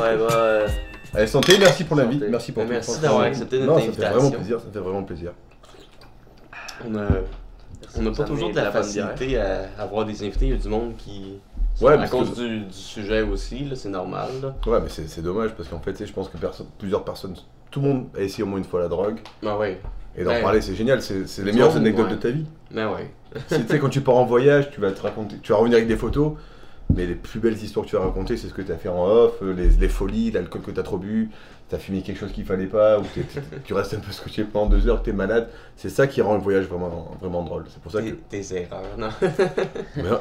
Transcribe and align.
Ouais, 0.00 0.16
bah. 0.16 0.26
euh, 0.32 0.68
Allez, 1.14 1.26
santé, 1.26 1.56
merci 1.58 1.84
pour 1.84 1.96
l'invite. 1.96 2.22
Merci 2.28 2.52
pour 2.52 2.62
tout. 2.64 2.68
merci 2.70 3.00
d'avoir 3.00 3.22
accepté 3.22 3.58
notre 3.60 3.72
non, 3.72 3.78
ça 3.78 3.84
fait 3.84 3.90
vraiment 3.92 4.12
invitation. 4.16 4.30
plaisir, 4.38 4.60
ça 4.60 4.66
fait 4.72 4.78
vraiment 4.78 5.02
plaisir. 5.04 5.32
On 6.86 6.94
a, 6.96 7.06
on 7.96 8.02
n'a 8.02 8.10
pas 8.12 8.24
toujours 8.24 8.50
de 8.50 8.56
la 8.56 8.70
facilité 8.70 9.38
à 9.38 9.68
avoir 9.78 10.04
des 10.04 10.22
invités. 10.22 10.46
Il 10.46 10.52
y 10.52 10.54
a 10.54 10.58
du 10.58 10.68
monde 10.68 10.94
qui. 10.96 11.38
Ouais, 11.80 11.92
à 11.94 12.08
cause 12.08 12.30
que- 12.34 12.40
du, 12.40 12.60
du 12.66 12.72
sujet 12.72 13.22
aussi, 13.22 13.64
là, 13.64 13.76
c'est 13.76 13.88
normal. 13.88 14.28
Là. 14.42 14.54
Ouais, 14.66 14.80
mais 14.80 14.88
c'est 14.88 15.22
dommage 15.22 15.50
parce 15.56 15.68
qu'en 15.68 15.78
fait, 15.78 15.92
tu 15.92 15.98
sais, 15.98 16.06
je 16.06 16.12
pense 16.12 16.28
que 16.28 16.36
plusieurs 16.78 17.04
personnes, 17.04 17.36
tout 17.70 17.80
le 17.80 17.86
monde 17.88 18.06
a 18.16 18.20
essayé 18.20 18.42
au 18.42 18.46
moins 18.46 18.58
une 18.58 18.64
fois 18.64 18.80
la 18.80 18.88
drogue. 18.88 19.18
Ben 19.42 19.56
ouais, 19.56 19.80
Et 20.16 20.24
d'en 20.24 20.30
Ouais. 20.30 20.42
parler, 20.42 20.60
c'est 20.60 20.74
génial, 20.74 21.00
c'est 21.02 21.24
les 21.38 21.52
meilleures 21.52 21.76
anecdotes 21.76 22.06
ouais. 22.08 22.16
de 22.16 22.20
ta 22.20 22.30
vie. 22.30 22.46
ben 22.72 22.90
ouais. 22.92 23.12
Tu 23.48 23.54
sais, 23.68 23.78
quand 23.78 23.90
tu 23.90 24.00
pars 24.00 24.16
en 24.16 24.24
voyage, 24.24 24.70
tu 24.70 24.80
vas 24.80 24.90
te 24.90 25.00
raconter, 25.02 25.36
tu 25.40 25.52
vas 25.52 25.58
revenir 25.58 25.76
avec 25.76 25.86
des 25.88 25.96
photos, 25.96 26.32
mais 26.94 27.06
les 27.06 27.14
plus 27.14 27.40
belles 27.40 27.56
histoires 27.62 27.84
que 27.84 27.90
tu 27.90 27.96
vas 27.96 28.02
raconter, 28.02 28.36
c'est 28.36 28.48
ce 28.48 28.54
que 28.54 28.62
tu 28.62 28.72
as 28.72 28.76
fait 28.76 28.88
en 28.88 29.04
off, 29.06 29.34
euh, 29.42 29.52
les, 29.52 29.68
les 29.70 29.88
folies, 29.88 30.30
l'alcool 30.30 30.62
que 30.62 30.70
tu 30.70 30.80
as 30.80 30.82
trop 30.82 30.96
bu, 30.98 31.30
tu 31.68 31.74
as 31.74 31.78
fumé 31.78 32.00
quelque 32.02 32.18
chose 32.18 32.32
qu'il 32.32 32.44
fallait 32.44 32.66
pas, 32.66 32.98
ou 32.98 33.02
tu 33.64 33.74
restes 33.74 33.94
un 33.94 33.98
peu 33.98 34.10
scotché 34.10 34.44
pendant 34.44 34.66
deux 34.66 34.88
heures, 34.88 35.00
que 35.00 35.04
tu 35.04 35.10
es 35.10 35.14
malade. 35.14 35.48
C'est 35.76 35.90
ça 35.90 36.06
qui 36.06 36.22
rend 36.22 36.34
le 36.34 36.40
voyage 36.40 36.64
vraiment, 36.64 37.10
vraiment 37.20 37.42
drôle. 37.42 37.64
C'est 37.68 37.80
pour 37.80 37.92
ça 37.92 38.00
que. 38.02 38.10
Tes, 38.10 38.42
erreurs, 38.54 38.82
non? 38.96 39.10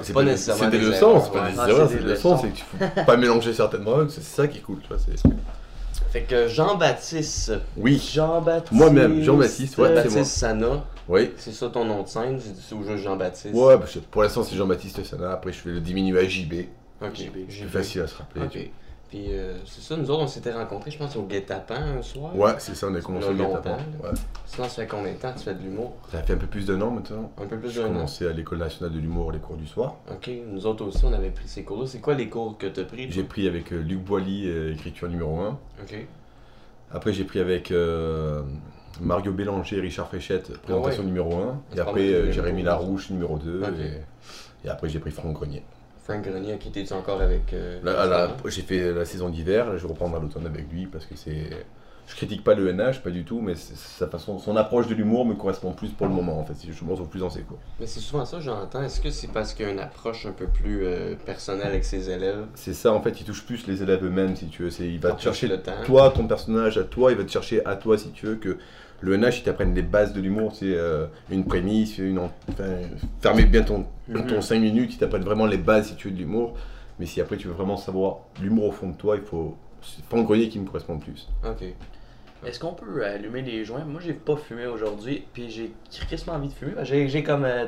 C'est 0.02 0.14
Pas 0.14 0.24
nécessairement 0.24 0.66
c'est 0.66 0.70
des 0.72 0.80
leçons, 0.86 1.22
c'est 1.22 1.32
pas 1.32 1.50
des 1.50 1.58
erreurs, 1.72 1.90
c'est 1.90 1.98
des 1.98 2.04
leçons, 2.04 2.38
c'est 2.38 2.50
qu'il 2.50 2.64
faut 2.66 3.04
pas 3.06 3.18
mélanger 3.18 3.54
certaines 3.54 3.84
drogues, 3.84 4.10
c'est 4.10 4.24
ça 4.24 4.48
qui 4.48 4.58
est 4.60 4.62
cool, 4.62 4.80
tu 4.82 4.90
vois. 4.90 4.98
c'est- 5.00 5.28
Fait 6.12 6.22
que 6.22 6.48
Jean-Baptiste. 6.48 7.54
Oui, 7.76 8.02
Jean-Baptiste. 8.14 8.72
Moi-même, 8.74 9.22
Jean-Baptiste, 9.24 9.78
ouais. 9.78 9.90
Jean-Baptiste 9.90 10.26
Sana. 10.26 10.84
Oui. 11.10 11.32
C'est 11.38 11.52
ça 11.54 11.70
ton 11.70 11.86
nom 11.86 12.04
de 12.04 12.08
scène? 12.08 12.40
C'est 12.40 12.76
au 12.76 12.84
jeu 12.84 12.98
Jean-Baptiste. 12.98 13.54
Ouais, 13.54 13.76
je- 13.92 14.00
pour 14.00 14.24
l'instant 14.24 14.44
c'est 14.44 14.56
Jean-Baptiste 14.56 15.04
Sana, 15.04 15.32
après 15.34 15.52
je 15.52 15.58
fais 15.60 15.70
le 15.70 15.80
diminué 15.82 16.20
à 16.20 16.28
JB, 16.28 16.66
Ok. 17.02 17.16
JB. 17.16 17.36
c'est 17.50 17.66
facile 17.66 18.02
à 18.02 18.08
se 18.08 18.16
rappeler. 18.16 18.42
Ok. 18.46 18.70
Puis 19.10 19.28
euh, 19.30 19.58
c'est 19.66 19.80
ça, 19.82 19.96
nous 19.96 20.12
autres 20.12 20.24
on 20.24 20.28
s'était 20.28 20.52
rencontrés, 20.52 20.92
je 20.92 20.98
pense, 20.98 21.16
au 21.16 21.22
guet-apens 21.24 21.76
un 21.98 22.02
soir. 22.02 22.36
Ouais, 22.36 22.52
c'est 22.58 22.76
ça, 22.76 22.88
on 22.92 22.94
a 22.96 23.00
commencé 23.00 23.28
fait 23.28 23.36
guet-apens. 23.36 23.78
Ouais. 24.04 24.10
Sinon, 24.46 24.68
ça 24.68 24.82
fait 24.82 24.88
combien 24.88 25.14
de 25.14 25.18
temps 25.18 25.32
que 25.32 25.38
tu 25.38 25.46
fais 25.46 25.54
de 25.54 25.64
l'humour? 25.64 25.94
Ça 26.12 26.22
fait 26.24 26.34
un 26.34 26.38
peu 26.38 26.48
plus 26.48 26.66
d'un 26.66 26.82
an 26.82 26.92
maintenant. 26.92 27.32
Un 27.42 27.46
peu 27.46 27.58
plus 27.58 27.70
J'ai 27.70 27.80
d'un 27.84 27.88
an. 27.88 27.94
commencé 27.94 28.28
à 28.28 28.34
l'école 28.34 28.58
nationale 28.58 28.94
de 28.94 29.00
l'humour, 29.00 29.32
les 29.32 29.40
cours 29.40 29.56
du 29.56 29.66
soir. 29.66 29.96
Ok, 30.12 30.30
nous 30.52 30.66
autres 30.66 30.84
aussi, 30.86 31.06
on 31.06 31.14
avait 31.14 31.30
pris 31.30 31.48
ces 31.48 31.64
cours-là. 31.64 31.88
C'est 31.88 32.02
quoi 32.02 32.16
les 32.16 32.28
cours 32.28 32.58
que 32.58 32.68
tu 32.68 32.82
as 32.82 32.84
pris? 32.84 33.10
J'ai 33.10 33.24
pris 33.24 33.48
avec 33.48 33.72
euh, 33.72 33.78
Luc 33.82 34.00
Boilly, 34.04 34.50
euh, 34.50 34.74
écriture 34.74 35.08
numéro 35.08 35.40
1. 35.40 35.58
Ok. 35.84 36.06
Après 36.92 37.14
j'ai 37.14 37.24
pris 37.24 37.40
avec 37.40 37.72
euh, 37.72 38.42
Mario 39.02 39.32
Bélanger, 39.32 39.80
Richard 39.80 40.08
Fréchette, 40.08 40.58
présentation 40.60 41.02
Ah 41.02 41.02
ouais. 41.02 41.08
numéro 41.08 41.36
1. 41.36 41.62
Et 41.76 41.80
après 41.80 42.14
euh, 42.14 42.32
Jérémy. 42.32 42.64
Larouche, 42.64 43.10
numéro 43.10 43.38
2. 43.38 43.62
Ok. 43.64 43.70
Et, 43.80 44.68
et 44.68 44.70
après 44.70 44.90
j'ai 44.90 45.00
pris 45.00 45.12
Franck 45.12 45.34
Grenier. 45.34 45.64
Frank 46.04 46.24
Grenier, 46.24 46.58
qui 46.58 46.72
t'es-tu 46.72 46.94
encore 46.94 47.22
avec? 47.22 47.52
euh, 47.54 47.80
Là, 47.84 48.06
là, 48.06 48.38
j'ai 48.46 48.62
fait 48.62 48.94
la 48.94 49.04
saison 49.06 49.30
d'hiver, 49.30 49.78
je 49.78 49.86
à 49.86 50.20
l'automne 50.20 50.46
avec 50.46 50.72
lui 50.72 50.86
parce 50.88 51.06
que 51.06 51.16
c'est. 51.16 51.50
Je 52.10 52.16
critique 52.16 52.42
pas 52.42 52.56
le 52.56 52.72
NH, 52.72 53.02
pas 53.04 53.10
du 53.10 53.26
tout, 53.26 53.42
mais 53.42 53.54
sa 53.56 54.08
façon, 54.08 54.40
son 54.40 54.56
approche 54.56 54.88
de 54.88 54.94
l'humour 54.96 55.26
me 55.26 55.34
correspond 55.36 55.74
plus 55.74 55.90
pour 55.90 56.08
le 56.08 56.14
moment 56.14 56.40
en 56.40 56.46
fait. 56.46 56.54
Je 56.72 56.86
me 56.86 56.92
retrouve 56.92 57.10
plus 57.10 57.20
dans 57.20 57.30
ses 57.30 57.42
cours. 57.42 57.58
Mais 57.82 57.86
c'est 57.86 58.00
souvent 58.00 58.24
ça, 58.24 58.40
j'entends. 58.40 58.82
Est-ce 58.82 59.02
que 59.02 59.10
c'est 59.10 59.28
parce 59.28 59.54
qu'il 59.54 59.66
y 59.66 59.70
a 59.70 59.74
une 59.74 59.80
approche 59.80 60.26
un 60.26 60.32
peu 60.32 60.48
plus 60.48 60.86
euh, 60.86 61.16
personnelle 61.26 61.68
avec 61.68 61.84
ses 61.84 62.10
élèves? 62.10 62.46
C'est 62.56 62.74
ça 62.74 62.94
en 62.94 63.02
fait, 63.02 63.20
il 63.20 63.26
touche 63.26 63.46
plus 63.46 63.68
les 63.68 63.84
élèves 63.84 64.06
eux-mêmes 64.06 64.38
si 64.38 64.48
tu 64.48 64.64
veux. 64.64 64.82
Il 64.82 65.00
va 65.02 65.12
te 65.12 65.22
chercher 65.22 65.50
le 65.50 65.62
temps. 65.62 65.74
toi, 65.86 66.10
ton 66.16 66.26
personnage 66.26 66.78
à 66.78 66.86
toi, 66.86 67.12
il 67.12 67.18
va 67.18 67.26
te 67.26 67.30
chercher 67.32 67.66
à 67.66 67.76
toi 67.76 67.98
si 67.98 68.12
tu 68.12 68.26
veux 68.28 68.36
que 68.36 68.58
le 69.02 69.16
NH 69.18 69.40
il 69.40 69.44
t'apprenne 69.44 69.76
les 69.76 69.82
bases 69.84 70.14
de 70.14 70.22
l'humour, 70.22 70.54
c'est 70.56 70.74
euh, 70.76 71.08
une 71.30 71.46
prémisse, 71.46 71.98
une 71.98 72.20
en- 72.20 72.32
enfin, 72.50 72.66
fermer 73.22 73.46
bien 73.46 73.62
ton, 73.64 73.86
Mhm. 74.08 74.26
ton 74.28 74.42
5 74.42 74.60
minutes, 74.60 74.94
il 74.94 74.98
t'apprenne 74.98 75.24
vraiment 75.24 75.46
les 75.46 75.58
bases 75.58 75.90
si 75.90 75.96
tu 75.96 76.08
veux 76.10 76.14
de 76.14 76.20
l'humour. 76.20 76.56
Mais 77.00 77.06
si 77.06 77.22
après 77.22 77.38
tu 77.38 77.48
veux 77.48 77.54
vraiment 77.54 77.78
savoir 77.78 78.20
l'humour 78.42 78.66
au 78.66 78.72
fond 78.72 78.90
de 78.90 78.96
toi, 78.98 79.16
il 79.18 79.22
faut. 79.24 79.56
Grenier 80.12 80.50
qui 80.50 80.60
me 80.60 80.66
correspond 80.66 80.96
le 80.96 81.00
plus. 81.00 81.30
Ok. 81.46 81.64
Est-ce 82.46 82.60
qu'on 82.60 82.74
peut 82.74 83.06
allumer 83.06 83.42
les 83.44 83.64
joints? 83.64 83.86
Moi, 83.86 84.02
j'ai 84.04 84.14
pas 84.14 84.36
fumé 84.36 84.66
aujourd'hui, 84.66 85.24
puis 85.34 85.50
j'ai 85.50 85.72
crissement 86.08 86.34
envie 86.34 86.48
de 86.50 86.54
fumer. 86.54 86.74
J'ai 86.84 87.08
j'ai 87.08 87.24
comme 87.24 87.46
euh, 87.46 87.66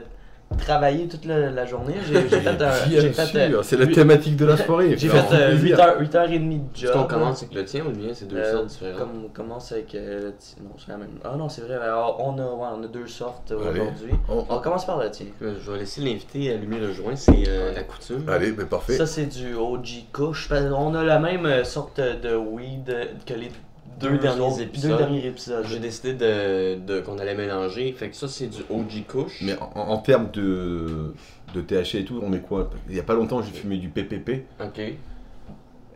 travaillé 0.58 1.08
toute 1.08 1.26
la, 1.26 1.52
la 1.52 1.66
journée. 1.66 1.96
J'ai 2.08 2.22
fait 2.22 2.48
un. 2.48 2.54
Bien 2.54 2.70
j'ai 2.88 3.12
fait, 3.12 3.26
sûr, 3.26 3.40
euh, 3.60 3.64
c'est 3.64 3.78
la 3.78 3.88
thématique 3.88 4.36
de 4.36 4.46
la 4.46 4.58
soirée. 4.58 4.98
J'ai 4.98 5.10
fait 5.10 5.18
euh, 5.34 5.50
plaisir. 5.58 5.78
8h, 5.78 6.02
8h30 6.02 6.50
de 6.50 6.54
Est-ce 6.76 6.82
job. 6.86 6.94
qu'on 6.94 7.04
commence 7.04 7.44
avec 7.44 7.56
le 7.56 7.66
tien 7.66 7.86
ou 7.86 7.90
le 7.90 7.96
mien? 7.96 8.12
C'est 8.14 8.28
deux 8.28 8.38
Euh, 8.38 8.52
sortes 8.54 8.68
différentes. 8.68 8.98
Comme, 8.98 9.24
on 9.26 9.30
commence 9.30 9.72
avec 9.72 9.96
euh, 9.96 10.24
le 10.26 10.34
ti- 10.36 10.56
Non, 10.62 10.72
c'est 10.78 10.92
la 10.92 10.98
même. 10.98 11.10
Ah 11.24 11.36
non, 11.38 11.50
c'est 11.50 11.62
vrai. 11.62 11.76
Alors, 11.76 12.18
on, 12.26 12.38
a, 12.38 12.44
ouais, 12.44 12.78
on 12.80 12.84
a 12.84 12.88
deux 12.88 13.08
sortes 13.08 13.52
euh, 13.52 13.72
aujourd'hui. 13.72 14.12
On- 14.28 14.46
On 14.50 14.60
commence 14.60 14.86
par 14.86 14.98
le 15.00 15.10
tien. 15.12 15.28
Euh, 15.42 15.54
Je 15.64 15.72
vais 15.72 15.80
laisser 15.80 16.02
l'invité 16.02 16.52
allumer 16.52 16.80
le 16.80 16.92
joint, 16.94 17.16
c'est 17.16 17.32
euh, 17.48 17.74
la 17.74 17.84
coutume. 17.84 18.28
Allez, 18.28 18.52
ben 18.52 18.66
parfait. 18.66 18.94
Ça, 18.98 19.06
c'est 19.06 19.26
du 19.28 19.54
OG 19.56 20.06
Kush. 20.12 20.50
Qu'on 20.50 20.96
a 20.96 21.04
la 21.04 21.20
même 21.20 21.46
euh, 21.46 21.64
sorte 21.64 22.00
de 22.00 22.36
weed 22.36 22.94
que 23.26 23.34
les 23.34 23.52
Deux 24.00 24.18
derniers 24.18 24.42
autres- 24.42 24.62
épisodes. 24.62 24.92
Deux 24.92 24.98
derniers 24.98 25.26
épisodes. 25.28 25.66
J'ai 25.68 25.80
décidé 25.80 26.14
de, 26.14 26.76
de- 26.80 27.00
qu'on 27.02 27.18
allait 27.20 27.36
mélanger. 27.36 27.92
Fait 27.94 28.10
que 28.10 28.16
ça, 28.16 28.28
c'est 28.28 28.48
du 28.48 28.62
OG 28.70 29.06
Kush. 29.08 29.42
Mais 29.42 29.56
en, 29.60 29.80
en 29.80 29.98
termes 29.98 30.30
de, 30.32 31.14
de 31.54 31.62
THC 31.62 31.96
et 31.96 32.06
tout, 32.06 32.20
on 32.24 32.32
est 32.34 32.40
quoi? 32.42 32.70
Il 32.90 32.96
y 32.96 33.00
a 33.00 33.04
pas 33.04 33.14
longtemps, 33.16 33.42
j'ai 33.42 33.52
fumé 33.52 33.78
du 33.78 33.90
PPP 33.90 34.46
Ok. 34.62 34.80
et 34.80 34.94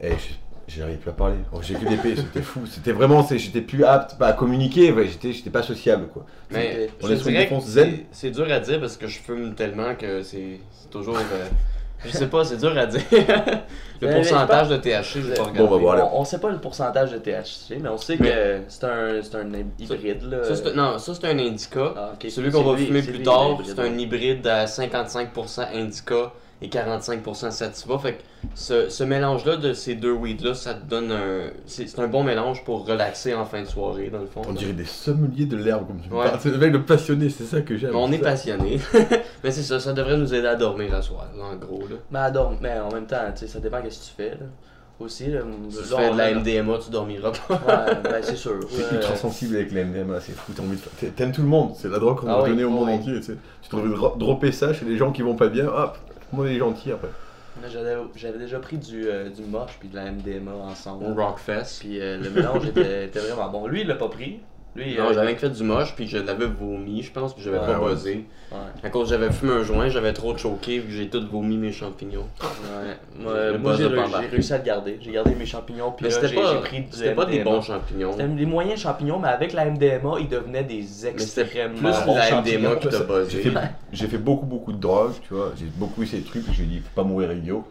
je- 0.02 0.16
j'arrive 0.68 0.97
plus 0.97 1.09
à 1.09 1.13
parler. 1.13 1.36
Oh, 1.53 1.59
j'ai 1.62 1.75
que 1.75 1.88
des 1.88 1.97
P, 1.97 2.16
c'était 2.16 2.42
fou. 2.42 2.62
C'était 2.66 2.92
vraiment, 2.94 3.24
c'est- 3.24 3.38
j'étais 3.38 3.62
plus 3.62 3.84
apte 3.84 4.16
à 4.22 4.34
communiquer, 4.34 4.92
ouais, 4.92 5.08
j'étais, 5.08 5.31
j'étais 5.34 5.50
pas 5.50 5.63
sociable 5.63 6.08
quoi. 6.08 6.25
Mais 6.52 6.90
On 7.02 7.08
je 7.08 7.13
est 7.13 7.18
sur 7.18 7.28
une 7.28 7.36
défense 7.36 7.66
zen. 7.68 7.92
c'est- 7.92 8.06
c'est 8.12 8.31
dur 8.31 8.52
à 8.52 8.59
dire 8.59 8.80
parce 8.80 8.97
que 8.97 9.08
je 9.08 9.19
fume 9.19 9.56
tellement 9.56 9.96
que 9.96 10.24
c'est 10.24 10.59
c'est 10.72 10.90
toujours. 10.90 11.18
euh, 11.18 11.47
je 12.06 12.12
sais 12.12 12.28
pas, 12.28 12.44
c'est 12.44 12.58
dur 12.58 12.78
à 12.78 12.86
dire. 12.86 13.02
le 13.12 13.18
Mais- 14.02 14.08
mais 14.08 14.14
pourcentage 14.16 14.69
de 14.69 14.78
THC, 14.78 15.22
j'ai 15.22 15.34
pas 15.34 15.44
Bon, 15.44 15.50
regardé. 15.50 15.69
bah, 15.69 15.78
voilà. 15.81 16.09
On, 16.14 16.22
on 16.22 16.25
sait 16.25 16.40
pas 16.40 16.50
le 16.50 16.58
pourcentage 16.59 17.12
de 17.12 17.18
THC, 17.18 17.78
mais 17.81 17.90
on 17.90 17.97
sait 17.97 18.18
Mais- 18.19 18.30
que 18.30 18.59
c'est 18.68 18.84
un, 18.86 19.22
c'est 19.22 19.36
un 19.36 19.52
hybride. 19.80 20.24
Là. 20.30 20.44
Ça, 20.56 20.74
non, 20.74 20.97
ça 21.00 21.13
c'est 21.13 21.28
un 21.28 21.40
indica. 21.40 21.94
Ah. 21.96 22.12
Celui 22.30 22.52
qu'on 22.52 22.63
va 22.63 22.78
fumer 22.78 23.02
plus 23.02 23.13
lui, 23.13 23.24
tard, 23.24 23.58
c'est 23.63 23.80
un 23.80 23.97
hybride 23.97 24.46
à 24.47 24.66
55% 24.66 25.68
indica 25.74 26.31
et 26.63 26.69
45% 26.69 27.51
sativa. 27.51 27.97
Fait 28.00 28.13
que 28.13 28.22
ce, 28.56 28.90
ce 28.90 29.03
mélange-là 29.03 29.57
de 29.57 29.74
ces 29.74 29.96
deux 29.96 30.13
weeds-là, 30.13 30.53
ça 30.56 30.74
te 30.74 30.85
donne 30.90 31.12
un. 31.12 31.51
C'est 31.66 31.88
c'est 31.88 32.00
un 32.00 32.07
bon 32.07 32.24
mélange 32.24 32.63
pour 32.63 32.88
relaxer 32.88 33.34
en 33.34 33.46
fin 33.46 33.62
de 33.62 33.68
soirée, 33.68 34.09
dans 34.09 34.19
le 34.19 34.25
fond. 34.28 34.41
On 34.47 34.53
dirait 34.53 34.74
des 34.74 34.85
sommeliers 34.85 35.46
de 35.46 35.57
l'herbe 35.57 35.85
comme 35.88 36.00
tu 36.01 36.09
me 36.09 36.16
Ouais. 36.16 36.25
parles. 36.25 36.40
C'est 36.41 36.50
le 36.51 36.57
mec 36.57 36.72
de 36.72 36.78
passionné, 36.79 37.29
c'est 37.29 37.44
ça 37.46 37.62
que 37.62 37.78
j'aime. 37.78 37.91
Mais 37.91 37.97
on 37.97 38.12
est 38.12 38.18
Ça- 38.18 38.24
passionné. 38.24 38.79
Mais 39.44 39.51
c'est 39.51 39.62
ça, 39.63 39.79
ça 39.79 39.94
devrait 39.94 40.18
nous 40.18 40.34
aider 40.34 40.47
à 40.47 40.56
dormir 40.56 40.94
à 40.96 41.01
soir, 41.01 41.28
là, 41.38 41.44
en 41.44 41.56
gros. 41.57 41.81
Là. 41.81 41.97
Mais, 42.12 42.19
adore, 42.19 42.53
mais 42.62 42.80
en 42.80 42.91
même 42.94 43.06
temps, 43.06 43.18
tu 43.35 43.41
sais, 43.41 43.47
ça 43.47 43.59
dépend 43.59 43.81
de 43.84 43.90
ce 43.90 44.00
que 44.00 44.06
tu 44.06 44.12
fais. 44.16 44.30
Là. 44.31 44.45
Aussi, 45.00 45.25
là, 45.25 45.40
Si 45.69 45.78
tu 45.80 45.84
fais 45.95 46.12
de 46.12 46.18
la 46.18 46.25
a- 46.25 46.31
MDMA, 46.34 46.78
tu 46.78 46.91
dormiras 46.91 47.31
pas. 47.47 47.56
Ouais, 47.56 47.95
ben 48.03 48.22
c'est 48.22 48.35
sûr. 48.38 48.59
T'es 48.69 48.84
Euh, 48.84 48.95
ultra 48.97 49.16
sensible 49.18 49.56
avec 49.57 49.72
les 49.74 49.84
MDMA, 49.84 50.22
c'est 50.22 50.31
fou, 50.34 50.53
t'as 50.56 50.62
envie 50.62 50.78
de 50.78 50.81
faire- 50.81 51.09
t'aimes- 51.13 51.31
tout 51.34 51.41
le 51.41 51.47
monde, 51.47 51.74
c'est 51.75 51.90
la 51.90 51.97
drogue 52.00 52.19
qu'on 52.22 52.28
Ah 52.28 52.35
a 52.35 52.44
oui, 52.44 52.50
donnée 52.51 52.63
au 52.63 52.68
oui, 52.69 52.74
monde 52.74 52.90
entier. 52.90 53.16
Tu 53.16 53.24
sais. 53.24 53.38
Tu 53.63 53.69
te 53.69 53.75
retrouves 53.75 53.95
dro- 53.95 54.16
dropper 54.18 54.51
ça 54.53 54.72
chez 54.72 54.85
les 54.85 54.95
gens 54.95 55.12
qui 55.12 55.24
vont 55.24 55.35
pas 55.35 55.47
bien, 55.47 55.66
hop, 55.68 55.97
le 56.34 56.38
monde 56.38 56.48
est 56.48 56.58
gentil 56.58 56.92
après. 56.92 57.10
Moi, 57.60 57.70
J'avais 57.70 57.96
j'avais 58.16 58.40
déjà 58.40 58.60
pris 58.60 58.78
du, 58.78 59.08
euh, 59.08 59.30
du 59.30 59.44
moche 59.44 59.78
puis 59.80 59.88
de 59.88 59.96
la 59.96 60.12
MDMA 60.12 60.52
ensemble. 60.54 61.06
Au 61.06 61.14
Rockfest. 61.14 61.80
Puis 61.82 62.02
euh, 62.02 62.18
le 62.18 62.30
mélange 62.32 62.66
était, 62.68 63.06
était 63.06 63.20
vraiment 63.20 63.50
bon. 63.50 63.68
Lui, 63.68 63.82
il 63.82 63.88
l'a 63.88 63.96
pas 63.96 64.10
pris. 64.10 64.40
Lui, 64.76 64.96
Non, 64.98 65.10
euh, 65.10 65.14
j'avais 65.14 65.36
fait 65.36 65.50
du 65.52 65.64
moche, 65.64 65.94
puis 65.96 66.08
je 66.08 66.18
l'avais 66.18 66.48
vomi, 66.48 67.04
je 67.04 67.12
pense, 67.12 67.36
puis 67.36 67.44
j'avais 67.44 67.60
Ouais, 67.60 67.66
pas 67.68 67.80
ouais. 67.80 67.92
buzzé. 67.94 68.26
ouais, 68.52 68.58
À 68.84 68.90
cause 68.90 69.08
j'avais 69.10 69.32
fumé 69.32 69.52
un 69.54 69.62
joint, 69.64 69.88
j'avais 69.88 70.14
trop 70.14 70.36
choqué, 70.36 70.80
vu 70.80 70.88
que 70.88 70.94
j'ai 70.94 71.10
tout 71.10 71.22
vomi 71.32 71.58
mes 71.58 71.72
champignons. 71.72 72.26
ouais. 72.42 72.98
Moi, 73.60 73.76
j'ai 73.76 73.86
réussi- 74.28 74.52
à 74.54 74.58
le 74.58 74.64
garder. 74.64 74.98
J'ai 75.00 75.12
gardé 75.12 75.36
mes 75.36 75.46
champignons. 75.46 75.92
Puis 75.92 76.06
Mais 76.08 76.10
là, 76.12 76.16
c'était 76.16 76.28
j'ai 76.36 76.60
pris 76.62 76.82
du 76.82 76.88
c'était 76.92 77.14
pas 77.14 77.26
des 77.26 77.44
bons 77.44 77.62
champignons. 77.62 78.14
C'était 78.14 78.28
des 78.28 78.46
moyens 78.48 78.80
champignons, 78.82 79.20
mais 79.20 79.28
avec 79.28 79.54
la 79.54 79.66
MDMA, 79.66 80.16
ils 80.20 80.28
devenaient 80.28 80.64
des 80.64 81.06
extrêmement 81.06 81.92
plus 81.92 82.06
bons 82.06 82.16
la. 82.16 82.42
MDMA 82.42 82.76
qui 82.78 82.88
t'a 82.88 82.98
J'ai 82.98 83.04
buzzé. 83.04 83.42
fait, 83.52 83.60
j'ai 83.92 84.08
fait 84.08 84.18
beaucoup 84.18 84.46
beaucoup 84.48 84.72
de 84.74 84.80
drogues, 84.80 85.14
tu 85.28 85.36
vois, 85.36 85.52
j'ai 85.56 85.66
beaucoup 85.66 86.02
essayé 86.02 86.24
de 86.24 86.28
trucs, 86.28 86.46
j'ai 86.52 86.64
dit 86.64 86.80
faut 86.80 87.00
pas 87.02 87.08
mourir 87.08 87.31
idiot. 87.31 87.64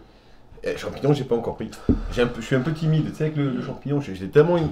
Et 0.62 0.76
champignons, 0.76 1.12
j'ai 1.12 1.24
pas 1.24 1.34
encore 1.34 1.56
pris. 1.56 1.68
J'ai 2.12 2.22
un 2.22 2.28
peu- 2.28 2.40
je 2.40 2.46
suis 2.46 2.54
un 2.54 2.60
peu 2.60 2.72
timide, 2.72 3.10
tu 3.10 3.16
sais, 3.16 3.24
avec 3.24 3.36
le, 3.36 3.50
le 3.50 3.62
champignon, 3.62 4.00
j'ai 4.00 4.14
j'ai 4.14 4.28
tellement 4.28 4.56
une- 4.56 4.70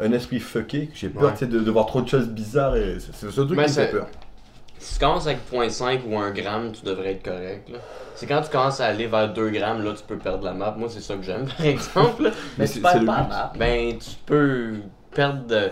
un 0.00 0.12
esprit 0.12 0.40
fucké 0.40 0.86
que 0.86 0.96
j'ai 0.96 1.08
peur 1.08 1.22
Ouais. 1.24 1.32
tu 1.32 1.38
sais, 1.38 1.46
de, 1.46 1.58
de 1.60 1.70
voir 1.70 1.86
trop 1.86 2.02
de 2.02 2.08
choses 2.08 2.28
bizarres 2.28 2.76
et 2.76 2.98
c'est 3.00 3.14
seul 3.30 3.46
truc 3.46 3.50
Mais 3.58 3.64
qui 3.64 3.70
me 3.70 3.74
fait 3.74 3.86
c'est- 3.86 3.92
peur. 3.92 4.06
Si 4.78 4.94
tu 4.98 5.00
commences 5.00 5.26
avec 5.26 5.38
0.5 5.50 6.00
ou 6.06 6.18
1 6.18 6.30
gramme, 6.32 6.70
tu 6.72 6.84
devrais 6.84 7.12
être 7.12 7.22
correct. 7.24 7.68
là. 7.70 7.78
C'est 8.14 8.26
quand 8.26 8.42
tu 8.42 8.50
commences 8.50 8.78
à 8.80 8.86
aller 8.86 9.06
vers 9.06 9.32
2 9.32 9.48
grammes, 9.48 9.82
là, 9.82 9.94
tu 9.96 10.02
peux 10.06 10.18
perdre 10.18 10.44
la 10.44 10.52
map. 10.52 10.74
Moi, 10.78 10.88
c'est 10.90 11.00
ça 11.00 11.14
que 11.16 11.22
j'aime, 11.22 11.46
par 11.46 11.60
exemple. 11.66 12.24
Mais 12.24 12.30
Mais 12.58 12.66
tu 12.66 12.72
c'est- 12.74 12.80
perds 12.80 12.92
pas 12.92 12.98
la 12.98 13.04
map. 13.22 13.52
ben, 13.58 13.98
tu 13.98 14.10
peux 14.26 14.74
perdre. 15.14 15.46
de- 15.46 15.70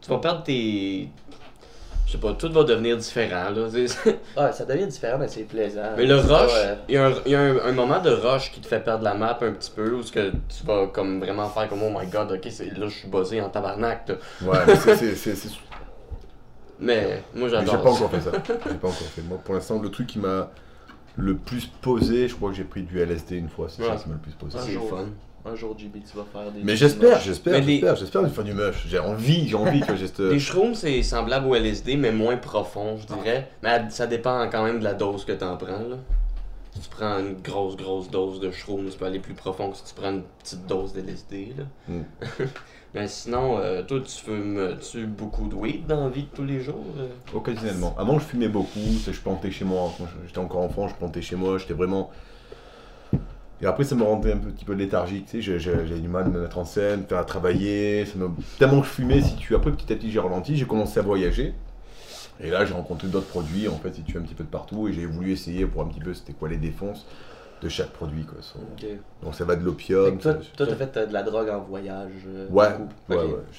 tu 0.00 0.08
vas 0.10 0.18
perdre 0.18 0.42
tes. 0.44 1.08
Je 2.12 2.18
sais 2.18 2.20
pas, 2.20 2.34
tout 2.34 2.52
va 2.52 2.62
devenir 2.64 2.98
différent. 2.98 3.48
Là. 3.48 3.68
Ouais, 3.68 3.86
ça 4.52 4.66
devient 4.66 4.86
différent, 4.86 5.16
mais 5.18 5.28
c'est 5.28 5.44
plaisant. 5.44 5.94
Mais 5.96 6.04
le 6.04 6.16
rush, 6.16 6.50
euh, 6.54 6.74
il 6.86 6.94
y 6.94 6.98
a, 6.98 7.06
un, 7.06 7.12
il 7.24 7.32
y 7.32 7.34
a 7.34 7.40
un, 7.40 7.58
un 7.68 7.72
moment 7.72 8.02
de 8.02 8.10
rush 8.10 8.52
qui 8.52 8.60
te 8.60 8.66
fait 8.66 8.80
perdre 8.80 9.02
la 9.02 9.14
map 9.14 9.38
un 9.40 9.52
petit 9.52 9.70
peu, 9.74 9.90
où 9.94 10.02
ce 10.02 10.12
que 10.12 10.30
tu 10.30 10.66
vas 10.66 10.88
comme 10.88 11.20
vraiment 11.20 11.48
faire 11.48 11.70
comme 11.70 11.82
oh 11.82 11.88
my 11.90 12.06
god, 12.08 12.30
ok, 12.32 12.46
c'est- 12.50 12.76
là 12.76 12.86
je 12.88 12.94
suis 12.98 13.08
buzzé 13.08 13.40
en 13.40 13.48
tabarnak. 13.48 14.06
là. 14.10 14.14
Ouais, 14.42 14.58
mais 14.66 14.76
c'est- 14.76 15.58
Mais 16.78 17.22
moi 17.34 17.48
mais 17.48 17.48
j'ai 17.48 17.66
j'adore. 17.66 17.82
pas 17.82 17.90
ça. 17.92 17.96
encore 18.04 18.10
fait 18.10 18.20
ça. 18.20 18.30
J'ai 18.68 18.74
pas 18.74 18.88
encore 18.88 18.92
fait. 18.92 19.22
Moi, 19.22 19.38
pour 19.42 19.54
l'instant, 19.54 19.80
le 19.80 19.88
truc 19.88 20.08
qui 20.08 20.18
m'a 20.18 20.50
le 21.16 21.36
plus 21.36 21.66
posé, 21.66 22.28
je 22.28 22.34
crois 22.34 22.50
que 22.50 22.56
j'ai 22.56 22.64
pris 22.64 22.82
du 22.82 22.98
LSD 23.00 23.36
une 23.36 23.48
fois, 23.48 23.68
c'est 23.68 23.82
Ouais. 23.82 23.88
ça 23.88 23.96
qui 24.02 24.08
m'a 24.08 24.16
le 24.16 24.20
plus 24.20 24.32
posé. 24.32 24.58
C'est 24.60 24.72
fun. 24.74 25.06
Un 25.44 25.56
jour, 25.56 25.76
JB, 25.76 25.96
tu 26.08 26.16
vas 26.16 26.24
faire 26.32 26.52
des. 26.52 26.62
Mais 26.62 26.76
j'espère, 26.76 27.20
j'espère, 27.20 27.62
j'espère, 27.62 27.96
j'espère 27.96 28.30
faire 28.30 28.44
du 28.44 28.54
mush. 28.54 28.86
J'ai 28.86 29.00
envie, 29.00 29.48
j'ai 29.48 29.56
envie 29.56 29.80
que 29.80 29.96
j'ai 29.96 30.06
cette. 30.06 30.20
Les 30.20 30.38
shrooms, 30.38 30.74
c'est 30.74 31.02
semblable 31.02 31.48
au 31.48 31.54
LSD, 31.54 31.96
mais 31.96 32.12
moins 32.12 32.36
profond, 32.36 32.96
je 32.96 33.06
dirais. 33.12 33.48
Mais 33.62 33.90
ça 33.90 34.06
dépend 34.06 34.48
quand 34.50 34.64
même 34.64 34.78
de 34.78 34.84
la 34.84 34.94
dose 34.94 35.24
que 35.24 35.32
t'en 35.32 35.56
prends, 35.56 35.66
là. 35.88 35.96
Si 36.74 36.80
tu 36.80 36.88
prends 36.88 37.18
une 37.18 37.34
grosse, 37.42 37.76
grosse 37.76 38.10
dose 38.10 38.40
de 38.40 38.50
shrooms, 38.50 38.88
tu 38.88 38.96
peux 38.96 39.04
aller 39.04 39.18
plus 39.18 39.34
profond 39.34 39.70
que 39.70 39.76
si 39.76 39.84
tu 39.84 39.94
prends 39.94 40.10
une 40.10 40.22
petite 40.42 40.66
dose 40.66 40.94
d'LSD, 40.94 41.54
là. 41.58 41.64
Mm. 41.88 42.02
mais 42.94 43.08
sinon, 43.08 43.58
euh, 43.58 43.82
toi, 43.82 44.00
tu 44.00 44.24
fumes-tu 44.24 45.06
beaucoup 45.06 45.48
de 45.48 45.54
weed 45.54 45.86
dans 45.86 46.04
la 46.04 46.08
vie 46.08 46.22
de 46.22 46.34
tous 46.34 46.44
les 46.44 46.60
jours? 46.60 46.84
euh? 46.98 47.08
Occasionnellement. 47.34 47.94
Avant, 47.98 48.18
je 48.18 48.24
fumais 48.24 48.48
beaucoup. 48.48 48.80
Je 49.04 49.20
plantais 49.20 49.50
chez 49.50 49.66
moi. 49.66 49.92
Quand 49.98 50.06
j'étais 50.26 50.38
encore 50.38 50.62
enfant, 50.62 50.88
je 50.88 50.94
plantais 50.94 51.20
chez 51.20 51.36
moi. 51.36 51.58
J'étais 51.58 51.74
vraiment. 51.74 52.10
Et 53.62 53.66
après, 53.66 53.84
ça 53.84 53.94
me 53.94 54.02
rendait 54.02 54.32
un 54.32 54.38
petit 54.38 54.64
peu 54.64 54.72
léthargique. 54.72 55.26
Tu 55.26 55.40
sais, 55.42 55.58
j'avais 55.60 56.00
du 56.00 56.08
mal 56.08 56.26
à 56.26 56.28
me 56.28 56.40
mettre 56.40 56.58
en 56.58 56.64
scène, 56.64 57.04
faire 57.08 57.18
à 57.18 57.24
travailler. 57.24 58.04
Ça 58.06 58.18
me... 58.18 58.28
Tellement 58.58 58.80
que 58.80 58.86
je 58.88 58.92
fumais, 58.92 59.22
si 59.22 59.36
tu. 59.36 59.54
Après, 59.54 59.70
petit 59.70 59.92
à 59.92 59.96
petit, 59.96 60.10
j'ai 60.10 60.18
ralenti. 60.18 60.56
J'ai 60.56 60.66
commencé 60.66 60.98
à 60.98 61.02
voyager. 61.02 61.54
Et 62.40 62.50
là, 62.50 62.64
j'ai 62.64 62.74
rencontré 62.74 63.06
d'autres 63.06 63.28
produits, 63.28 63.68
en 63.68 63.76
fait, 63.76 63.94
si 63.94 64.02
tu 64.02 64.14
veux, 64.14 64.20
un 64.20 64.24
petit 64.24 64.34
peu 64.34 64.42
de 64.42 64.48
partout. 64.48 64.88
Et 64.88 64.92
j'ai 64.92 65.06
voulu 65.06 65.30
essayer 65.30 65.64
pour 65.64 65.82
un 65.82 65.86
petit 65.86 66.00
peu, 66.00 66.12
c'était 66.12 66.32
quoi 66.32 66.48
les 66.48 66.56
défonces 66.56 67.06
de 67.62 67.68
chaque 67.68 67.90
produit, 67.90 68.24
quoi. 68.24 68.38
So-. 68.40 68.58
Donc, 69.22 69.34
ça 69.34 69.44
va 69.44 69.54
de 69.54 69.64
l'opium. 69.64 70.18
toi, 70.18 70.34
toi, 70.56 70.66
t'as 70.66 70.74
fait 70.74 70.96
euh, 70.96 71.06
de 71.06 71.12
la 71.12 71.22
drogue 71.22 71.48
en 71.48 71.60
voyage. 71.60 72.10
euh, 72.26 72.46
Ouais, 72.50 72.66
ouais. 73.08 73.16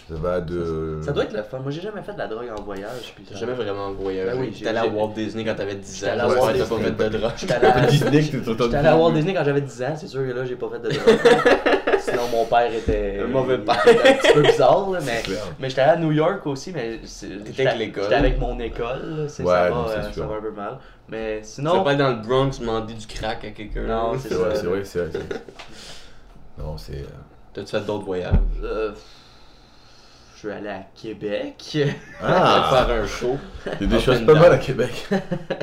Ça 0.09 0.15
va 0.15 0.41
de. 0.41 0.99
Ça 1.03 1.11
doit 1.13 1.23
être 1.23 1.33
le 1.33 1.43
fun. 1.43 1.59
Moi, 1.59 1.71
j'ai 1.71 1.81
jamais 1.81 2.01
fait 2.01 2.13
de 2.13 2.17
la 2.17 2.27
drogue 2.27 2.49
en 2.57 2.61
voyage. 2.61 3.13
Puis 3.15 3.23
J'ai 3.27 3.33
ça- 3.33 3.39
jamais 3.39 3.53
vraiment 3.53 3.91
voyagé. 3.93 4.29
Ben 4.31 4.39
oui, 4.41 4.67
allé 4.67 4.77
à 4.77 4.85
Walt 4.87 5.13
Disney 5.15 5.45
quand 5.45 5.55
t'avais 5.55 5.75
10 5.75 5.95
J'étais 5.95 6.11
allé 6.11 6.21
ans. 6.21 6.23
à 6.25 6.27
Ouais, 6.27 6.33
Walt 6.39 6.47
t'as 6.47 6.53
pas 6.53 6.75
Disney. 6.75 6.83
fait 6.97 7.09
de 7.09 7.17
drogue. 7.17 7.31
J'étais 7.37 7.53
à- 7.53 7.85
Disney 7.87 8.21
J'étais 8.21 8.75
allé 8.75 8.87
à 8.87 8.97
Walt 8.97 9.11
Disney 9.13 9.33
quand 9.33 9.43
j'avais 9.45 9.61
10 9.61 9.83
ans, 9.83 9.93
c'est 9.95 10.07
sûr 10.07 10.21
que 10.21 10.31
là 10.33 10.43
j'ai 10.45 10.55
pas 10.55 10.69
fait 10.69 10.79
de 10.79 10.89
drogue. 10.89 11.17
Sinon 12.11 12.27
mon 12.31 12.45
père 12.45 12.73
était. 12.73 13.21
Un 13.23 13.27
mauvais 13.27 13.57
père. 13.59 13.75
un 13.85 14.13
petit 14.13 14.33
peu 14.33 14.41
bizarre, 14.41 14.89
là, 14.91 14.99
mais. 15.05 15.23
Mais 15.59 15.69
j'étais 15.69 15.81
allé 15.81 15.91
à 15.91 15.97
New 15.97 16.11
York 16.11 16.45
aussi, 16.47 16.71
mais. 16.73 16.99
j'étais- 17.03 17.65
avec 17.67 17.79
l'école. 17.79 18.03
J'étais 18.03 18.15
avec 18.15 18.39
mon 18.39 18.59
école, 18.59 19.15
là, 19.17 19.27
c'est- 19.29 19.43
Ouais, 19.43 19.49
ça, 19.53 19.69
va, 19.71 19.85
c'est 19.87 19.97
euh, 19.97 20.11
ça 20.11 20.27
va 20.27 20.35
un 20.35 20.41
peu 20.41 20.51
mal. 20.51 20.77
Mais 21.09 21.41
Tu 21.41 21.47
sinon. 21.47 21.77
vas 21.77 21.83
pas 21.83 21.89
aller 21.91 21.99
dans 21.99 22.09
le 22.11 22.21
Bronx 22.27 22.59
demander 22.59 22.93
du 22.93 23.07
crack 23.07 23.43
à 23.45 23.51
quelqu'un. 23.51 23.83
Non, 23.83 24.13
C'est 24.17 24.29
C'est 24.29 24.35
vrai, 24.35 24.55
ça. 24.55 24.61
c'est 24.61 24.67
vrai, 24.67 24.83
c'est 24.85 24.99
vrai. 24.99 25.09
c'est- 25.13 26.61
Non, 26.63 26.77
c'est. 26.77 26.93
euh, 26.93 27.05
T'as-tu 27.53 27.67
fait 27.71 27.81
d'autres 27.85 28.05
voyages? 28.05 28.33
euh, 28.63 28.91
je 30.33 30.39
suis 30.39 30.51
allé 30.51 30.69
à 30.69 30.81
Québec. 30.95 31.77
Ah 32.21 32.85
Faire 32.87 33.01
un 33.03 33.07
show. 33.07 33.37
Il 33.79 33.87
y 33.89 33.93
a 33.93 33.97
des 33.97 34.03
choses 34.03 34.19
pas 34.21 34.33
down. 34.33 34.41
mal 34.41 34.51
à 34.53 34.57
Québec. 34.57 35.07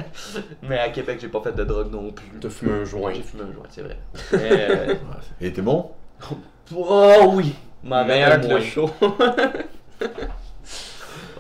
mais 0.62 0.78
à 0.78 0.88
Québec, 0.90 1.18
j'ai 1.20 1.28
pas 1.28 1.40
fait 1.42 1.52
de 1.52 1.64
drogue 1.64 1.90
non 1.92 2.10
plus. 2.12 2.38
T'as 2.40 2.48
fumé 2.48 2.72
un 2.80 2.84
joint. 2.84 3.12
J'ai 3.14 3.22
fumé 3.22 3.42
un 3.50 3.52
joint, 3.52 3.66
c'est 3.68 3.82
vrai. 3.82 3.98
Mais, 4.32 4.38
euh, 4.70 4.94
Et 5.40 5.52
t'es 5.52 5.62
bon? 5.62 5.90
Oh 6.76 7.32
oui! 7.34 7.54
Ma 7.82 8.04
Meilleur 8.04 8.40
que 8.40 8.46
le 8.46 8.60
show. 8.60 8.88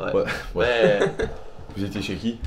Ouais. 0.00 0.12
Ouais. 0.12 0.24
Ouais. 0.54 0.98
Vous 1.76 1.84
étiez 1.84 2.02
chez 2.02 2.16
qui? 2.16 2.38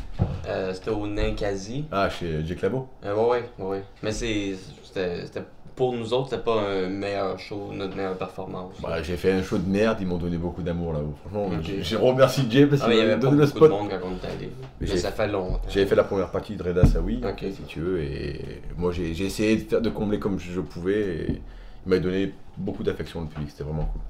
Euh, 0.48 0.74
c'était 0.74 0.90
au 0.90 1.08
Ninkasi. 1.08 1.86
Ah, 1.92 2.10
chez 2.10 2.44
Jake 2.46 2.62
Labo. 2.62 2.88
Euh, 3.06 3.16
ouais, 3.16 3.44
ouais, 3.60 3.66
ouais. 3.66 3.84
Mais 4.02 4.12
c'est. 4.12 4.56
C'était. 4.84 5.26
c'était- 5.26 5.44
Pour 5.76 5.94
nous 5.94 6.14
autres, 6.14 6.30
c'était 6.30 6.42
pas 6.44 6.60
un 6.62 6.88
meilleur 6.90 7.40
show, 7.40 7.72
notre 7.74 7.96
meilleure 7.96 8.18
performance. 8.18 8.74
Bah, 8.82 9.02
j'ai 9.02 9.16
fait 9.18 9.32
un 9.32 9.42
show 9.42 9.58
de 9.58 9.68
merde, 9.68 9.98
ils 10.02 10.06
m'ont 10.08 10.18
donné 10.20 10.38
beaucoup 10.38 10.62
d'amour 10.62 10.94
là-haut. 10.94 11.16
Franchement, 11.22 11.50
j'ai- 11.64 11.96
remercié 11.96 12.44
Jay 12.50 12.66
parce 12.68 12.82
ah, 12.84 12.86
qu'il 12.90 12.96
mais 12.98 13.02
il 13.02 13.06
y 13.08 13.10
m'a 13.10 13.16
donné 13.16 13.38
le 13.38 13.46
beaucoup 13.48 13.60
de 13.62 13.66
spot. 13.66 13.72
monde 13.72 13.90
quand 13.90 14.08
on 14.08 14.28
est 14.28 14.32
allé. 14.32 14.52
Mais 14.82 14.88
ça 14.98 15.12
fait 15.12 15.28
longtemps. 15.30 15.62
J'avais 15.70 15.86
fait 15.88 15.96
la 15.96 16.04
première 16.04 16.30
partie 16.30 16.56
de 16.56 16.62
Reda 16.64 16.86
Sawi, 16.86 17.22
Ok. 17.28 17.40
si 17.40 17.62
tu 17.68 17.80
veux, 17.80 18.02
et 18.04 18.62
moi 18.78 18.92
j'ai 18.92 19.14
j'ai 19.16 19.26
essayé 19.26 19.56
de, 19.56 19.62
faire, 19.70 19.82
de 19.82 19.90
combler 19.90 20.20
comme 20.20 20.38
je 20.40 20.60
pouvais, 20.62 21.00
et 21.02 21.42
il 21.86 21.90
m'a 21.90 22.00
donné 22.00 22.34
beaucoup 22.58 22.84
d'affection 22.84 23.22
le 23.22 23.28
public, 23.28 23.50
c'était 23.52 23.64
vraiment 23.64 23.86
cool. 23.86 24.02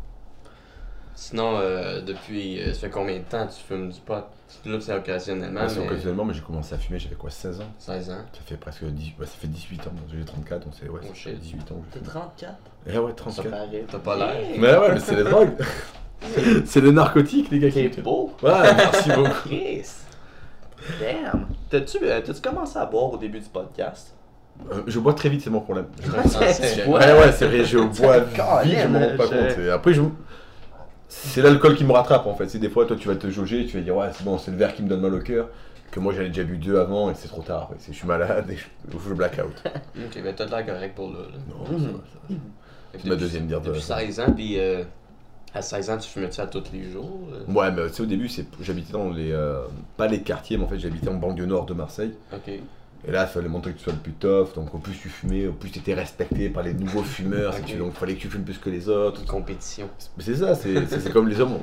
Sinon, 1.16 1.58
euh, 1.60 2.02
depuis. 2.02 2.60
euh, 2.60 2.74
ça 2.74 2.80
fait 2.82 2.90
combien 2.90 3.18
de 3.20 3.24
temps 3.24 3.46
tu 3.46 3.62
fumes 3.62 3.92
du 3.92 4.00
pot? 4.00 4.26
Là, 4.66 4.78
c'est 4.82 4.96
occasionnellement. 4.96 5.60
Moi, 5.62 5.70
c'est 5.70 5.80
mais 5.80 5.86
occasionnellement, 5.86 6.26
mais 6.26 6.34
j'ai 6.34 6.42
commencé 6.42 6.74
à 6.74 6.78
fumer, 6.80 6.98
j'avais 7.00 7.16
quoi, 7.16 7.30
16 7.30 7.62
ans? 7.62 7.66
16 7.78 8.10
ans. 8.10 8.18
Ça 8.34 8.40
fait 8.46 8.58
presque 8.58 8.84
10, 8.86 9.14
ouais, 9.20 9.26
ça 9.26 9.34
fait 9.38 9.48
18 9.48 9.82
ans, 9.82 9.92
donc 9.92 10.06
j'ai 10.12 10.26
34, 10.26 10.64
donc 10.66 10.74
c'est 10.80 10.90
ouais, 10.90 11.00
Oh, 11.04 11.08
ça 11.08 11.14
fait 11.14 11.32
shit. 11.32 11.40
18 11.40 11.72
ans 11.72 11.82
T'es 11.92 12.00
fume. 12.00 12.08
34? 12.08 12.56
Eh 12.88 12.98
ouais, 12.98 13.10
Ça 13.12 13.16
34. 13.16 13.50
paraît. 13.52 13.86
T'as 13.90 14.00
pas 14.00 14.16
l'air. 14.18 14.36
Mais 14.58 14.76
ouais, 14.78 14.94
mais 14.94 15.00
c'est 15.00 15.16
les 15.16 15.24
drogues 15.24 15.52
C'est 16.66 16.82
le 16.82 16.92
narcotique, 16.92 17.50
les 17.52 17.60
gars. 17.60 17.72
T'es 17.72 17.90
qui- 17.92 18.02
beau. 18.02 18.32
Ouais, 18.42 18.52
merci 18.76 19.10
beaucoup. 19.12 19.30
Chris. 19.46 19.86
Damn. 21.00 21.48
T'as-tu 21.70 21.98
euh, 22.04 22.22
t'as-tu 22.22 22.42
commencé 22.42 22.78
à 22.78 22.86
boire 22.86 23.14
au 23.14 23.18
début 23.18 23.40
du 23.40 23.50
podcast? 23.50 24.14
Euh, 24.72 24.82
je 24.88 25.00
bois 25.00 25.14
très 25.14 25.30
vite, 25.30 25.42
c'est 25.42 25.50
mon 25.50 25.60
problème. 25.62 25.86
Je 26.02 26.10
Tu 26.10 26.12
Ouais, 26.12 26.86
bois? 26.86 27.00
ouais, 27.00 27.32
c'est 27.34 27.48
vrai, 27.48 27.66
je 27.66 27.78
bois 28.02 28.20
vite, 28.20 28.78
je 28.82 28.88
m'en 28.88 29.00
rends 29.00 29.18
pas 29.18 29.28
compte. 29.28 29.58
Et 29.60 29.70
Après, 29.70 29.94
je... 29.94 30.02
c'est 31.10 31.42
l'alcool 31.42 31.76
qui 31.76 31.84
me 31.84 31.92
rattrape 31.92 32.26
en 32.28 32.34
fait. 32.36 32.48
C'est 32.48 32.60
des 32.60 32.70
fois, 32.70 32.86
toi, 32.86 32.96
tu 33.00 33.08
vas 33.08 33.16
te 33.16 33.30
jauger, 33.30 33.66
tu 33.66 33.78
vas 33.78 33.84
dire, 33.84 33.96
ouais, 33.96 34.08
c'est 34.14 34.24
bon, 34.24 34.38
c'est 34.38 34.52
le 34.52 34.58
verre 34.58 34.74
qui 34.74 34.84
me 34.84 34.90
donne 34.90 35.02
mal 35.02 35.14
au 35.14 35.20
cœur. 35.20 35.50
Que 35.92 36.00
moi, 36.00 36.12
j'avais 36.14 36.30
déjà 36.30 36.44
bu 36.44 36.58
deux 36.58 36.80
avant 36.80 37.12
et 37.12 37.14
c'est 37.16 37.28
trop 37.28 37.44
tard. 37.44 37.70
ouais. 37.70 37.76
C'est- 37.80 37.92
Je 37.94 37.98
suis 37.98 38.08
malade 38.08 38.46
et 38.50 38.56
je, 38.58 38.66
je 39.08 39.14
black 39.14 39.40
out. 39.44 39.54
Ok, 39.96 40.24
ben 40.24 40.34
t'as 40.36 40.46
l'air 40.46 40.66
correct 40.66 40.96
pour 40.96 41.10
là. 41.12 41.20
là. 41.20 41.38
Non, 41.50 41.78
Mhm. 41.78 41.84
ça 41.84 41.92
va, 41.92 42.36
va. 43.04 43.10
Ma 43.10 43.16
deuxième 43.16 43.46
bière 43.46 43.62
de- 43.62 43.68
Depuis 43.68 43.82
16 43.82 44.20
ans, 44.20 44.32
puis 44.36 44.58
euh, 44.60 44.84
à 45.54 45.62
16 45.62 45.90
ans, 45.92 45.98
tu 45.98 46.10
fumais-tu 46.10 46.42
à 46.42 46.48
tous 46.48 46.64
les 46.74 46.90
jours 46.90 47.20
euh? 47.32 47.52
Ouais, 47.52 47.72
mais 47.72 47.88
tu 47.90 47.94
sais, 47.96 48.02
au 48.02 48.06
début, 48.08 48.28
c'est- 48.28 48.48
j'habitais 48.62 48.94
dans 48.94 49.10
les. 49.10 49.32
euh, 49.32 49.66
pas 49.98 50.08
les 50.08 50.22
quartiers, 50.22 50.58
mais 50.58 50.64
en 50.64 50.68
fait, 50.68 50.80
j'habitais 50.80 51.10
en 51.10 51.16
banlieue 51.16 51.46
nord 51.46 51.66
de 51.66 51.74
Marseille. 51.76 52.14
Ok. 52.34 52.54
Et 53.06 53.12
là, 53.12 53.24
il 53.24 53.34
fallait 53.34 53.50
montrer 53.50 53.74
que 53.74 53.78
tu 53.78 53.84
sois 53.84 53.94
le 53.94 54.00
plus 54.00 54.14
tough. 54.14 54.54
Donc, 54.56 54.74
au 54.74 54.78
plus 54.78 54.98
tu 54.98 55.10
fumais, 55.10 55.48
au 55.48 55.54
plus 55.54 55.70
tu 55.72 55.80
étais 55.80 55.94
respecté 55.94 56.50
par 56.50 56.64
les 56.64 56.74
nouveaux 56.74 57.04
fumeurs. 57.04 57.52
Donc, 57.54 57.70
il 57.70 57.92
fallait 57.92 58.16
que 58.16 58.22
tu 58.22 58.30
fumes 58.30 58.44
plus 58.44 58.58
que 58.58 58.70
les 58.70 58.88
autres. 58.90 59.22
Une 59.22 59.28
compétition. 59.28 59.90
Mais 60.18 60.24
c'est 60.24 60.36
ça, 60.38 60.56
c'est 60.56 61.12
comme 61.12 61.28
les 61.28 61.40
hommes. 61.40 61.58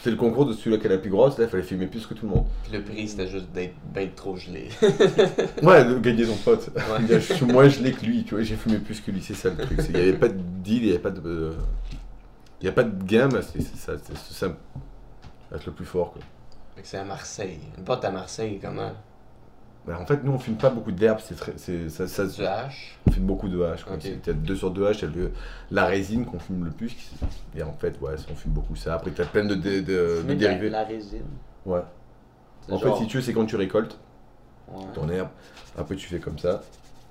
C'est 0.00 0.10
le 0.10 0.16
concours 0.16 0.46
de 0.46 0.52
celui-là 0.52 0.78
qui 0.78 0.86
est 0.86 0.90
la 0.90 0.98
plus 0.98 1.10
grosse. 1.10 1.38
Là, 1.38 1.44
il 1.44 1.50
fallait 1.50 1.62
fumer 1.62 1.86
plus 1.86 2.04
que 2.06 2.14
tout 2.14 2.26
le 2.26 2.32
monde. 2.34 2.46
Puis 2.64 2.72
le 2.72 2.82
prix, 2.82 3.06
c'était 3.06 3.28
juste 3.28 3.52
d'être 3.52 3.74
ben 3.94 4.10
trop 4.14 4.36
gelé. 4.36 4.68
Ouais, 5.62 5.84
de 5.84 5.96
gagner 6.00 6.24
son 6.24 6.34
pote. 6.36 6.70
Ouais. 6.74 7.06
Je 7.08 7.18
suis 7.34 7.44
moins 7.46 7.68
gelé 7.68 7.92
que 7.92 8.04
lui, 8.04 8.24
tu 8.24 8.34
vois, 8.34 8.42
j'ai 8.42 8.56
fumé 8.56 8.78
plus 8.78 9.00
que 9.00 9.12
lui, 9.12 9.22
c'est 9.22 9.34
ça 9.34 9.50
le 9.50 9.56
truc. 9.56 9.78
Il 9.88 9.94
n'y 9.94 10.00
avait 10.00 10.12
pas 10.14 10.26
de 10.28 10.34
deal, 10.64 10.78
il 10.82 10.84
n'y 10.86 10.90
avait 10.90 10.98
pas 10.98 11.10
de. 11.10 11.20
euh, 11.24 11.52
Il 12.60 12.64
n'y 12.64 12.68
a 12.68 12.72
pas 12.72 12.82
de 12.82 13.04
gamme, 13.04 13.40
c'est 13.52 13.62
ça, 13.62 13.92
c'est 14.28 14.46
être 15.54 15.66
le 15.66 15.72
plus 15.72 15.84
fort, 15.84 16.12
quoi. 16.12 16.22
C'est 16.82 16.98
à 16.98 17.04
Marseille. 17.04 17.60
Une 17.78 17.84
pote 17.84 18.04
à 18.04 18.10
Marseille, 18.10 18.58
comment? 18.60 18.92
Mais 19.86 19.94
en 19.94 20.06
fait, 20.06 20.22
nous, 20.22 20.30
on 20.32 20.38
fume 20.38 20.54
pas 20.56 20.70
beaucoup 20.70 20.92
d'herbes, 20.92 21.18
c'est 21.22 21.34
très. 21.34 21.54
c'est- 21.56 21.88
Ça, 21.88 22.06
ça, 22.06 22.24
Du 22.26 22.44
hache. 22.46 22.96
on 23.08 23.10
fume 23.10 23.24
beaucoup 23.24 23.48
de 23.48 23.60
hache, 23.62 23.82
quoi. 23.84 23.94
Ok. 23.94 24.02
C'est 24.02 24.22
peut-être 24.22 24.42
deux 24.42 24.54
sortes 24.54 24.74
de 24.74 24.84
hache, 24.84 25.02
il 25.02 25.08
y 25.08 25.12
a 25.12 25.14
le- 25.16 25.32
la 25.72 25.86
résine 25.86 26.24
qu'on 26.24 26.38
fume 26.38 26.64
le 26.64 26.70
plus. 26.70 26.94
Et 27.56 27.62
en 27.64 27.72
fait, 27.72 28.00
ouais, 28.00 28.12
on 28.30 28.34
fume 28.36 28.52
beaucoup 28.52 28.76
ça. 28.76 28.94
Après, 28.94 29.10
tu 29.10 29.20
as 29.20 29.24
plein 29.26 29.44
de, 29.44 29.56
de, 29.56 29.80
de- 29.80 29.80
de 29.80 30.22
de 30.22 30.28
la- 30.28 30.34
dérivés. 30.36 30.70
La 30.70 30.84
résine. 30.84 31.22
Ouais. 31.66 31.80
En 32.70 32.78
genre- 32.78 32.96
fait, 32.96 33.02
si 33.04 33.08
tu 33.08 33.16
veux, 33.16 33.22
c'est 33.24 33.32
quand 33.32 33.44
tu 33.44 33.56
récoltes 33.56 33.98
Ouais. 34.72 34.84
ton 34.94 35.08
herbe. 35.08 35.28
Après, 35.76 35.96
tu 35.96 36.06
fais 36.06 36.20
comme 36.20 36.38
ça. 36.38 36.62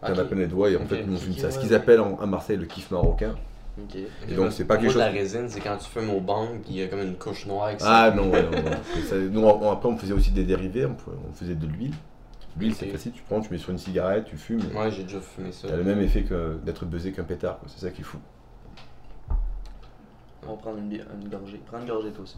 T'en 0.02 0.14
Ok. 0.14 0.20
as 0.20 0.24
plein 0.24 0.38
les 0.38 0.48
doigts 0.48 0.70
et 0.70 0.78
en 0.78 0.86
fait, 0.86 1.04
nous, 1.06 1.16
on 1.16 1.20
fume 1.20 1.34
ça. 1.34 1.52
Ce 1.52 1.60
qu'ils 1.60 1.76
appellent 1.76 2.00
en- 2.00 2.18
à 2.22 2.26
Marseille 2.26 2.58
le 2.58 2.66
kiff 2.66 2.90
marocain. 2.90 3.36
Ok. 3.78 3.98
Et 4.30 4.34
donc, 4.34 4.52
c'est 4.54 4.64
pas 4.66 4.78
quelque 4.78 4.92
chose- 4.92 4.98
la 4.98 5.10
résine, 5.10 5.48
c'est 5.50 5.60
quand 5.60 5.76
tu 5.78 5.90
fumes 5.90 6.10
au 6.10 6.22
bang, 6.22 6.60
il 6.70 6.76
y 6.78 6.84
a 6.84 6.88
comme 6.88 7.02
une 7.02 7.16
couche 7.16 7.46
noire 7.48 7.66
avec 7.66 7.82
ça. 7.82 8.06
Ah 8.06 8.12
non, 8.12 8.30
ouais, 8.32 8.44
non, 8.44 8.50
non. 8.52 8.72
Et 8.98 9.02
ça- 9.02 9.18
nous, 9.18 9.42
on- 9.42 9.72
après, 9.72 9.90
on 9.90 9.98
faisait 9.98 10.14
aussi 10.14 10.32
des 10.32 10.44
dérivés. 10.46 10.86
On 10.86 11.34
faisait 11.34 11.56
de 11.56 11.68
l'huile. 11.68 11.94
L'huile, 12.60 12.76
c'est 12.76 12.88
facile. 12.88 13.12
Tu 13.14 13.22
prends, 13.24 13.40
tu 13.42 13.52
mets 13.52 13.58
sur 13.58 13.72
une 13.72 13.78
cigarette, 13.78 14.26
tu 14.26 14.38
fumes. 14.38 14.62
Ouais, 14.76 14.92
j'ai 14.92 15.04
déjà 15.04 15.20
fumé 15.22 15.52
ça. 15.52 15.68
T'as 15.70 15.78
le 15.78 15.84
même 15.84 16.02
effet 16.02 16.24
que 16.24 16.58
d'être 16.64 16.86
buzzé 16.86 17.12
qu'un 17.12 17.24
pétard. 17.24 17.60
quoi. 17.60 17.68
C'est 17.74 17.80
ça 17.86 17.92
qui 17.92 18.02
est 18.02 18.06
fou. 18.06 18.18
On 20.48 20.52
va 20.52 20.58
prendre 20.58 20.78
une, 20.80 20.90
bi- 20.90 21.02
une 21.22 21.30
gorgée. 21.30 21.62
Prends 21.66 21.80
une 21.80 21.88
gorgée 21.88 22.10
toi 22.12 22.24
aussi. 22.24 22.38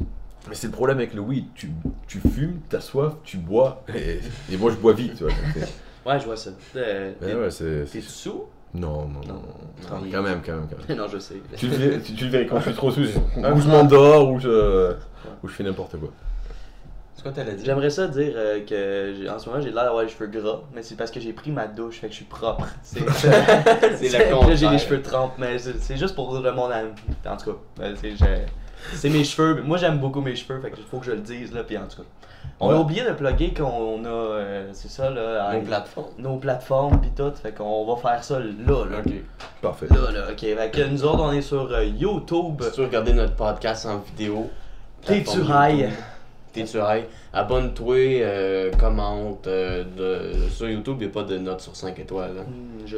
Mais 0.50 0.56
c'est 0.56 0.68
le 0.68 0.74
problème 0.74 0.98
avec 0.98 1.14
le 1.14 1.22
weed. 1.22 1.46
Tu, 1.56 1.72
tu 2.08 2.20
fumes, 2.20 2.60
t'as 2.70 2.82
soif, 2.82 3.14
tu 3.24 3.38
bois. 3.38 3.84
Et, 3.96 4.20
et 4.52 4.58
moi, 4.58 4.72
je 4.72 4.76
bois 4.76 4.94
vite. 4.94 5.16
Tu 5.16 5.24
vois, 5.24 5.34
Ouais, 6.06 6.20
je 6.20 6.26
vois 6.26 6.36
ça. 6.36 6.50
Euh, 6.76 7.14
Ouais, 7.22 7.28
t'es- 7.28 7.34
ouais, 7.36 7.52
c'est. 7.52 7.86
T'es 7.86 8.02
c'est- 8.02 8.10
sous? 8.10 8.44
Non, 8.74 9.08
non, 9.08 9.22
non. 9.28 9.34
Non. 9.36 9.42
Quand 9.90 10.02
même, 10.02 10.12
quand 10.12 10.22
même, 10.24 10.42
quand 10.70 10.88
même. 10.90 10.98
non, 10.98 11.08
je 11.08 11.18
sais. 11.20 11.36
Tu 11.56 11.68
le 11.68 11.76
verrais, 11.76 12.02
tu, 12.02 12.14
tu 12.14 12.26
le 12.26 12.30
verrais 12.32 12.46
quand 12.48 12.60
je 12.60 12.66
suis 12.66 12.74
trop 12.74 12.92
sous. 12.92 13.02
Ou 13.38 13.62
je 13.62 13.68
m'endors, 13.70 14.30
ou 14.32 14.40
je, 14.40 14.96
ou 15.44 15.48
je 15.48 15.54
fais 15.54 15.64
n'importe 15.64 15.98
quoi. 15.98 16.10
C'est 17.16 17.22
quoi 17.24 17.32
t'allais 17.32 17.54
dire 17.54 17.66
J'aimerais 17.66 17.90
ça 17.92 18.08
dire 18.08 18.34
euh, 18.36 18.60
que 18.66 19.30
en 19.30 19.38
ce 19.40 19.48
moment 19.50 19.62
j'ai 19.62 19.72
l'air 19.72 19.84
d'avoir 19.84 20.04
les 20.04 20.10
cheveux 20.10 20.28
gras, 20.28 20.62
mais 20.74 20.82
c'est 20.82 20.96
parce 20.96 21.12
que 21.12 21.20
j'ai 21.20 21.32
pris 21.34 21.52
ma 21.52 21.68
douche, 21.68 22.00
fait 22.00 22.08
que 22.08 22.12
je 22.14 22.18
suis 22.18 22.26
propre. 22.26 22.66
C'est 22.84 23.00
le 23.02 23.06
Là, 24.12 24.20
j'ai 24.20 24.32
contraire. 24.34 24.72
les 24.72 24.78
cheveux 24.80 25.02
trempes, 25.02 25.34
mais 25.38 25.58
c'est 25.60 25.98
juste 25.98 26.16
pour 26.16 26.34
le 26.40 26.52
monde. 26.52 26.72
à- 26.72 27.32
En 27.32 27.38
tout 27.38 27.52
cas, 27.52 27.58
ben, 27.78 27.96
c'est 28.96 29.10
mes 29.10 29.24
cheveux. 29.24 29.62
Moi 29.62 29.78
j'aime 29.78 30.00
beaucoup 30.00 30.22
mes 30.22 30.36
cheveux, 30.36 30.60
fait 30.60 30.72
que 30.72 30.78
faut 30.78 30.98
que 31.00 31.06
je 31.06 31.12
le 31.12 31.20
dise 31.20 31.54
là, 31.54 31.64
puis 31.64 31.78
en 31.78 31.86
tout 31.88 31.98
cas. 32.02 32.08
On 32.60 32.70
Ouais. 32.70 32.76
a 32.76 32.78
oublié 32.80 33.04
de 33.04 33.12
plugger 33.14 33.54
qu'on 33.54 34.04
a, 34.04 34.08
euh, 34.08 34.70
c'est 34.74 34.90
ça 34.92 35.10
là, 35.10 35.54
Nos 35.54 35.62
plateformes. 35.62 36.08
nos 36.18 36.36
plateformes 36.38 37.00
puis 37.00 37.12
tout, 37.16 37.32
fait 37.42 37.52
qu'on 37.54 37.86
va 37.86 37.96
faire 38.02 38.24
ça 38.24 38.40
là, 38.40 38.46
là. 38.86 38.98
Ok. 39.06 39.14
Parfait. 39.62 39.88
Là, 39.90 40.12
là, 40.12 40.22
ok. 40.32 40.40
Fait 40.40 40.72
que 40.74 40.84
nous 40.88 41.04
autres, 41.06 41.22
on 41.24 41.32
est 41.32 41.42
sur 41.42 41.72
euh, 41.72 41.86
YouTube. 41.86 42.62
Si 42.64 42.72
tu 42.72 42.82
veux 42.82 42.88
regarder 42.88 43.14
notre 43.14 43.36
podcast 43.36 43.86
en 43.86 44.00
vidéo, 44.00 44.50
T'es-tu 45.06 45.24
plateforme 45.40 45.70
high? 45.80 45.90
T'es-tu 46.54 46.78
high? 46.78 47.06
Abonne-toi, 47.34 47.96
euh, 48.22 48.72
commente. 48.80 49.48
euh, 49.48 49.84
de- 49.84 50.50
Sur 50.50 50.70
YouTube, 50.70 50.98
il 51.02 51.08
a 51.08 51.10
pas 51.10 51.24
de 51.24 51.38
notes 51.40 51.62
sur 51.62 51.76
5 51.76 51.98
étoiles. 52.00 52.36
hein. 52.40 52.46
Hmm, 52.48 52.86
Je 52.86 52.98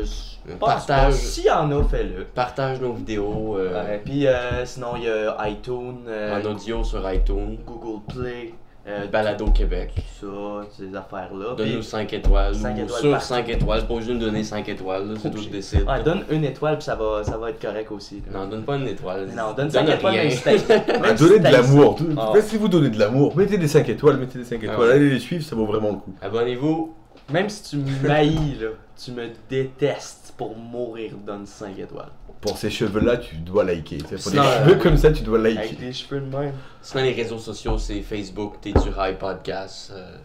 pense 0.60 0.60
Partage. 0.60 1.14
S'il 1.14 1.46
y 1.46 1.50
en 1.50 1.72
a, 1.72 1.84
fais-le. 1.84 2.26
Partage 2.26 2.82
nos 2.82 2.92
vidéos 2.94 3.58
euh, 3.58 3.98
puis 4.04 4.28
euh, 4.28 4.66
sinon, 4.66 4.98
il 4.98 5.04
y 5.04 5.10
a 5.10 5.48
iTunes, 5.50 6.04
euh, 6.08 6.42
en 6.42 6.46
audio 6.52 6.84
sur 6.84 7.10
iTunes. 7.12 7.58
Google 7.66 8.02
Play, 8.14 8.54
euh, 8.88 9.08
Balado 9.08 9.48
Québec. 9.52 9.92
tout 9.96 10.28
ça, 10.28 10.68
ces 10.78 10.96
affaires-là. 10.96 11.56
Donne-nous 11.58 11.74
Puis- 11.80 11.84
5 11.84 12.14
étoiles. 12.14 12.56
Cinq 12.56 12.78
ou 12.78 12.82
étoiles 12.82 13.00
sur 13.02 13.12
partout. 13.12 13.26
5 13.26 13.50
étoiles. 13.50 13.88
Pas 13.88 13.94
obligé 13.94 14.10
de 14.10 14.14
nous 14.18 14.26
donner 14.26 14.44
5 14.44 14.70
étoiles. 14.70 15.08
là, 15.10 15.14
C'est 15.22 15.32
toi 15.32 15.40
qui 15.42 15.50
décides. 15.50 15.88
Ouais, 15.88 16.04
donne 16.04 16.24
une 16.30 16.44
étoile, 16.44 16.76
puis 16.78 16.86
ça 16.86 16.96
va, 16.96 17.24
ça 17.24 17.38
va 17.38 17.50
être 17.50 17.60
correct 17.62 17.92
aussi. 17.92 18.22
là. 18.32 18.40
Non, 18.40 18.48
donne 18.48 18.64
pas 18.64 18.76
une 18.76 18.88
étoile. 18.88 19.26
Mais 19.30 19.36
non, 19.36 19.54
donne 19.54 19.70
5 19.72 19.90
étoiles, 19.90 20.16
même 20.16 20.30
si 20.32 20.44
Ah, 20.50 21.14
donnez 21.14 21.40
de 21.40 21.44
l'amour. 21.52 21.98
Ah. 22.18 22.32
Mais 22.34 22.42
si 22.42 22.58
vous 22.58 22.68
donnez 22.68 22.90
de 22.90 23.00
l'amour, 23.00 23.36
mettez 23.36 23.58
des 23.58 23.68
5 23.68 23.90
étoiles, 23.90 24.18
mettez 24.18 24.38
des 24.40 24.46
5 24.46 24.60
Ah 24.62 24.66
étoiles. 24.74 24.88
ouais. 24.90 24.94
Allez 24.96 25.10
les 25.10 25.20
suivre, 25.20 25.44
ça 25.44 25.56
vaut 25.56 25.66
vraiment 25.66 25.90
le 25.90 25.96
coup. 25.98 26.14
Abonnez-vous. 26.22 26.94
Même 27.34 27.50
si 27.50 27.64
tu 27.72 27.78
me 27.78 28.08
maillis, 28.08 28.58
là, 28.62 28.68
tu 29.04 29.12
me 29.12 29.24
détestes 29.50 30.36
pour 30.38 30.56
mourir, 30.56 31.14
donne 31.26 31.48
5 31.48 31.80
étoiles. 31.80 32.12
Pour 32.46 32.58
ces 32.58 32.70
cheveux-là, 32.70 33.18
tu 33.18 33.36
dois 33.38 33.64
liker. 33.64 33.98
C'est 34.00 34.22
Pour 34.22 34.32
des 34.32 34.38
Sinon, 34.38 34.44
cheveux 34.44 34.74
euh, 34.76 34.80
comme 34.82 34.98
ça, 34.98 35.12
tu 35.12 35.24
dois 35.24 35.40
Avec 35.40 35.56
liker. 35.56 35.76
des 35.76 35.94
cheveux 35.94 36.22
de 36.22 36.36
même. 36.38 36.54
Sinon, 36.82 37.04
les 37.04 37.14
réseaux 37.14 37.38
sociaux, 37.40 37.78
c'est 37.78 38.02
Facebook, 38.02 38.56
T'es 38.62 38.72
du 38.72 38.90
High 38.98 39.18
Podcast. 39.18 39.92
euh, 39.96 40.18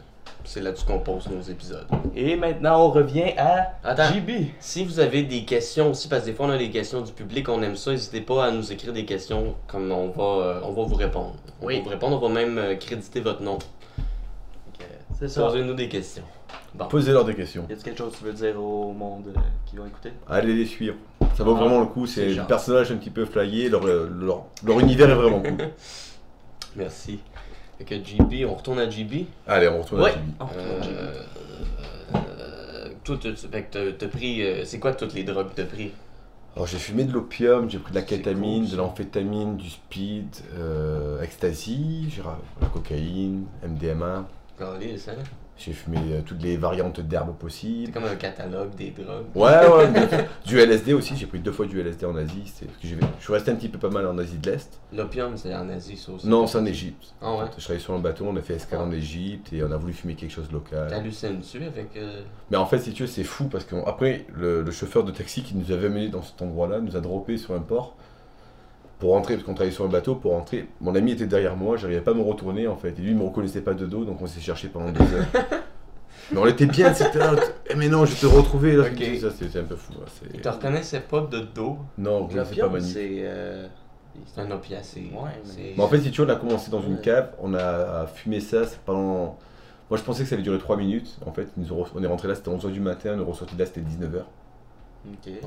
c'est 0.45 0.61
là-dessus 0.63 0.87
qu'on 0.87 0.99
poste 1.01 1.29
nos 1.31 1.43
épisodes. 1.43 1.87
Et 2.17 2.35
maintenant, 2.35 2.87
on 2.87 2.91
revient 2.91 3.35
à 3.37 3.73
Attends. 3.85 4.13
JB. 4.15 4.31
Si 4.59 4.85
vous 4.85 4.99
avez 4.99 5.23
des 5.23 5.45
questions 5.45 5.91
aussi, 5.91 6.09
parce 6.09 6.23
que 6.23 6.29
des 6.29 6.33
fois 6.35 6.47
on 6.47 6.51
a 6.51 6.57
des 6.59 6.71
questions 6.71 7.03
du 7.03 7.13
public, 7.13 7.47
on 7.51 7.63
aime 7.63 7.77
ça, 7.77 7.91
n'hésitez 7.91 8.23
pas 8.23 8.47
à 8.47 8.51
nous 8.51 8.73
écrire 8.73 8.93
des 8.95 9.05
questions 9.05 9.55
comme 9.67 9.93
on 9.93 10.09
va, 10.09 10.23
euh, 10.47 10.61
on 10.65 10.73
va 10.73 10.83
vous 10.85 10.95
répondre. 10.95 11.35
On 11.61 11.67
Oui. 11.67 11.77
va 11.79 11.83
vous 11.85 11.89
répondre, 11.91 12.17
on 12.23 12.29
va 12.29 12.35
même 12.35 12.57
euh, 12.57 12.75
créditer 12.77 13.21
votre 13.21 13.43
nom. 13.43 13.59
C'est 15.19 15.29
ça. 15.29 15.43
Posez-nous 15.43 15.75
des 15.75 15.89
questions. 15.89 16.23
Bon. 16.75 16.87
Posez-leur 16.87 17.25
des 17.27 17.35
questions. 17.35 17.67
Y 17.69 17.73
a-t-il 17.73 17.83
quelque 17.85 17.99
chose 17.99 18.13
que 18.15 18.19
tu 18.19 18.25
veux 18.25 18.33
dire 18.33 18.59
au 18.63 18.93
monde 18.93 19.35
euh, 19.37 19.41
qui 19.67 19.77
va 19.77 19.87
écouter? 19.87 20.13
Allez 20.29 20.55
les 20.55 20.65
suivre. 20.67 20.95
Ça 21.41 21.45
vaut 21.45 21.57
Ah, 21.57 21.61
vraiment 21.61 21.81
le 21.81 21.87
coup. 21.87 22.07
c'est 22.07 22.35
des 22.35 22.41
personnages 22.47 22.93
un 22.93 22.97
petit 22.97 23.09
peu 23.09 23.25
flyés. 23.25 23.71
Leur, 23.71 23.87
leur, 23.87 24.45
leur 24.63 24.79
univers 24.79 25.09
est 25.09 25.15
vraiment 25.15 25.41
cool. 25.41 25.57
Merci. 26.77 27.19
Fait 27.79 27.85
que 27.85 27.95
JB, 27.95 28.47
on 28.47 28.53
retourne 28.55 28.79
à 28.79 28.91
JB. 28.91 29.25
Allez, 29.47 29.67
on 29.69 29.81
retourne 29.81 30.03
Ouais. 30.03 30.13
à 30.39 30.45
Euh, 30.55 30.83
JB. 30.83 30.91
euh, 32.15 32.89
toi, 33.05 33.17
t'as- 33.23 34.09
pris. 34.09 34.43
euh, 34.43 34.65
c'est 34.67 34.79
quoi 34.79 34.93
toutes 34.93 35.15
les 35.15 35.25
drogues 35.25 35.49
que 35.49 35.55
t'as 35.63 35.65
pris? 35.65 35.93
Alors 36.57 36.67
j'ai 36.67 36.77
fumé 36.79 37.05
de 37.05 37.13
l'opium, 37.13 37.71
j'ai 37.71 37.79
pris 37.79 37.93
de 37.93 37.97
la 37.97 38.03
kétamine, 38.03 38.65
cool, 38.65 38.71
de 38.73 38.77
l'amphétamine, 38.77 39.57
du 39.57 39.71
speed, 39.71 40.27
euh, 40.59 41.23
ecstasy, 41.23 42.11
la 42.61 42.67
cocaïne, 42.69 43.47
MDMA. 43.67 44.27
Regardez, 44.59 44.99
ça. 44.99 45.13
J'ai 45.63 45.73
fumé 45.75 45.99
euh, 46.13 46.21
toutes 46.25 46.43
les 46.43 46.57
variantes 46.57 47.01
d'herbes 47.01 47.33
C'est 47.33 47.39
possibles. 47.39 47.93
comme 47.93 48.05
un 48.05 48.15
catalogue 48.17 48.75
des 48.77 48.91
drogues. 48.93 49.27
Ouais, 49.35 49.69
ouais. 49.69 49.91
mais- 49.91 50.09
du 50.47 50.59
LSD 50.59 50.95
aussi, 50.95 51.15
j'ai 51.17 51.27
pris 51.27 51.39
deux 51.39 51.53
fois 51.53 51.67
du 51.67 51.79
LSD 51.79 52.07
en 52.07 52.17
Asie. 52.17 52.45
c'est- 52.47 52.65
que 52.65 52.73
Je 52.83 52.95
suis 53.23 53.33
resté 53.33 53.51
un 53.51 53.57
petit 53.57 53.69
peu 53.69 53.79
pas 53.79 53.91
mal 53.91 54.07
en 54.07 54.17
Asie 54.17 54.39
de 54.39 54.51
l'Est. 54.51 54.81
L'opium, 54.93 55.37
c'est 55.37 55.55
en 55.55 55.69
Asie, 55.69 55.99
ça 55.99 56.13
aussi. 56.13 56.27
Non, 56.27 56.47
c'est 56.47 56.57
en 56.57 56.65
Égypte. 56.65 57.15
Ah 57.21 57.35
ouais? 57.37 57.45
Je 57.59 57.63
travaillais 57.63 57.85
sur 57.85 57.93
un 57.93 57.99
bateau, 57.99 58.25
on 58.27 58.37
a 58.37 58.41
fait 58.41 58.55
escale 58.55 58.79
Ah. 58.83 58.87
en 58.87 58.91
Égypte 58.91 59.53
et 59.53 59.63
on 59.63 59.71
a 59.71 59.77
voulu 59.77 59.93
fumer 59.93 60.15
quelque 60.15 60.33
chose 60.33 60.49
de 60.49 60.55
local. 60.55 60.89
T'hallucines-tu 60.89 61.59
avec. 61.65 61.91
euh, 61.97 62.23
Mais 62.51 62.57
en 62.57 62.65
fait, 62.67 62.79
si 62.79 62.93
tu 62.95 63.03
veux, 63.03 63.09
c'est 63.09 63.25
fou 63.25 63.45
parce 63.45 63.65
qu'après, 63.65 64.27
le, 64.35 64.63
le 64.63 64.71
chauffeur 64.71 65.05
de 65.05 65.11
taxi 65.11 65.43
qui 65.43 65.55
nous 65.57 65.73
avait 65.73 65.89
amené 65.89 66.09
dans 66.09 66.23
cet 66.23 66.41
endroit-là 66.41 66.81
nous 66.81 66.97
a 66.97 67.01
droppé 67.01 67.37
sur 67.37 67.53
un 67.55 67.61
port 67.61 67.97
pour 69.01 69.11
rentrer, 69.13 69.35
parce 69.35 69.45
qu'on 69.45 69.55
travaillait 69.55 69.75
sur 69.75 69.85
un 69.85 69.89
bateau, 69.89 70.15
pour 70.15 70.33
rentrer. 70.33 70.69
Mon 70.81 70.95
ami 70.95 71.13
était 71.13 71.27
derrière 71.27 71.57
moi, 71.57 71.77
j'arrivais 71.77 72.01
pas 72.03 72.13
à 72.13 72.15
me 72.15 72.23
retourner 72.23 72.69
en 72.69 72.77
fait. 72.77 72.91
Et 72.91 73.03
lui, 73.03 73.11
il 73.11 73.17
me 73.17 73.25
reconnaissait 73.25 73.63
pas 73.63 73.75
de 73.75 73.87
dos, 73.87 74.05
donc 74.05 74.21
on 74.23 74.27
s'est 74.27 74.41
cherché 74.41 74.69
pendant 74.69 74.91
deux 74.93 75.01
heures. 75.03 75.27
Mais 76.33 76.39
on 76.39 76.47
était 76.47 76.67
bien, 76.67 76.95
c'était 76.95 77.19
là. 77.19 77.35
Eh, 77.69 77.75
mais 77.75 77.89
non, 77.89 78.05
je 78.05 78.13
vais 78.15 78.21
te 78.21 78.27
retrouver 78.27 78.77
là. 78.77 78.85
Ok. 78.85 79.03
Ça, 79.21 79.29
c'est 79.37 79.59
un 79.59 79.65
peu 79.65 79.75
fou. 79.75 79.95
hein, 80.01 80.05
c'est- 80.07 80.31
Ils 80.33 80.41
te 80.41 80.49
reconnaissaient 80.49 81.01
pas 81.01 81.23
de 81.23 81.41
dos? 81.41 81.79
Non, 81.99 82.29
je 82.31 82.39
c'est 82.45 82.61
pas 82.61 82.69
magnifique. 82.69 82.93
c'est. 82.95 83.09
euh, 83.23 83.67
C'est 84.27 84.41
un 84.41 84.51
opiacé. 84.53 85.11
Ouais, 85.13 85.31
mais- 85.77 85.83
en 85.83 85.89
fait, 85.89 85.99
si 86.01 86.11
tu 86.13 86.21
veux, 86.21 86.29
on 86.29 86.31
a 86.31 86.37
commencé 86.37 86.71
dans 86.71 86.83
une 86.83 87.01
cave, 87.01 87.31
on 87.41 87.53
a 87.55 88.07
fumé 88.07 88.39
ça 88.39 88.65
c'est 88.65 88.79
pendant. 88.81 89.39
Moi, 89.89 89.99
je 89.99 90.03
pensais 90.03 90.23
que 90.23 90.29
ça 90.29 90.35
allait 90.37 90.45
durer 90.45 90.59
3 90.59 90.77
minutes. 90.77 91.19
En 91.27 91.33
fait, 91.33 91.49
on 91.97 92.03
est 92.03 92.07
rentré 92.07 92.29
là, 92.29 92.37
c'était 92.37 92.51
11h 92.51 92.71
du 92.71 92.81
matin, 92.81 93.15
on 93.17 93.21
est 93.21 93.25
ressorti 93.25 93.55
de 93.57 93.61
là, 93.61 93.67
c'était 93.67 93.81
19h. 93.81 94.23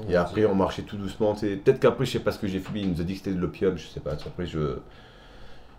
Et 0.09 0.15
après, 0.15 0.45
on 0.45 0.55
marchait 0.55 0.81
tout 0.83 0.97
doucement. 0.97 1.35
Peut-être 1.35 1.79
qu'après, 1.79 2.05
je 2.05 2.11
sais 2.11 2.19
pas 2.19 2.31
ce 2.31 2.39
que 2.39 2.47
j'ai 2.47 2.59
fumé. 2.59 2.81
Il 2.81 2.91
nous 2.91 3.01
a 3.01 3.03
dit 3.03 3.13
que 3.13 3.19
c'était 3.19 3.33
de 3.35 3.39
l'opium, 3.39 3.77
je 3.77 3.87
sais 3.87 3.99
pas. 3.99 4.11
Après, 4.13 4.45
je. 4.45 4.77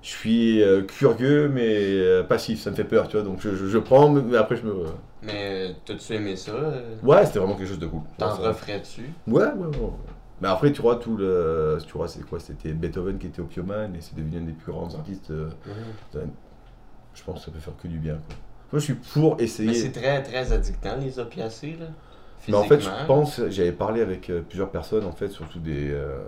Je 0.03 0.09
suis 0.11 0.63
euh, 0.63 0.83
curieux, 0.83 1.49
mais 1.49 1.67
euh, 1.67 2.23
passif. 2.23 2.61
Ça 2.61 2.71
me 2.71 2.77
fait 2.77 2.85
peur, 2.85 3.09
tu 3.09 3.17
vois. 3.17 3.25
Donc, 3.25 3.41
je, 3.41 3.55
je- 3.57 3.67
je 3.67 3.79
prends, 3.79 4.11
mais 4.11 4.37
après, 4.37 4.57
je 4.57 4.63
me. 4.67 4.85
Mais 5.23 5.71
euh, 5.71 5.73
t'as-tu 5.87 6.13
aimé 6.13 6.37
ça 6.37 6.53
euh? 6.53 6.95
Ouais, 7.03 7.25
c'était 7.25 7.39
vraiment 7.39 7.55
quelque 7.55 7.69
chose 7.69 7.79
de 7.79 7.87
cool. 7.87 8.03
T'en 8.19 8.35
referais-tu? 8.37 9.11
Ouais, 9.27 9.45
ouais, 9.45 9.67
ouais. 9.67 9.91
Mais 10.43 10.49
après, 10.49 10.73
tu 10.73 10.83
vois, 10.83 10.97
tout 10.97 11.17
le. 11.17 11.79
Tu 11.87 11.93
vois, 11.95 12.07
c'est 12.09 12.23
quoi? 12.27 12.39
C'était 12.39 12.75
Beethoven 12.75 13.17
qui 13.19 13.29
était 13.29 13.41
opiomane 13.41 13.95
et 13.97 14.01
c'est 14.03 14.15
devenu 14.15 14.37
un 14.39 14.43
des 14.43 14.53
plus 14.53 14.73
grands 14.73 14.95
artistes. 14.95 15.31
euh, 15.31 15.49
Je 17.15 17.23
pense 17.23 17.39
que 17.41 17.45
ça 17.47 17.51
peut 17.51 17.61
faire 17.61 17.77
que 17.81 17.89
du 17.89 17.99
bien, 17.99 18.15
quoi. 18.15 18.37
Moi, 18.73 18.81
je 18.81 18.85
suis 18.85 18.95
pour 18.95 19.41
essayer. 19.41 19.69
Mais 19.69 19.75
c'est 19.75 19.93
très 19.93 20.23
très 20.23 20.53
addictant 20.53 20.97
les 20.97 21.19
opiacés 21.19 21.77
là. 21.79 21.87
Mais 22.49 22.57
en 22.57 22.65
fait, 22.65 22.81
je 22.81 22.89
pense, 23.07 23.41
j'avais 23.49 23.73
parlé 23.73 24.01
avec 24.01 24.31
euh, 24.31 24.41
plusieurs 24.41 24.71
personnes, 24.71 25.05
en 25.05 25.13
fait, 25.13 25.29
surtout 25.29 25.59
des, 25.59 25.91
euh, 25.91 26.19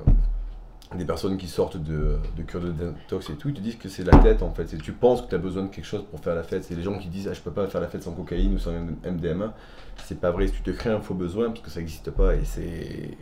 des 0.97 1.05
personnes 1.05 1.37
qui 1.37 1.47
sortent 1.49 1.77
de, 1.77 2.17
de 2.37 2.43
cure 2.43 2.61
de 2.61 2.71
détox 2.71 3.31
et 3.31 3.35
tout, 3.35 3.49
ils 3.49 3.55
te 3.55 3.61
disent 3.61 3.77
que 3.77 3.89
c'est 3.89 4.05
la 4.05 4.17
tête, 4.19 4.43
en 4.43 4.51
fait. 4.51 4.67
Tu 4.79 4.93
penses 4.93 5.23
que 5.23 5.29
tu 5.29 5.35
as 5.35 5.39
besoin 5.39 5.65
de 5.65 5.69
quelque 5.69 5.85
chose 5.85 6.05
pour 6.11 6.21
faire 6.21 6.35
la 6.35 6.43
fête. 6.43 6.65
C'est 6.65 6.75
les 6.75 6.83
gens 6.83 6.99
qui 6.99 7.09
disent, 7.09 7.29
ah, 7.29 7.35
je 7.35 7.41
peux 7.41 7.51
pas 7.51 7.67
faire 7.67 7.81
la 7.81 7.89
fête 7.89 8.03
sans 8.03 8.13
cocaïne 8.13 8.55
ou 8.55 8.59
sans 8.59 8.73
MDMA. 8.73 9.53
C'est 10.05 10.21
pas 10.21 10.31
vrai, 10.31 10.49
tu 10.49 10.63
te 10.63 10.71
crées 10.71 10.91
un 10.91 11.01
faux 11.01 11.15
besoin 11.15 11.49
parce 11.49 11.61
que 11.61 11.71
ça 11.71 11.81
n'existe 11.81 12.11
pas 12.11 12.35
et 12.35 12.45
c'est. 12.45 13.17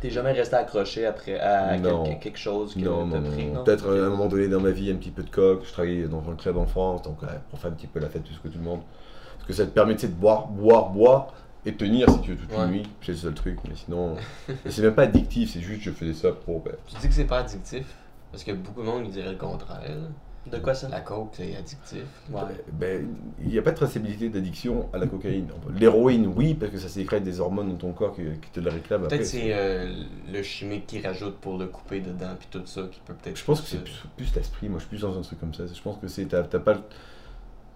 T'es 0.00 0.10
jamais 0.10 0.32
resté 0.32 0.56
accroché 0.56 1.06
après 1.06 1.38
à 1.38 1.76
quelque, 1.76 2.20
quelque 2.22 2.38
chose 2.38 2.74
que 2.74 2.80
Non, 2.80 3.04
non, 3.04 3.20
pris, 3.20 3.46
non. 3.46 3.54
non? 3.54 3.64
Peut-être 3.64 3.88
à 3.88 4.06
un 4.06 4.10
moment 4.10 4.26
donné 4.26 4.48
dans 4.48 4.60
ma 4.60 4.70
vie, 4.70 4.90
un 4.90 4.96
petit 4.96 5.10
peu 5.10 5.22
de 5.22 5.30
coke. 5.30 5.64
Je 5.64 5.72
travaillais 5.72 6.08
dans 6.08 6.22
un 6.30 6.34
club 6.36 6.56
en 6.56 6.66
France, 6.66 7.02
donc 7.02 7.20
ouais, 7.22 7.28
pour 7.50 7.58
faire 7.58 7.70
un 7.70 7.74
petit 7.74 7.88
peu 7.88 7.98
la 8.00 8.08
fête, 8.08 8.22
tout 8.24 8.32
ce 8.32 8.38
que 8.38 8.48
tout 8.48 8.58
le 8.58 8.64
monde. 8.64 8.80
Parce 9.36 9.48
que 9.48 9.52
ça 9.52 9.66
te 9.66 9.70
permet 9.70 9.94
tu 9.94 10.02
sais, 10.02 10.08
de 10.08 10.14
boire, 10.14 10.46
boire, 10.46 10.90
boire 10.90 11.34
et 11.68 11.74
tenir 11.74 12.08
si 12.10 12.20
tu 12.22 12.30
veux 12.32 12.36
toute 12.36 12.50
Ouais. 12.56 12.64
une 12.64 12.70
nuit. 12.72 12.88
C'est 13.02 13.12
le 13.12 13.18
seul 13.18 13.34
truc, 13.34 13.58
mais 13.68 13.74
sinon. 13.76 14.16
c'est 14.66 14.82
même 14.82 14.94
pas 14.94 15.02
addictif, 15.02 15.50
c'est 15.52 15.60
juste 15.60 15.82
je 15.82 15.90
faisais 15.90 16.14
ça 16.14 16.32
pour. 16.32 16.60
ben, 16.62 16.72
Tu 16.86 16.96
dis 17.00 17.08
que 17.08 17.14
c'est 17.14 17.24
pas 17.24 17.38
addictif? 17.38 17.86
Parce 18.32 18.44
que 18.44 18.52
beaucoup 18.52 18.80
de 18.82 18.86
monde 18.86 19.02
ils 19.06 19.10
diraient 19.12 19.32
le 19.32 19.38
contraire. 19.38 19.82
De 20.50 20.56
quoi 20.58 20.72
ça? 20.72 20.88
La 20.88 21.00
coke 21.00 21.30
c'est 21.34 21.54
addictif. 21.56 22.04
Ouais. 22.30 22.40
ben, 22.72 23.06
il 23.42 23.48
n'y 23.48 23.58
a 23.58 23.62
pas 23.62 23.72
de 23.72 23.76
traçabilité 23.76 24.30
d'addiction 24.30 24.88
à 24.94 24.98
la 24.98 25.06
cocaïne. 25.06 25.48
L'héroïne, 25.78 26.26
oui, 26.34 26.54
parce 26.54 26.72
que 26.72 26.78
ça 26.78 26.88
sécrète 26.88 27.22
des 27.22 27.38
hormones 27.40 27.68
dans 27.70 27.76
ton 27.76 27.92
corps 27.92 28.14
qui, 28.14 28.22
qui 28.40 28.50
te 28.50 28.60
le 28.60 28.70
réclament. 28.70 29.08
Peut-être 29.08 29.26
c'est 29.26 29.52
euh, 29.52 29.92
le 30.32 30.42
chimique 30.42 30.86
qui 30.86 31.00
rajoute 31.02 31.36
pour 31.36 31.58
le 31.58 31.66
couper 31.66 32.00
dedans 32.00 32.34
puis 32.38 32.48
tout 32.50 32.64
ça 32.64 32.82
qui 32.90 33.00
peut 33.04 33.12
peut-être. 33.14 33.36
Je 33.36 33.44
pense 33.44 33.60
que 33.60 33.66
c'est 33.68 33.76
euh, 33.76 33.80
plus, 33.80 34.02
plus 34.16 34.34
l'esprit, 34.36 34.68
moi 34.70 34.78
je 34.78 34.84
suis 34.84 34.88
plus 34.96 35.02
dans 35.02 35.18
un 35.18 35.22
truc 35.22 35.38
comme 35.38 35.52
ça. 35.52 35.64
Je 35.66 35.82
pense 35.82 35.98
que 36.00 36.08
c'est. 36.08 36.24
T'as 36.26 36.42
t'as 36.44 36.60
pas. 36.60 36.80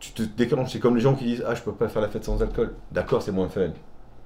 Tu 0.02 0.10
te 0.12 0.22
déclenches, 0.22 0.72
c'est 0.72 0.80
comme 0.80 0.96
les 0.96 1.00
gens 1.00 1.14
qui 1.14 1.24
disent 1.24 1.44
Ah, 1.46 1.54
je 1.54 1.62
peux 1.62 1.72
pas 1.72 1.88
faire 1.88 2.02
la 2.02 2.08
fête 2.08 2.24
sans 2.24 2.42
alcool. 2.42 2.74
D'accord, 2.90 3.22
c'est 3.22 3.30
moins 3.30 3.48
fun. 3.48 3.68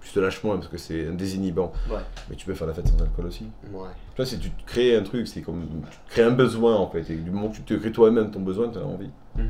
Tu 0.00 0.11
te 0.12 0.21
lâches 0.21 0.42
moins 0.42 0.56
parce 0.56 0.68
que 0.68 0.78
c'est 0.78 1.09
un 1.09 1.12
désinhibant. 1.12 1.71
Ouais. 1.90 1.99
Mais 2.30 2.37
tu 2.37 2.47
peux 2.47 2.54
faire 2.54 2.66
la 2.66 2.73
fête 2.73 2.88
sans 2.88 2.99
alcool 3.02 3.26
aussi. 3.26 3.47
Ouais. 3.73 3.88
Toi, 4.14 4.25
c'est 4.25 4.38
tu 4.38 4.50
te 4.50 4.64
crées 4.64 4.97
un 4.97 5.02
truc, 5.02 5.28
c'est 5.28 5.42
comme. 5.42 5.66
Tu 5.90 5.99
crées 6.09 6.23
un 6.23 6.30
besoin 6.30 6.76
en 6.76 6.88
fait. 6.88 7.00
Et 7.11 7.16
du 7.16 7.30
moment 7.30 7.49
que 7.49 7.56
tu 7.56 7.62
te 7.62 7.75
crées 7.75 7.92
toi-même 7.92 8.30
ton 8.30 8.40
besoin, 8.40 8.71
tu 8.71 8.78
as 8.78 8.83
envie. 8.83 9.11
Mhm. 9.37 9.45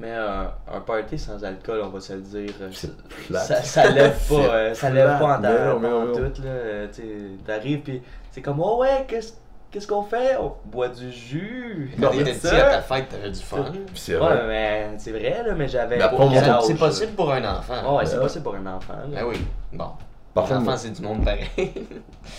Mais 0.00 0.12
euh, 0.12 0.44
un 0.72 0.80
party 0.80 1.18
sans 1.18 1.42
alcool, 1.42 1.80
on 1.82 1.88
va 1.88 1.98
se 2.00 2.12
le 2.12 2.20
dire, 2.20 2.52
euh, 2.60 2.70
ça- 2.70 3.90
lève 3.90 4.16
pas, 4.28 4.34
euh, 4.36 4.72
ça 4.74 4.90
lève 4.90 5.18
pas 5.18 5.38
en 5.38 5.40
Mais 5.40 5.48
non, 5.48 5.80
mais 5.80 5.90
non, 5.90 6.00
mais 6.14 6.20
non. 6.20 6.30
tout 6.30 6.42
là. 6.42 6.86
tu 6.92 7.02
sais, 7.02 7.08
T'arrives 7.44 7.80
puis 7.80 8.00
c'est 8.30 8.40
comme 8.40 8.60
oh 8.60 8.78
ouais, 8.80 9.04
qu'est-ce 9.08 9.32
qu'est-ce 9.70 9.86
qu'on 9.86 10.02
fait? 10.02 10.36
On 10.40 10.54
boit 10.66 10.88
du 10.88 11.10
jus. 11.12 11.94
Non, 11.98 12.08
Quand 12.08 12.16
mais 12.16 12.24
petit 12.24 12.46
à 12.48 12.70
ta 12.70 12.82
fête 12.82 13.08
t'avais 13.08 13.30
du 13.30 13.40
fun. 13.40 13.64
C'est 13.94 14.14
Ouais, 14.14 14.18
vrai. 14.20 14.46
mais 14.48 14.90
c'est 14.98 15.12
vrai 15.12 15.42
là, 15.46 15.54
mais 15.54 15.68
j'avais. 15.68 16.00
Âge, 16.02 16.62
C'est 16.64 16.74
possible 16.78 17.12
pour 17.12 17.32
un 17.32 17.44
enfant. 17.44 17.96
Ouais, 17.96 18.06
c'est 18.06 18.16
Ouais. 18.16 18.22
possible 18.22 18.44
pour 18.44 18.54
un 18.54 18.66
enfant. 18.66 18.94
là. 18.94 19.06
Ben 19.22 19.24
oui. 19.28 19.36
Bon. 19.72 19.90
Par 20.34 20.44
un 20.44 20.48
contre, 20.58 20.60
enfant 20.68 20.76
c'est 20.76 20.90
du 20.92 21.02
monde 21.02 21.24
pareil. 21.24 21.46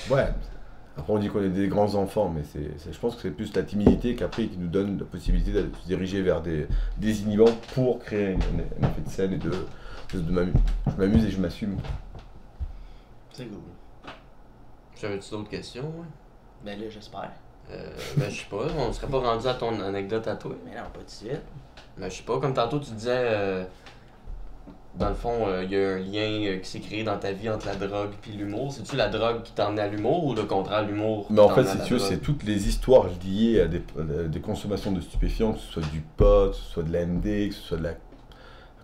Ouais. 0.10 0.28
Après, 0.98 1.14
on 1.14 1.18
dit 1.20 1.30
qu'on 1.30 1.42
est 1.42 1.50
des 1.50 1.70
grands 1.70 1.96
enfants, 1.96 2.30
mais 2.34 2.42
c'est, 2.44 2.92
je 2.92 3.00
pense 3.00 3.16
que 3.16 3.22
c'est 3.22 3.32
plus 3.32 3.56
la 3.56 3.64
timidité 3.64 4.16
qu'après 4.16 4.48
qui 4.48 4.58
nous 4.58 4.68
donne 4.68 5.00
la 5.00 5.06
possibilité 5.06 5.52
de 5.54 5.70
se 5.82 5.88
diriger 5.88 6.22
vers 6.22 6.42
des, 6.42 6.68
des 6.98 7.22
inhibants 7.22 7.46
pour 7.74 8.00
créer 8.00 8.34
un, 8.34 8.86
effet 8.86 9.02
de 9.06 9.10
scène 9.10 9.34
et 9.34 9.38
de, 9.38 9.50
de, 10.14 10.20
de 10.20 10.52
Je 10.88 10.92
m'amuse 11.02 11.24
et 11.26 11.32
je 11.32 11.40
m'assume. 11.40 11.78
C'est 13.32 13.46
cool. 13.46 13.60
J'avais-tu 15.00 15.32
d'autres 15.32 15.50
questions? 15.50 15.84
ouais? 15.84 16.06
Ben 16.64 16.80
là, 16.80 16.86
j'espère. 16.90 17.32
Euh, 17.72 17.90
ben, 18.18 18.30
je 18.30 18.40
sais 18.40 18.48
pas, 18.50 18.66
on 18.78 18.92
serait 18.92 19.08
pas 19.08 19.20
rendu 19.20 19.48
à 19.48 19.54
ton 19.54 19.80
anecdote 19.80 20.28
à 20.28 20.36
toi. 20.36 20.56
Mais 20.66 20.72
non, 20.72 20.88
pas 20.94 21.04
de 21.04 21.10
suite. 21.10 21.42
Ben, 21.98 22.10
je 22.10 22.16
sais 22.18 22.24
pas, 22.24 22.40
comme 22.40 22.54
tantôt 22.54 22.80
tu 22.80 22.92
disais, 22.92 23.12
euh, 23.14 23.64
dans 24.96 25.10
le 25.10 25.16
fond, 25.16 25.48
euh, 25.48 25.64
il 25.64 25.72
y 25.72 25.78
a 25.78 25.90
un 25.92 25.98
lien 26.00 26.48
euh, 26.48 26.58
qui 26.58 26.70
s'est 26.70 26.80
créé 26.80 27.04
dans 27.04 27.18
ta 27.18 27.32
vie 27.32 27.50
entre 27.50 27.68
la 27.68 27.76
drogue 27.76 28.12
puis 28.22 28.32
l'humour. 28.32 28.74
C'est-tu 28.74 28.96
la 28.96 29.08
drogue 29.08 29.44
qui 29.44 29.54
t'a 29.54 29.68
emmené 29.68 29.82
à 29.82 29.88
l'humour 29.88 30.26
ou 30.26 30.34
le 30.34 30.44
contraire, 30.44 30.86
l'humour 30.86 31.28
Mais 31.30 31.40
en 31.40 31.50
fait, 31.50 31.66
si 31.66 31.78
la 31.78 31.84
tu 31.86 31.94
veux, 31.94 32.00
c'est 32.00 32.18
toutes 32.18 32.44
les 32.44 32.68
histoires 32.68 33.06
liées 33.24 33.62
à 33.62 33.68
des, 33.68 33.82
à 33.98 34.28
des 34.28 34.42
consommations 34.42 34.92
de 34.92 35.02
stupéfiants, 35.02 35.54
que 35.54 35.60
ce 35.60 35.72
soit 35.72 35.90
du 35.92 36.02
pot, 36.02 36.50
que 36.50 36.56
ce 36.56 36.64
soit 36.64 36.84
de 36.84 36.92
la 36.92 37.06
MD, 37.06 37.50
que 37.50 37.56
ce 37.56 37.62
soit 37.62 37.78
de 37.78 37.84
la 37.84 37.94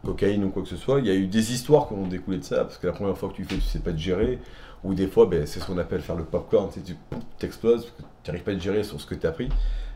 cocaïne 0.03 0.43
ou 0.45 0.49
quoi 0.49 0.61
que 0.61 0.69
ce 0.69 0.77
soit. 0.77 0.99
Il 0.99 1.07
y 1.07 1.11
a 1.11 1.15
eu 1.15 1.27
des 1.27 1.53
histoires 1.53 1.87
qui 1.87 1.95
ont 1.95 2.07
découlé 2.07 2.37
de 2.37 2.43
ça, 2.43 2.63
parce 2.63 2.77
que 2.77 2.87
la 2.87 2.93
première 2.93 3.17
fois 3.17 3.29
que 3.29 3.35
tu 3.35 3.43
fais, 3.43 3.55
tu 3.55 3.61
sais 3.61 3.79
pas 3.79 3.91
te 3.91 3.97
gérer, 3.97 4.39
ou 4.85 4.93
des 4.93 5.07
fois, 5.07 5.25
ben, 5.25 5.45
c'est 5.45 5.59
ce 5.59 5.65
qu'on 5.65 5.77
appelle 5.77 6.01
faire 6.01 6.15
le 6.15 6.23
popcorn, 6.23 6.69
tu 6.71 6.95
t'exploses, 7.39 7.85
parce 7.85 7.95
que 7.97 8.01
tu 8.23 8.29
n'arrives 8.31 8.43
pas 8.43 8.51
à 8.51 8.55
te 8.55 8.59
gérer 8.61 8.83
sur 8.83 9.01
ce 9.01 9.05
que 9.05 9.15
tu 9.15 9.25
as 9.27 9.31
pris. 9.31 9.49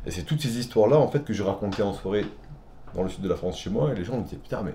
Et 0.05 0.11
c'est 0.11 0.23
toutes 0.23 0.41
ces 0.41 0.57
histoires-là, 0.57 0.97
en 0.97 1.07
fait, 1.07 1.23
que 1.23 1.33
je 1.33 1.43
racontais 1.43 1.83
en 1.83 1.93
soirée 1.93 2.25
dans 2.95 3.03
le 3.03 3.09
sud 3.09 3.21
de 3.21 3.29
la 3.29 3.35
France 3.35 3.57
chez 3.59 3.69
moi, 3.69 3.91
et 3.91 3.95
les 3.95 4.03
gens 4.03 4.17
me 4.17 4.23
disaient, 4.23 4.37
putain, 4.37 4.61
mais 4.63 4.73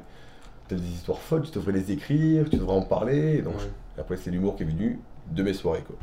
t'as 0.68 0.76
des 0.76 0.88
histoires 0.88 1.18
folles, 1.18 1.42
tu 1.42 1.50
devrais 1.52 1.73
les 1.73 1.92
écrire, 1.92 2.49
tu 2.49 2.56
devrais 2.56 2.76
en 2.76 2.83
parler. 2.83 3.37
Et 3.38 3.42
donc, 3.42 3.56
Ouais. 3.56 3.71
après, 3.99 4.16
c'est 4.16 4.30
l'humour 4.30 4.56
qui 4.56 4.62
est 4.62 4.66
venu 4.66 5.00
de 5.33 5.42
mes 5.42 5.52
soirées, 5.52 5.83
quoi. 5.87 5.97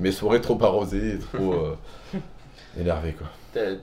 Mes 0.00 0.12
soirées 0.12 0.40
trop 0.40 0.62
arrosées, 0.62 1.18
trop 1.32 1.52
euh, 1.54 1.76
énervées, 2.80 3.12
quoi. 3.14 3.26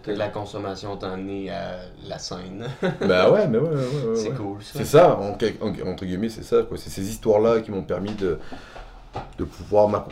La 0.07 0.27
consommation 0.29 0.97
t'a 0.97 1.11
emmené 1.13 1.49
à 1.49 1.79
la 2.07 2.17
scène. 2.17 2.67
bah 3.07 3.31
ouais, 3.31 3.47
mais 3.47 3.57
ouais, 3.57 3.69
ouais, 3.69 3.75
ouais. 3.75 4.09
ouais, 4.09 4.15
c'est 4.15 4.29
ouais. 4.29 4.35
cool 4.35 4.61
ça. 4.63 4.79
C'est 4.79 4.85
ça, 4.85 5.17
en, 5.17 5.33
quel- 5.35 5.55
en- 5.61 5.87
entre 5.89 6.05
guillemets, 6.05 6.29
c'est 6.29 6.43
ça, 6.43 6.63
quoi. 6.63 6.77
C'est 6.77 6.89
ces 6.89 7.07
histoires-là 7.09 7.61
qui 7.61 7.71
m'ont 7.71 7.83
permis 7.83 8.11
de, 8.13 8.37
de 9.37 9.43
pouvoir 9.43 9.87
m'a- 9.89 10.07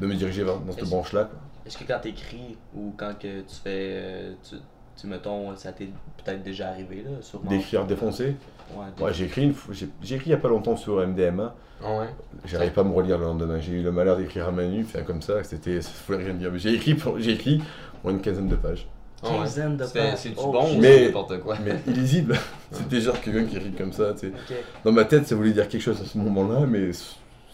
de 0.00 0.06
me 0.06 0.14
diriger 0.14 0.44
vers- 0.44 0.58
dans 0.58 0.72
cette 0.72 0.88
branche-là. 0.88 1.28
Est-ce 1.66 1.76
que 1.78 1.84
quand 1.84 1.98
t'écris 2.00 2.56
ou 2.74 2.94
quand 2.96 3.12
que 3.18 3.40
tu 3.40 3.54
fais. 3.62 3.90
euh, 3.92 4.32
tu, 4.48 4.56
tu 4.96 5.06
mettons, 5.06 5.54
ça 5.56 5.72
t'est 5.72 5.88
peut-être 6.24 6.42
déjà 6.42 6.68
arrivé 6.70 7.02
là, 7.04 7.10
sûrement? 7.20 7.48
D'écrire 7.50 7.84
défoncé. 7.84 8.36
Ouais, 8.74 9.04
Ouais, 9.04 9.14
j'ai 9.14 9.24
écrit 9.26 9.44
une 9.44 9.54
j'ai 10.02 10.14
écrit 10.16 10.30
il 10.30 10.32
y 10.32 10.34
a 10.34 10.38
pas 10.38 10.48
longtemps 10.48 10.76
sur 10.76 10.96
MDMA. 11.06 11.54
Ah 11.84 11.98
ouais? 12.00 12.06
J'arrivais 12.44 12.72
pas 12.72 12.80
à 12.80 12.84
me 12.84 12.92
relire 12.92 13.18
le 13.18 13.24
lendemain. 13.24 13.60
J'ai 13.60 13.72
eu 13.72 13.82
le 13.82 13.92
malheur 13.92 14.16
d'écrire 14.16 14.48
à 14.48 14.50
Manu, 14.50 14.82
faire 14.84 15.04
comme 15.04 15.22
ça, 15.22 15.42
c'était, 15.44 15.80
ça 15.82 15.90
voulait 16.06 16.24
rien 16.24 16.34
dire. 16.34 16.50
Mais 16.52 16.58
j'ai 16.58 16.74
écrit, 16.74 16.94
pour- 16.94 17.18
j'ai 17.20 17.32
écrit 17.32 17.62
pour 18.02 18.10
une 18.10 18.20
quinzaine 18.20 18.48
de 18.48 18.56
pages. 18.56 18.88
Ah 19.22 19.28
ouais. 19.30 19.36
Quinzaine 19.38 19.76
de 19.76 19.84
C'est- 19.84 19.98
pages. 19.98 20.18
C'est-tu 20.18 20.34
Oh, 20.38 20.52
bon 20.52 20.74
ou 20.74 20.78
Mais- 20.80 20.98
c'est 20.98 21.04
n'importe 21.06 21.38
quoi? 21.40 21.56
Mais 21.64 21.76
illisible. 21.86 22.36
C'était 22.72 23.00
genre 23.00 23.20
quelqu'un 23.20 23.44
qui 23.44 23.56
écrit 23.56 23.72
comme 23.72 23.92
ça, 23.92 24.12
tu 24.14 24.20
sais. 24.20 24.26
Ok. 24.28 24.56
Dans 24.84 24.92
ma 24.92 25.04
tête, 25.04 25.26
ça 25.26 25.34
voulait 25.34 25.52
dire 25.52 25.68
quelque 25.68 25.82
chose 25.82 26.00
à 26.00 26.04
ce 26.04 26.18
moment-là, 26.18 26.66
mais 26.66 26.90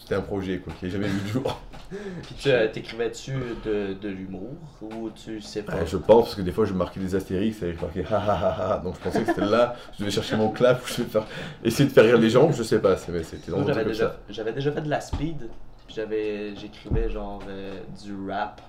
c'était 0.05 0.15
un 0.15 0.21
projet, 0.21 0.59
quoi, 0.59 0.71
qui 0.79 0.85
n'a 0.85 0.91
jamais 0.91 1.07
vu 1.07 1.19
le 1.25 1.27
jour. 1.27 1.59
Puis 1.89 2.35
tu 2.37 2.49
euh, 2.49 2.67
t'écrivais-tu 2.71 3.33
de, 3.65 3.93
de 3.93 4.09
l'humour 4.09 4.55
ou 4.81 5.09
tu 5.09 5.41
sais 5.41 5.63
pas? 5.63 5.73
Ouais, 5.73 5.87
je 5.87 5.97
pense, 5.97 6.25
parce 6.25 6.35
que 6.35 6.41
des 6.41 6.51
fois 6.51 6.65
je 6.65 6.73
marquais 6.73 6.99
des 6.99 7.15
astérix 7.15 7.61
et 7.63 7.73
je 7.73 7.81
marquais 7.81 8.05
ha 8.09 8.17
ha 8.17 8.33
ha 8.33 8.73
ha, 8.73 8.77
donc 8.77 8.95
je 8.95 9.01
pensais 9.01 9.21
que 9.21 9.27
c'était 9.27 9.45
là, 9.45 9.75
je 9.93 9.99
devais 9.99 10.11
chercher 10.11 10.35
mon 10.35 10.49
clap, 10.49 10.83
ou 10.83 10.87
je 10.87 10.97
devais 10.97 11.09
faire, 11.09 11.25
essayer 11.63 11.89
de 11.89 11.93
faire 11.93 12.03
rire 12.03 12.17
les 12.19 12.29
gens, 12.29 12.51
je 12.51 12.61
sais 12.61 12.79
pas, 12.79 12.95
mais 13.09 13.23
c'était 13.23 13.51
j'avais 13.65 13.85
déjà, 13.85 14.15
j'avais 14.29 14.53
déjà 14.53 14.71
fait 14.71 14.81
de 14.81 14.89
la 14.89 15.01
speed. 15.01 15.49
Puis 15.87 15.95
j'avais, 15.97 16.55
j'écrivais 16.55 17.11
genre 17.11 17.43
euh, 17.47 17.79
du 18.03 18.15
rap. 18.27 18.59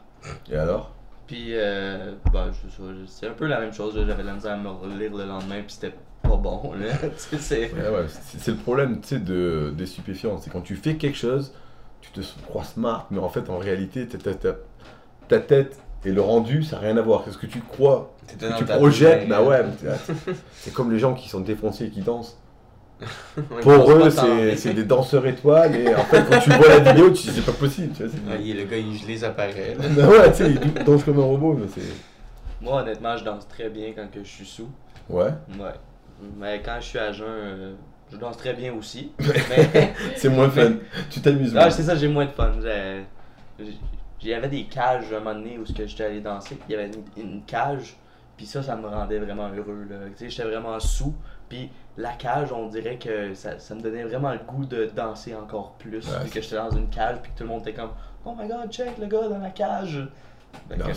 Et 0.50 0.56
alors? 0.56 0.92
Puis, 1.26 1.52
euh, 1.52 2.12
bah, 2.30 2.48
c'est 3.06 3.26
un 3.26 3.32
peu 3.32 3.46
la 3.46 3.58
même 3.58 3.72
chose. 3.72 3.94
J'avais 4.06 4.22
la 4.22 4.34
misère 4.34 4.52
à 4.52 4.56
me 4.58 4.68
relire 4.68 5.16
le 5.16 5.24
lendemain, 5.24 5.62
puis 5.62 5.72
c'était 5.72 5.94
pas 6.28 6.36
bon. 6.36 6.72
C'est. 7.16 7.72
Ouais, 7.74 7.88
ouais, 7.88 8.06
le 8.46 8.54
problème, 8.56 9.00
de, 9.10 9.72
des 9.76 9.86
stupéfiants, 9.86 10.38
c'est 10.38 10.50
quand 10.50 10.60
tu 10.60 10.76
fais 10.76 10.94
quelque 10.96 11.16
chose, 11.18 11.52
tu 12.00 12.10
te 12.10 12.20
crois 12.46 12.64
smart, 12.64 13.06
mais 13.10 13.18
en 13.18 13.28
fait, 13.28 13.48
en 13.50 13.58
réalité, 13.58 14.06
ta, 14.06 14.18
ta, 14.18 14.34
ta- 14.34 14.58
ta 15.28 15.38
tête 15.40 15.78
et 16.04 16.12
le 16.12 16.20
rendu, 16.20 16.62
ça 16.62 16.76
n'a 16.76 16.82
rien 16.82 16.96
à 16.96 17.02
voir. 17.02 17.24
Qu'est-ce 17.24 17.38
que 17.38 17.46
tu 17.46 17.60
crois, 17.60 18.14
que 18.28 18.58
tu 18.58 18.64
projettes, 18.64 19.28
bah 19.28 19.38
hein. 19.40 19.44
ouais, 19.46 19.64
c'est- 20.54 20.72
comme 20.72 20.92
les 20.92 20.98
gens 20.98 21.14
qui 21.14 21.28
sont 21.28 21.40
défoncés 21.40 21.86
et 21.86 21.90
qui 21.90 22.00
dansent. 22.00 22.38
Pour 23.60 23.90
eux, 23.90 24.08
c'est 24.56 24.72
des 24.72 24.84
danseurs 24.84 25.26
étoiles, 25.26 25.76
et 25.76 25.94
en 25.94 26.04
fait, 26.04 26.24
quand 26.30 26.38
tu 26.38 26.50
vois 26.50 26.68
la 26.68 26.78
vidéo, 26.78 27.10
tu 27.10 27.24
dis 27.26 27.30
c'est 27.30 27.44
pas 27.44 27.52
possible, 27.52 27.92
tu 27.94 28.04
vois. 28.04 28.12
Ah, 28.30 28.36
le 28.38 28.64
gars, 28.64 28.76
il 28.78 28.96
gelé, 28.96 29.18
ça 29.18 29.30
paraît. 29.30 29.76
là. 29.78 29.84
Bah 29.90 30.08
ouais, 30.08 30.30
tu 30.32 30.38
sais, 30.44 30.50
il 30.50 30.84
danse 30.84 31.04
comme 31.04 31.18
un 31.18 31.24
robot, 31.24 31.58
mais. 31.60 31.82
Moi, 32.62 32.80
honnêtement, 32.80 33.16
je 33.18 33.24
danse 33.24 33.46
très 33.48 33.68
bien 33.68 33.92
quand 33.94 34.10
que 34.10 34.20
je 34.24 34.28
suis 34.28 34.46
sous. 34.46 34.68
Ouais. 35.10 35.24
Ouais. 35.58 35.74
Mais 36.36 36.62
quand 36.64 36.76
je 36.80 36.86
suis 36.86 36.98
à 36.98 37.12
jeun, 37.12 37.26
euh, 37.28 37.74
je 38.10 38.16
danse 38.16 38.36
très 38.36 38.54
bien 38.54 38.72
aussi. 38.74 39.12
mais. 39.18 39.94
C'est 40.16 40.28
moins 40.28 40.50
fun. 40.50 40.72
Tu 41.10 41.20
t'amuses 41.20 41.52
moins. 41.52 41.64
Ah, 41.64 41.70
c'est 41.70 41.82
ça, 41.82 41.94
j'ai 41.94 42.08
moins 42.08 42.24
de 42.26 42.30
fun. 42.30 42.52
Il 43.58 44.28
y 44.28 44.34
avait 44.34 44.48
des 44.48 44.64
cages 44.64 45.12
un 45.12 45.18
moment 45.18 45.34
donné 45.34 45.58
où 45.58 45.64
j'étais 45.66 46.04
allé 46.04 46.20
danser. 46.20 46.58
Il 46.68 46.72
y 46.72 46.74
avait 46.76 46.86
une, 46.88 47.22
une 47.22 47.42
cage, 47.44 47.96
puis 48.36 48.46
ça, 48.46 48.62
ça 48.62 48.76
me 48.76 48.86
rendait 48.88 49.18
vraiment 49.18 49.48
heureux. 49.48 49.86
j'étais 50.18 50.42
vraiment 50.44 50.78
sous. 50.80 51.14
Puis 51.48 51.70
la 51.96 52.12
cage, 52.12 52.52
on 52.52 52.68
dirait 52.68 52.96
que 52.96 53.34
ça, 53.34 53.58
ça 53.58 53.74
me 53.74 53.80
donnait 53.80 54.04
vraiment 54.04 54.32
le 54.32 54.38
goût 54.38 54.64
de 54.64 54.90
danser 54.94 55.34
encore 55.34 55.72
plus. 55.78 56.06
Ouais, 56.08 56.24
vu 56.24 56.30
que 56.30 56.40
j'étais 56.40 56.56
dans 56.56 56.70
une 56.70 56.88
cage, 56.88 57.18
puis 57.22 57.32
que 57.32 57.38
tout 57.38 57.44
le 57.44 57.50
monde 57.50 57.60
était 57.62 57.74
comme 57.74 57.90
Oh 58.24 58.34
my 58.36 58.48
god, 58.48 58.70
check 58.70 58.98
le 58.98 59.06
gars 59.06 59.28
dans 59.28 59.38
la 59.38 59.50
cage. 59.50 60.00
Fait 60.68 60.76
Non, 60.76 60.84
que, 60.86 60.90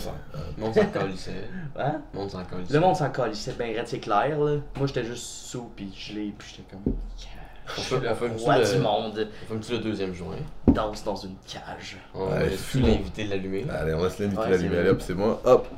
Le 0.56 0.62
monde 0.64 0.74
s'en 0.74 0.86
colissait. 1.00 1.48
hein? 1.78 2.00
Le 2.12 2.18
monde 2.18 2.30
s'en 2.30 2.44
colissait. 2.44 2.74
Le 2.74 2.80
monde 2.80 2.96
s'en 2.96 3.10
bien 3.52 3.66
raide, 3.68 3.86
c'est 3.86 4.00
clair. 4.00 4.38
Là. 4.38 4.56
Moi, 4.76 4.86
j'étais 4.86 5.04
juste 5.04 5.24
sous, 5.24 5.70
puis 5.76 5.92
je 5.96 6.14
l'ai, 6.14 6.34
puis 6.36 6.48
j'étais 6.56 6.62
comme 6.70 6.94
Yeah. 7.18 7.28
On 7.78 7.80
fait- 7.82 8.08
on 8.08 8.14
fait 8.14 8.28
Roi 8.44 8.58
le- 8.58 8.72
du 8.72 8.78
monde? 8.80 9.28
Le 9.70 9.78
deuxième 9.78 10.12
joint? 10.12 10.34
danse 10.66 11.04
dans 11.04 11.14
une 11.14 11.36
cage. 11.46 11.98
On 12.14 12.26
Ouais, 12.26 12.38
va 12.40 12.48
fumons. 12.50 12.86
l'inviter 12.88 13.24
de 13.26 13.30
l'allumer? 13.30 13.64
Allez, 13.70 13.94
on 13.94 14.02
laisse 14.02 14.18
l'inviter 14.18 14.40
Ouais, 14.40 14.46
à 14.46 14.50
l'allumer. 14.50 14.74
c'est 14.74 14.80
Allez 14.80 14.90
hop, 14.90 15.00
c'est 15.02 15.14
moi. 15.14 15.40
Hop. 15.44 15.68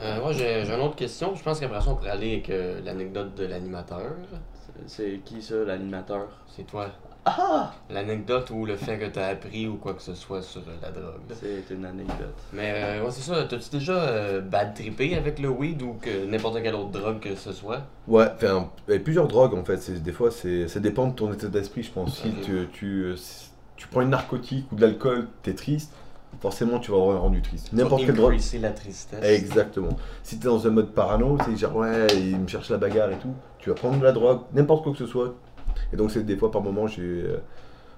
Euh, 0.00 0.20
moi, 0.20 0.32
j'ai 0.32 0.64
j'ai 0.64 0.72
une 0.74 0.80
autre 0.80 0.96
question. 0.96 1.34
Je 1.34 1.42
pense 1.42 1.58
qu'après 1.60 1.80
ça, 1.80 1.90
on 1.90 1.94
pourrait 1.96 2.10
aller 2.10 2.32
avec 2.34 2.50
euh, 2.50 2.80
l'anecdote 2.84 3.34
de 3.34 3.46
l'animateur. 3.46 4.12
C'est 4.86 5.20
qui 5.24 5.40
ça, 5.42 5.54
l'animateur? 5.66 6.28
C'est 6.48 6.64
toi. 6.66 6.88
Ah 7.24 7.72
L'anecdote 7.88 8.50
ou 8.50 8.66
le 8.66 8.74
fait 8.76 8.98
que 8.98 9.06
t'as 9.06 9.28
appris 9.28 9.68
ou 9.68 9.76
quoi 9.76 9.94
que 9.94 10.02
ce 10.02 10.14
soit 10.14 10.42
sur 10.42 10.60
euh, 10.62 10.72
la 10.82 10.90
drogue. 10.90 11.20
C'est 11.40 11.72
une 11.72 11.84
anecdote. 11.84 12.34
Mais 12.52 12.72
euh, 12.74 13.04
ouais, 13.04 13.10
c'est 13.12 13.20
ça. 13.22 13.44
T'as-tu 13.44 13.70
déjà 13.70 13.92
euh, 13.92 14.40
bad 14.40 14.74
trippé 14.74 15.14
avec 15.16 15.38
le 15.38 15.48
weed 15.48 15.82
ou 15.82 15.94
que 16.00 16.26
n'importe 16.26 16.60
quelle 16.62 16.74
autre 16.74 16.90
drogue 16.90 17.20
que 17.20 17.36
ce 17.36 17.52
soit? 17.52 17.82
Ouais, 18.08 18.26
enfin, 18.34 18.68
il 18.88 18.94
y 18.94 18.96
a 18.96 19.00
plusieurs 19.00 19.28
drogues 19.28 19.54
en 19.54 19.64
fait. 19.64 19.76
C'est- 19.76 20.02
Des 20.02 20.10
fois, 20.12 20.32
c'est, 20.32 20.66
ça 20.66 20.80
dépend 20.80 21.06
de 21.06 21.14
ton 21.14 21.32
état 21.32 21.46
d'esprit, 21.46 21.84
je 21.84 21.92
pense. 21.92 22.18
Si 22.20 22.28
Ok. 22.28 22.40
tu, 22.42 22.68
tu, 22.72 23.14
tu 23.76 23.86
prends 23.86 24.00
une 24.00 24.10
narcotique 24.10 24.66
ou 24.72 24.74
de 24.74 24.80
l'alcool, 24.80 25.28
t'es 25.44 25.54
triste, 25.54 25.92
forcément 26.40 26.80
tu 26.80 26.90
vas 26.90 26.96
avoir 26.96 27.16
un 27.16 27.20
rendu 27.20 27.40
triste. 27.40 27.72
N'importe 27.72 28.04
quelle 28.04 28.16
drogue. 28.16 28.36
C'est 28.40 28.58
la 28.58 28.70
tristesse. 28.72 29.22
Exactement. 29.24 29.96
Si 30.24 30.40
t'es 30.40 30.48
dans 30.48 30.66
un 30.66 30.70
mode 30.70 30.90
parano, 30.90 31.38
tu 31.44 31.52
sais, 31.52 31.56
genre 31.56 31.76
ouais, 31.76 32.08
il 32.16 32.36
me 32.40 32.48
cherche 32.48 32.68
la 32.70 32.78
bagarre 32.78 33.12
et 33.12 33.18
tout, 33.18 33.34
tu 33.60 33.68
vas 33.68 33.76
prendre 33.76 33.98
de 34.00 34.04
la 34.04 34.10
drogue, 34.12 34.40
n'importe 34.52 34.82
quoi 34.82 34.90
que 34.92 34.98
ce 34.98 35.06
soit. 35.06 35.36
Et 35.92 35.96
donc, 35.96 36.10
c'est 36.10 36.24
des 36.24 36.36
fois 36.36 36.50
par 36.50 36.62
moment, 36.62 36.86
j'ai. 36.86 37.02
euh, 37.02 37.38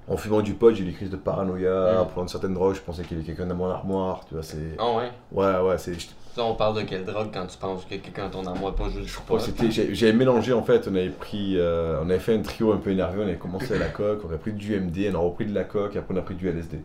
en 0.07 0.19
fumant 0.19 0.43
du 0.43 0.53
pot, 0.53 0.75
j'ai 0.75 0.85
des 0.85 0.93
crises 0.93 1.11
de 1.11 1.17
paranoïa. 1.17 1.95
Mm. 1.95 1.99
En 2.01 2.05
prenant 2.07 2.29
certaines 2.29 2.53
drogues, 2.55 2.75
je 2.75 2.81
pensais 2.83 3.03
qu'il 3.05 3.17
y 3.17 3.21
avait 3.21 3.27
quelqu'un 3.27 3.47
dans 3.47 3.55
mon 3.55 3.71
armoire. 3.71 4.25
Tu 4.29 4.35
vois, 4.35 4.43
c'est. 4.43 4.77
Ah 4.79 4.93
ouais? 4.97 5.11
Ouais, 5.33 5.61
ouais, 5.69 5.79
c'est. 5.79 5.95
Ça, 6.35 6.43
on 6.45 6.55
parle 6.57 6.77
de 6.77 6.83
quelle 6.83 7.05
drogue 7.05 7.29
quand 7.33 7.47
tu 7.47 7.57
penses 7.57 7.85
que 7.85 7.91
quelqu'un 7.95 8.29
ton 8.29 8.45
armoire, 8.45 8.75
pas 8.75 8.89
juste 8.89 9.17
Ouais, 9.19 9.23
pot. 9.27 9.39
c'était, 9.39 9.71
j'avais 9.71 10.13
mélangé 10.13 10.53
en 10.53 10.65
fait, 10.65 10.89
on 10.91 10.95
avait 10.97 11.09
pris, 11.11 11.55
euh, 11.57 12.01
on 12.03 12.11
avait 12.11 12.19
fait 12.19 12.35
un 12.37 12.43
trio 12.43 12.73
un 12.73 12.79
peu 12.79 12.91
énervé, 12.91 13.21
on 13.21 13.23
avait 13.29 13.37
commencé 13.37 13.73
à 13.73 13.79
la 13.79 13.87
coque, 13.91 14.21
on 14.29 14.35
a 14.35 14.37
pris 14.37 14.53
du 14.53 14.75
MD, 14.79 15.09
on 15.13 15.15
a 15.15 15.19
repris 15.23 15.47
de 15.47 15.55
la 15.55 15.63
coque, 15.63 15.95
après 15.95 16.13
on 16.13 16.17
a 16.17 16.23
pris 16.23 16.35
du 16.35 16.49
LSD, 16.49 16.81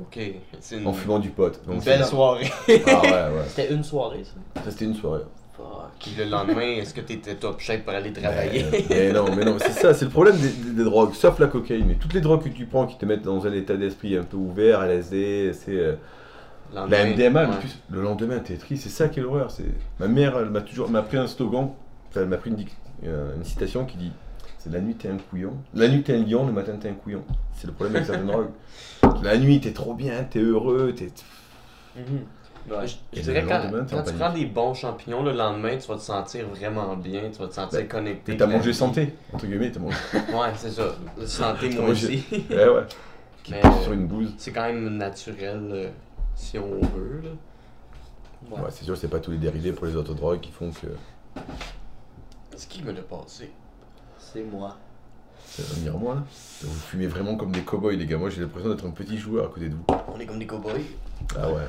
Ok. 0.00 0.18
C'est 0.60 0.78
une, 0.78 0.86
en 0.86 0.94
fumant 0.94 1.18
du 1.18 1.28
pot. 1.28 1.52
une 1.66 1.74
Donc, 1.74 1.84
belle 1.84 1.98
c'est- 2.02 2.08
soirée. 2.08 2.50
Ah 2.86 3.02
ouais, 3.02 3.10
ouais. 3.10 3.44
C'était 3.48 3.74
une 3.74 3.84
soirée, 3.84 4.24
ça? 4.24 4.62
Ça 4.64 4.70
c'était 4.70 4.86
une 4.86 4.94
soirée. 4.94 5.20
Fuck. 5.58 5.90
Puis 6.00 6.12
le 6.16 6.24
lendemain, 6.24 6.62
est-ce 6.62 6.94
que 6.94 7.00
t'étais 7.02 7.34
top 7.34 7.60
shape 7.60 7.84
pour 7.84 7.92
aller 7.92 8.12
travailler? 8.12 8.64
Mais, 8.70 8.84
mais 8.88 9.12
non, 9.12 9.26
mais 9.36 9.44
non, 9.44 9.56
c'est 9.58 9.72
ça, 9.72 9.92
c'est 9.92 10.04
le 10.06 10.10
problème 10.10 10.36
des, 10.38 10.48
des- 10.50 10.70
des 10.70 10.84
drogues, 10.84 11.12
sauf 11.14 11.38
la 11.40 11.48
cocaïne. 11.48 11.86
Mais 11.88 11.96
toutes 11.96 12.14
les 12.14 12.20
drogues 12.20 12.44
que 12.44 12.48
tu 12.48 12.64
prends 12.66 12.86
qui 12.86 12.96
te 12.96 13.04
mettent 13.04 13.22
dans 13.22 13.46
un 13.46 13.52
état 13.52 13.76
d'esprit 13.76 14.16
un 14.16 14.22
peu 14.22 14.36
ouvert, 14.36 14.82
LSD, 14.84 15.52
c'est 15.52 15.72
euh, 15.76 15.96
la 16.72 16.82
Lendemain, 16.82 17.06
MDMA. 17.06 17.46
mais 17.46 17.52
ouais. 17.54 17.60
plus, 17.60 17.78
le 17.90 18.00
lendemain, 18.02 18.38
t'es 18.38 18.56
triste, 18.56 18.84
c'est 18.84 18.88
ça 18.90 19.08
qui 19.08 19.18
est 19.18 19.22
l'horreur. 19.22 19.50
C'est 19.50 19.64
ma 19.98 20.06
mère, 20.08 20.38
elle 20.38 20.50
m'a 20.50 20.60
toujours, 20.60 20.88
m'a 20.90 21.02
pris 21.02 21.16
un 21.16 21.26
slogan, 21.26 21.70
enfin, 22.10 22.20
elle 22.22 22.28
m'a 22.28 22.36
pris 22.36 22.50
une, 22.50 22.64
euh, 23.06 23.34
une 23.36 23.44
citation 23.44 23.84
qui 23.84 23.96
dit, 23.96 24.12
c'est 24.58 24.72
la 24.72 24.80
nuit 24.80 24.94
t'es 24.94 25.08
un 25.08 25.16
couillon, 25.30 25.54
la 25.74 25.88
nuit 25.88 26.02
t'es 26.02 26.14
un 26.14 26.24
lion, 26.24 26.46
le 26.46 26.52
matin 26.52 26.72
t'es 26.80 26.88
un 26.90 26.94
couillon. 26.94 27.22
C'est 27.56 27.66
le 27.66 27.72
problème 27.72 27.96
avec 27.96 28.06
certaines 28.06 28.26
drogues. 28.30 28.50
La 29.24 29.36
nuit 29.38 29.60
t'es 29.60 29.72
trop 29.72 29.94
bien, 29.94 30.22
t'es 30.30 30.40
heureux, 30.40 30.92
t'es. 30.96 31.10
Mhm. 31.96 32.20
Ouais. 32.70 32.86
Je, 33.12 33.20
dirais 33.20 33.42
le 33.42 33.48
quand, 33.48 33.86
quand 33.90 34.02
tu 34.02 34.12
prends 34.14 34.32
des 34.32 34.46
bons 34.46 34.74
champignons 34.74 35.22
le 35.22 35.32
lendemain, 35.32 35.76
tu 35.76 35.88
vas 35.88 35.96
te 35.96 36.02
sentir 36.02 36.46
vraiment 36.48 36.96
bien, 36.96 37.30
tu 37.30 37.38
vas 37.38 37.48
te 37.48 37.54
sentir 37.54 37.80
Ben, 37.80 37.88
connecté. 37.88 38.32
Mais 38.32 38.38
t'as 38.38 38.46
mangé 38.46 38.72
santé, 38.72 39.14
entre 39.32 39.46
guillemets, 39.46 39.70
t'as 39.70 39.80
mangé. 39.80 39.96
Ouais, 40.12 40.52
c'est 40.56 40.70
ça. 40.70 40.94
Santé, 41.24 41.70
moi 41.70 41.90
aussi. 41.90 42.24
Ouais, 42.50 42.68
ouais. 42.68 42.82
Qui 43.42 43.52
Mais, 43.52 43.64
euh, 43.64 43.82
sur 43.82 43.92
une 43.92 44.06
bouse. 44.06 44.34
C'est 44.36 44.52
quand 44.52 44.66
même 44.66 44.96
naturel 44.96 45.68
euh, 45.72 45.90
si 46.34 46.58
on 46.58 46.80
veut. 46.80 47.22
Là. 47.22 47.30
Ouais. 48.50 48.62
Ouais, 48.62 48.70
c'est 48.70 48.84
sûr, 48.84 48.96
c'est 48.96 49.08
pas 49.08 49.20
tous 49.20 49.30
les 49.30 49.38
dérivés 49.38 49.72
pour 49.72 49.86
les 49.86 49.96
autres 49.96 50.14
drogues 50.14 50.40
qui 50.40 50.50
font 50.50 50.70
que. 50.70 50.88
C'est 52.56 52.68
qui 52.68 52.82
me 52.82 52.92
l'a 52.92 53.02
passé? 53.02 53.50
C'est 54.18 54.42
moi. 54.42 54.76
C'est 55.58 55.76
un 55.76 55.82
miroir 55.82 56.14
là. 56.16 56.22
Vous 56.62 56.78
fumez 56.80 57.06
vraiment 57.08 57.34
comme 57.36 57.50
des 57.50 57.62
cow-boys, 57.62 57.94
les 57.94 58.06
gars. 58.06 58.16
Moi, 58.16 58.30
j'ai 58.30 58.40
l'impression 58.40 58.70
d'être 58.70 58.86
un 58.86 58.90
petit 58.90 59.18
joueur 59.18 59.46
à 59.46 59.48
côté 59.48 59.68
de 59.68 59.74
vous. 59.74 59.84
On 60.14 60.20
est 60.20 60.26
comme 60.26 60.38
des 60.38 60.46
cowboys. 60.46 60.82
Ah 61.36 61.48
ouais. 61.50 61.62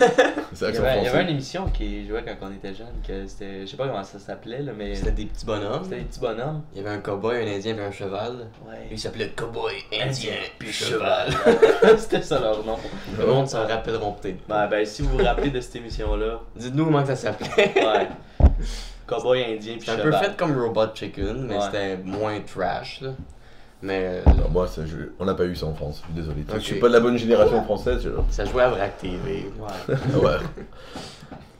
C'est 0.54 0.64
Il 0.64 0.68
y, 0.68 0.70
accent 0.70 0.82
avait, 0.82 0.98
il 1.00 1.04
y 1.04 1.08
avait 1.08 1.22
une 1.24 1.28
émission 1.28 1.68
qui 1.68 2.08
jouait 2.08 2.24
quand 2.24 2.48
on 2.48 2.52
était 2.52 2.74
jeune, 2.74 2.86
que 3.06 3.26
c'était. 3.26 3.60
Je 3.60 3.66
sais 3.66 3.76
pas 3.76 3.86
comment 3.86 4.02
ça 4.02 4.18
s'appelait, 4.18 4.62
là, 4.62 4.72
mais. 4.76 4.94
C'était 4.94 5.12
des 5.12 5.26
petits 5.26 5.44
bonhommes. 5.44 5.84
C'était 5.84 5.98
des 5.98 6.04
petits 6.04 6.20
bonhommes. 6.20 6.62
Il 6.74 6.78
y 6.78 6.86
avait 6.86 6.96
un 6.96 7.00
cowboy, 7.00 7.36
un 7.36 7.54
indien 7.54 7.76
et 7.76 7.80
un 7.80 7.92
cheval. 7.92 8.48
Ouais. 8.66 8.88
Il 8.90 8.98
s'appelait 8.98 9.30
Cowboy, 9.36 9.74
Indien, 9.92 10.32
puis 10.58 10.70
puis 10.70 10.72
cheval. 10.72 11.28
c'était 11.98 12.22
ça 12.22 12.40
leur 12.40 12.64
nom. 12.64 12.78
Le 13.18 13.26
monde 13.26 13.46
s'en 13.46 13.66
rappelleront 13.66 14.12
peut-être. 14.12 14.38
Ben, 14.48 14.66
ben, 14.68 14.84
si 14.86 15.02
vous 15.02 15.10
vous 15.18 15.24
rappelez 15.24 15.50
de 15.50 15.60
cette 15.60 15.76
émission-là, 15.76 16.40
Dites-nous 16.56 16.86
comment 16.86 17.02
que 17.02 17.08
ça 17.08 17.16
s'appelait. 17.16 17.74
ouais. 17.76 18.08
Cowboy 19.08 19.42
indien 19.44 19.76
puis 19.80 19.90
un 19.90 19.96
peu 19.96 20.12
fait 20.12 20.36
comme 20.36 20.56
Robot 20.60 20.94
Chicken, 20.94 21.46
mais 21.46 21.56
Ouais. 21.56 21.60
c'était 21.64 21.96
moins 21.98 22.38
trash. 22.40 23.00
Là. 23.00 23.10
Mais 23.80 24.22
Non, 24.26 24.48
moi, 24.50 24.66
ça, 24.68 24.84
je- 24.84 25.10
on 25.18 25.24
n'a 25.24 25.34
pas 25.34 25.44
eu 25.44 25.54
ça 25.56 25.66
en 25.66 25.74
France. 25.74 26.00
Je 26.00 26.04
suis 26.06 26.14
désolé. 26.14 26.42
Ok. 26.48 26.54
Je 26.56 26.60
suis 26.64 26.80
pas 26.80 26.88
de 26.88 26.92
la 26.94 27.00
bonne 27.00 27.16
génération 27.16 27.62
française. 27.64 28.00
je- 28.02 28.10
ça 28.30 28.44
jouait 28.44 28.64
à 28.64 28.68
Vrac 28.70 28.98
TV. 28.98 29.50
Ouais. 29.60 29.94
Ah 30.14 30.18
ouais. 30.18 30.36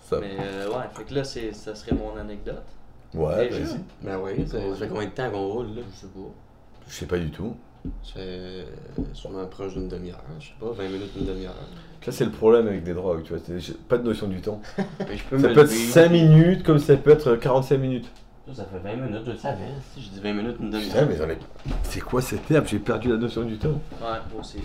Ça... 0.02 0.16
Mais 0.20 0.36
euh, 0.40 0.68
ouais, 0.68 0.84
fait 0.94 1.04
que 1.04 1.14
là, 1.14 1.22
c'est, 1.24 1.52
ça 1.52 1.74
serait 1.74 1.94
mon 1.94 2.16
anecdote. 2.18 2.62
Ouais, 3.14 3.48
vas-y. 3.48 3.78
Ben 4.02 4.18
oui, 4.22 4.46
ça, 4.46 4.58
ça 4.58 4.74
fait 4.76 4.88
combien 4.88 5.06
de 5.06 5.10
temps 5.12 5.30
qu'on 5.30 5.46
roule 5.48 5.66
là? 5.76 5.82
Je 5.94 6.00
sais 6.00 6.06
pas. 6.06 6.20
Je 6.88 6.94
sais 6.94 7.06
pas 7.06 7.18
du 7.18 7.30
tout. 7.30 7.54
Ça 8.02 8.14
fait 8.14 8.20
euh, 8.20 8.64
sûrement 9.14 9.46
proche 9.46 9.74
d'une 9.74 9.88
demi-heure, 9.88 10.20
je 10.40 10.46
sais 10.46 10.52
pas, 10.60 10.66
20 10.70 10.88
minutes, 10.88 11.10
une 11.18 11.26
demi-heure. 11.26 11.54
Ça, 12.04 12.12
c'est 12.12 12.24
le 12.24 12.30
problème 12.30 12.66
avec 12.68 12.84
les 12.86 12.94
drogues, 12.94 13.22
tu 13.22 13.32
vois. 13.32 13.42
c'est- 13.44 13.58
j'ai 13.60 13.72
pas 13.74 13.98
de 13.98 14.02
notion 14.04 14.26
du 14.28 14.40
temps. 14.40 14.60
Mais 15.00 15.16
je 15.16 15.24
peux 15.24 15.38
Ça 15.38 15.48
me 15.48 15.54
peut 15.54 15.60
être 15.60 15.66
lever. 15.70 15.74
5 15.92 16.08
minutes 16.10 16.62
comme 16.64 16.78
ça 16.78 16.96
peut 16.96 17.10
être 17.10 17.36
45 17.36 17.78
minutes. 17.78 18.08
Ça, 18.54 18.64
fait 18.64 18.78
20 18.78 18.96
minutes, 18.96 19.22
je 19.26 19.30
le 19.32 19.36
savais. 19.36 19.58
Si 19.94 20.02
je 20.02 20.08
dis 20.08 20.20
20 20.20 20.32
minutes, 20.32 20.56
une 20.60 20.70
Putain, 20.70 21.04
demi-heure. 21.04 21.28
mais 21.28 21.38
c'est 21.82 22.00
quoi 22.00 22.22
cette 22.22 22.50
herbe 22.50 22.66
J'ai 22.66 22.78
perdu 22.78 23.10
la 23.10 23.16
notion 23.16 23.42
du 23.42 23.58
temps. 23.58 23.80
Ouais, 24.00 24.18
moi 24.32 24.40
aussi. 24.40 24.58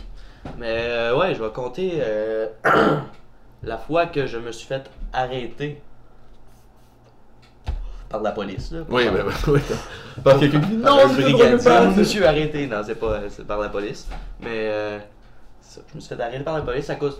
Mais 0.58 0.86
euh, 0.88 1.18
ouais, 1.18 1.36
je 1.36 1.44
vais 1.44 1.50
compter 1.52 2.00
euh, 2.02 2.48
la 3.64 3.78
fois 3.78 4.06
que 4.08 4.26
je 4.28 4.38
me 4.38 4.52
suis 4.52 4.68
fait 4.68 4.90
arrêter 5.12 5.82
par 8.14 8.22
la 8.22 8.32
police. 8.32 8.72
Là, 8.72 8.82
Oui, 8.90 9.04
ouais. 9.10 9.60
Parce 10.24 10.40
que 10.40 10.46
quelqu'un 10.46 10.62
qui 10.62 10.68
dit 10.76 10.82
Par 10.84 10.96
non, 11.86 11.92
je 11.94 12.00
me 12.00 12.04
suis 12.04 12.24
arrêté, 12.24 12.68
non, 12.68 12.82
c'est 12.86 12.94
pas 12.96 13.22
c'est 13.28 13.46
par 13.46 13.60
la 13.60 13.70
police. 13.70 14.08
Mais 14.40 14.50
euh, 14.70 15.00
ça, 15.60 15.82
je 15.90 15.96
me 15.96 16.00
suis 16.00 16.16
fait 16.16 16.22
arrêter 16.22 16.44
par 16.44 16.54
la 16.56 16.62
police 16.62 16.88
à 16.92 16.96
cause. 16.96 17.20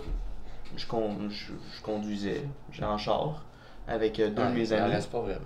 Je, 0.76 0.86
con- 0.86 1.16
je, 1.30 1.46
je 1.76 1.82
conduisais, 1.82 2.44
j'étais 2.72 2.86
en 2.86 2.96
char 2.96 3.42
avec 3.88 4.20
euh, 4.20 4.28
deux 4.30 4.44
de 4.44 4.48
mes 4.50 4.72
amis. 4.72 4.94
C'est 5.00 5.10
pas 5.10 5.20
vrai. 5.20 5.36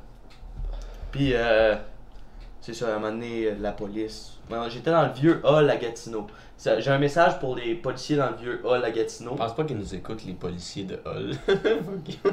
Puis, 1.12 1.30
euh, 1.34 1.74
c'est 2.60 2.74
ça, 2.74 2.88
à 2.88 2.90
un 2.96 2.98
moment 2.98 3.12
donné, 3.12 3.46
euh, 3.46 3.54
la 3.60 3.72
police. 3.72 4.34
J'étais 4.70 4.90
dans 4.90 5.06
le 5.06 5.12
vieux 5.12 5.40
hall 5.44 5.68
à 5.68 5.76
Gatineau. 5.76 6.26
J'ai 6.58 6.90
un 6.90 6.98
message 6.98 7.38
pour 7.38 7.54
les 7.54 7.74
policiers 7.74 8.16
dans 8.16 8.30
le 8.30 8.36
vieux 8.36 8.60
hall 8.64 8.84
à 8.84 8.90
Gatineau. 8.90 9.32
Je 9.32 9.36
pense 9.36 9.54
pas 9.54 9.64
qu'ils 9.64 9.76
nous 9.76 9.94
écoutent, 9.94 10.24
les 10.26 10.32
policiers 10.32 10.84
de 10.84 10.94
you. 11.46 12.30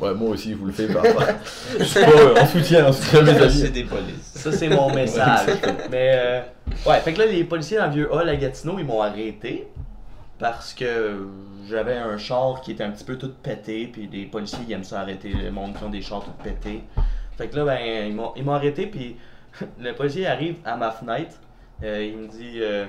Ouais, 0.00 0.12
moi 0.14 0.30
aussi, 0.30 0.50
je 0.50 0.56
vous 0.56 0.66
le 0.66 0.72
fais 0.72 0.86
par. 0.92 1.02
je 1.78 1.84
suis 1.84 2.00
pas 2.00 2.10
euh, 2.10 2.34
en 2.40 2.46
soutien, 2.46 2.86
en 2.86 2.92
soutien 2.92 3.22
de 3.22 3.30
mes 3.30 3.38
C'est 3.38 3.62
amis. 3.62 3.70
des 3.70 3.84
polices. 3.84 4.32
Ça, 4.34 4.52
c'est 4.52 4.68
mon 4.68 4.92
message. 4.92 5.48
Mais, 5.90 6.12
euh, 6.14 6.40
ouais, 6.86 7.00
fait 7.00 7.14
que 7.14 7.20
là, 7.20 7.26
les 7.26 7.44
policiers 7.44 7.78
dans 7.78 7.86
le 7.86 7.92
vieux 7.92 8.12
hall 8.12 8.28
à 8.28 8.36
Gatineau, 8.36 8.78
ils 8.78 8.84
m'ont 8.84 9.00
arrêté 9.00 9.68
parce 10.38 10.74
que 10.74 11.26
j'avais 11.66 11.96
un 11.96 12.18
char 12.18 12.60
qui 12.60 12.72
était 12.72 12.84
un 12.84 12.90
petit 12.90 13.04
peu 13.04 13.16
tout 13.16 13.32
pété, 13.42 13.86
puis 13.86 14.08
les 14.12 14.26
policiers, 14.26 14.58
ils 14.68 14.72
aiment 14.74 14.84
ça 14.84 15.00
arrêter 15.00 15.30
le 15.30 15.50
monde 15.50 15.74
qui 15.74 15.84
ont 15.84 15.90
des 15.90 16.02
chars 16.02 16.22
tout 16.22 16.42
pétés. 16.42 16.82
Fait 17.38 17.48
que 17.48 17.56
là, 17.56 17.64
ben, 17.64 18.06
ils 18.08 18.14
m'ont 18.14 18.32
ils 18.36 18.44
m'ont 18.44 18.52
arrêté, 18.52 18.86
puis 18.86 19.16
le 19.78 19.92
policier 19.92 20.26
arrive 20.26 20.56
à 20.64 20.76
ma 20.76 20.90
fenêtre, 20.90 21.36
euh, 21.82 22.04
il 22.04 22.16
me 22.16 22.26
dit 22.28 22.58
euh, 22.60 22.86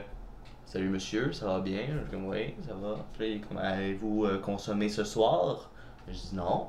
Salut 0.66 0.90
monsieur, 0.90 1.32
ça 1.32 1.46
va 1.46 1.60
bien? 1.60 1.82
Je 1.90 1.98
dis 2.06 2.12
comme 2.12 2.28
Oui, 2.28 2.56
ça 2.68 2.74
va. 2.74 2.96
Puis 3.14 3.22
là, 3.24 3.28
il 3.32 3.38
est 3.38 3.40
comme 3.42 3.58
Avez-vous 3.58 4.26
euh, 4.26 4.40
consommé 4.40 4.90
ce 4.90 5.04
soir? 5.04 5.70
Je 6.08 6.14
dis 6.14 6.32
Non. 6.36 6.68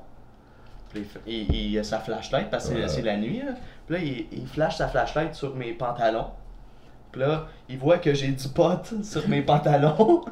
Puis 0.91 1.01
là, 1.03 1.07
il, 1.27 1.35
il, 1.55 1.71
il 1.73 1.79
a 1.79 1.85
sa 1.85 1.99
flashlight 1.99 2.51
parce 2.51 2.69
que 2.69 2.75
c'est- 2.75 2.83
Ouais. 2.83 2.89
c'est 2.89 3.03
la 3.03 3.17
nuit. 3.17 3.41
Là. 3.41 3.53
Puis 3.87 3.97
là, 3.97 4.03
il, 4.03 4.27
il 4.41 4.47
flash 4.47 4.77
sa 4.77 4.89
flashlight 4.89 5.35
sur 5.35 5.55
mes 5.55 5.73
pantalons. 5.73 6.31
Puis 7.13 7.21
là, 7.23 7.47
il 7.69 7.79
voit 7.79 7.99
que 7.99 8.13
j'ai 8.13 8.29
du 8.29 8.49
pot 8.49 8.93
sur 9.03 9.27
mes 9.29 9.41
pantalons. 9.43 10.23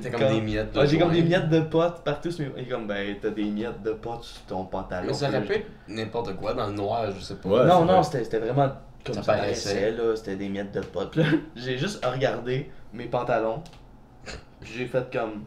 C'est 0.00 0.10
comme 0.10 0.20
Comme- 0.20 0.28
des 0.34 0.40
miettes 0.40 0.72
de 0.72 0.78
Ouais, 0.78 0.86
j'ai 0.86 0.98
comme 0.98 1.10
des 1.12 1.22
miettes 1.22 1.48
de 1.48 1.60
pot 1.60 1.92
partout. 2.04 2.30
sur 2.30 2.44
mes- 2.46 2.52
Il 2.58 2.62
est 2.64 2.66
comme, 2.68 2.86
ben, 2.86 3.16
t'as 3.20 3.30
des 3.30 3.44
miettes 3.44 3.82
de 3.82 3.92
pot 3.92 4.22
sur 4.22 4.40
ton 4.42 4.64
pantalon. 4.64 5.08
Mais 5.08 5.14
ça 5.14 5.28
aurait 5.28 5.42
pu 5.42 5.52
être 5.54 5.66
n'importe 5.88 6.36
quoi 6.36 6.54
dans 6.54 6.68
le 6.68 6.74
noir, 6.74 7.10
je 7.10 7.20
sais 7.20 7.34
pas. 7.36 7.48
Ouais, 7.48 7.66
non, 7.66 7.84
non, 7.84 8.02
c'était 8.02 8.38
vraiment 8.38 8.68
comme 9.08 9.14
Ça 9.16 9.22
ça, 9.22 9.32
paraissait. 9.34 9.74
paraissait, 9.74 9.90
là. 9.92 10.16
C'était 10.16 10.36
des 10.36 10.48
miettes 10.48 10.72
de 10.72 10.80
pot. 10.80 11.10
J'ai 11.56 11.76
juste 11.78 12.04
regardé 12.04 12.70
mes 12.92 13.06
pantalons. 13.06 13.62
Puis 14.60 14.72
j'ai 14.76 14.86
fait 14.86 15.10
comme. 15.12 15.44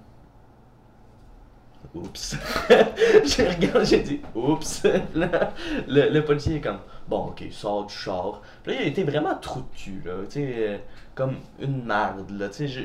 Oups. 1.93 2.38
j'ai 3.26 3.50
regardé, 3.50 3.86
j'ai 3.86 4.00
dit 4.02 4.21
oups. 4.36 4.84
Là, 5.15 5.52
le, 5.88 6.10
le 6.10 6.24
policier 6.24 6.56
est 6.58 6.62
comme 6.62 6.80
bon, 7.08 7.26
ok, 7.28 7.43
sors 7.52 7.86
du 7.86 7.93
char. 7.93 8.41
Puis 8.63 8.74
là, 8.74 8.82
il 8.82 8.88
été 8.88 9.04
vraiment 9.04 9.36
trou 9.36 9.60
de 9.62 9.78
cul, 9.78 10.02
là. 10.06 10.13
Tu 10.30 10.32
sais, 10.39 10.56
euh, 10.58 10.78
comme 11.15 11.36
une 11.60 11.84
marde, 11.84 12.30
là. 12.32 12.47
Tu 12.50 12.69
sais, 12.69 12.84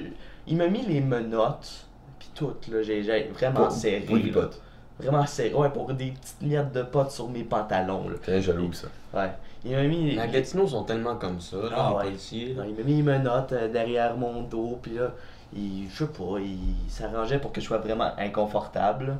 il 0.48 0.56
m'a 0.56 0.66
mis 0.66 0.82
les 0.84 1.00
menottes. 1.00 1.86
Puis 2.18 2.30
tout, 2.34 2.54
là. 2.68 2.82
J'ai 2.82 3.02
vraiment 3.32 3.60
Pour- 3.66 3.70
serré. 3.72 4.00
pour 4.00 4.16
du 4.18 4.30
là. 4.30 4.42
pot. 4.42 4.62
Vraiment 4.98 5.26
serré. 5.26 5.54
Ouais, 5.54 5.68
pour 5.70 5.92
des 5.94 6.10
petites 6.10 6.42
miettes 6.42 6.72
de 6.72 6.82
pot 6.82 7.08
sur 7.10 7.28
mes 7.28 7.44
pantalons, 7.44 8.08
là. 8.08 8.16
T'es 8.24 8.40
jaloux, 8.42 8.72
ça. 8.72 8.88
Ouais. 9.14 9.30
Il 9.66 9.74
m'a 9.76 9.82
mis. 9.84 10.14
Mais 10.14 10.22
à 10.22 10.26
Gatineau, 10.28 10.66
sont 10.66 10.84
tellement 10.84 11.16
comme 11.16 11.40
ça, 11.40 11.56
là, 11.56 11.68
Ah 11.74 11.88
les 11.90 11.96
ouais. 11.96 12.04
policiers. 12.04 12.54
Non, 12.54 12.64
il 12.64 12.74
m'a 12.74 12.82
mis 12.82 12.98
une 13.00 13.04
menotte 13.04 13.52
euh, 13.52 13.68
derrière 13.72 14.16
mon 14.16 14.42
dos, 14.42 14.78
puis 14.82 14.94
là, 14.94 15.12
il, 15.54 15.88
je 15.90 16.04
sais 16.04 16.06
pas, 16.10 16.38
il 16.40 16.90
s'arrangeait 16.90 17.38
pour 17.38 17.52
que 17.52 17.60
je 17.60 17.66
sois 17.66 17.78
vraiment 17.78 18.10
inconfortable. 18.18 19.16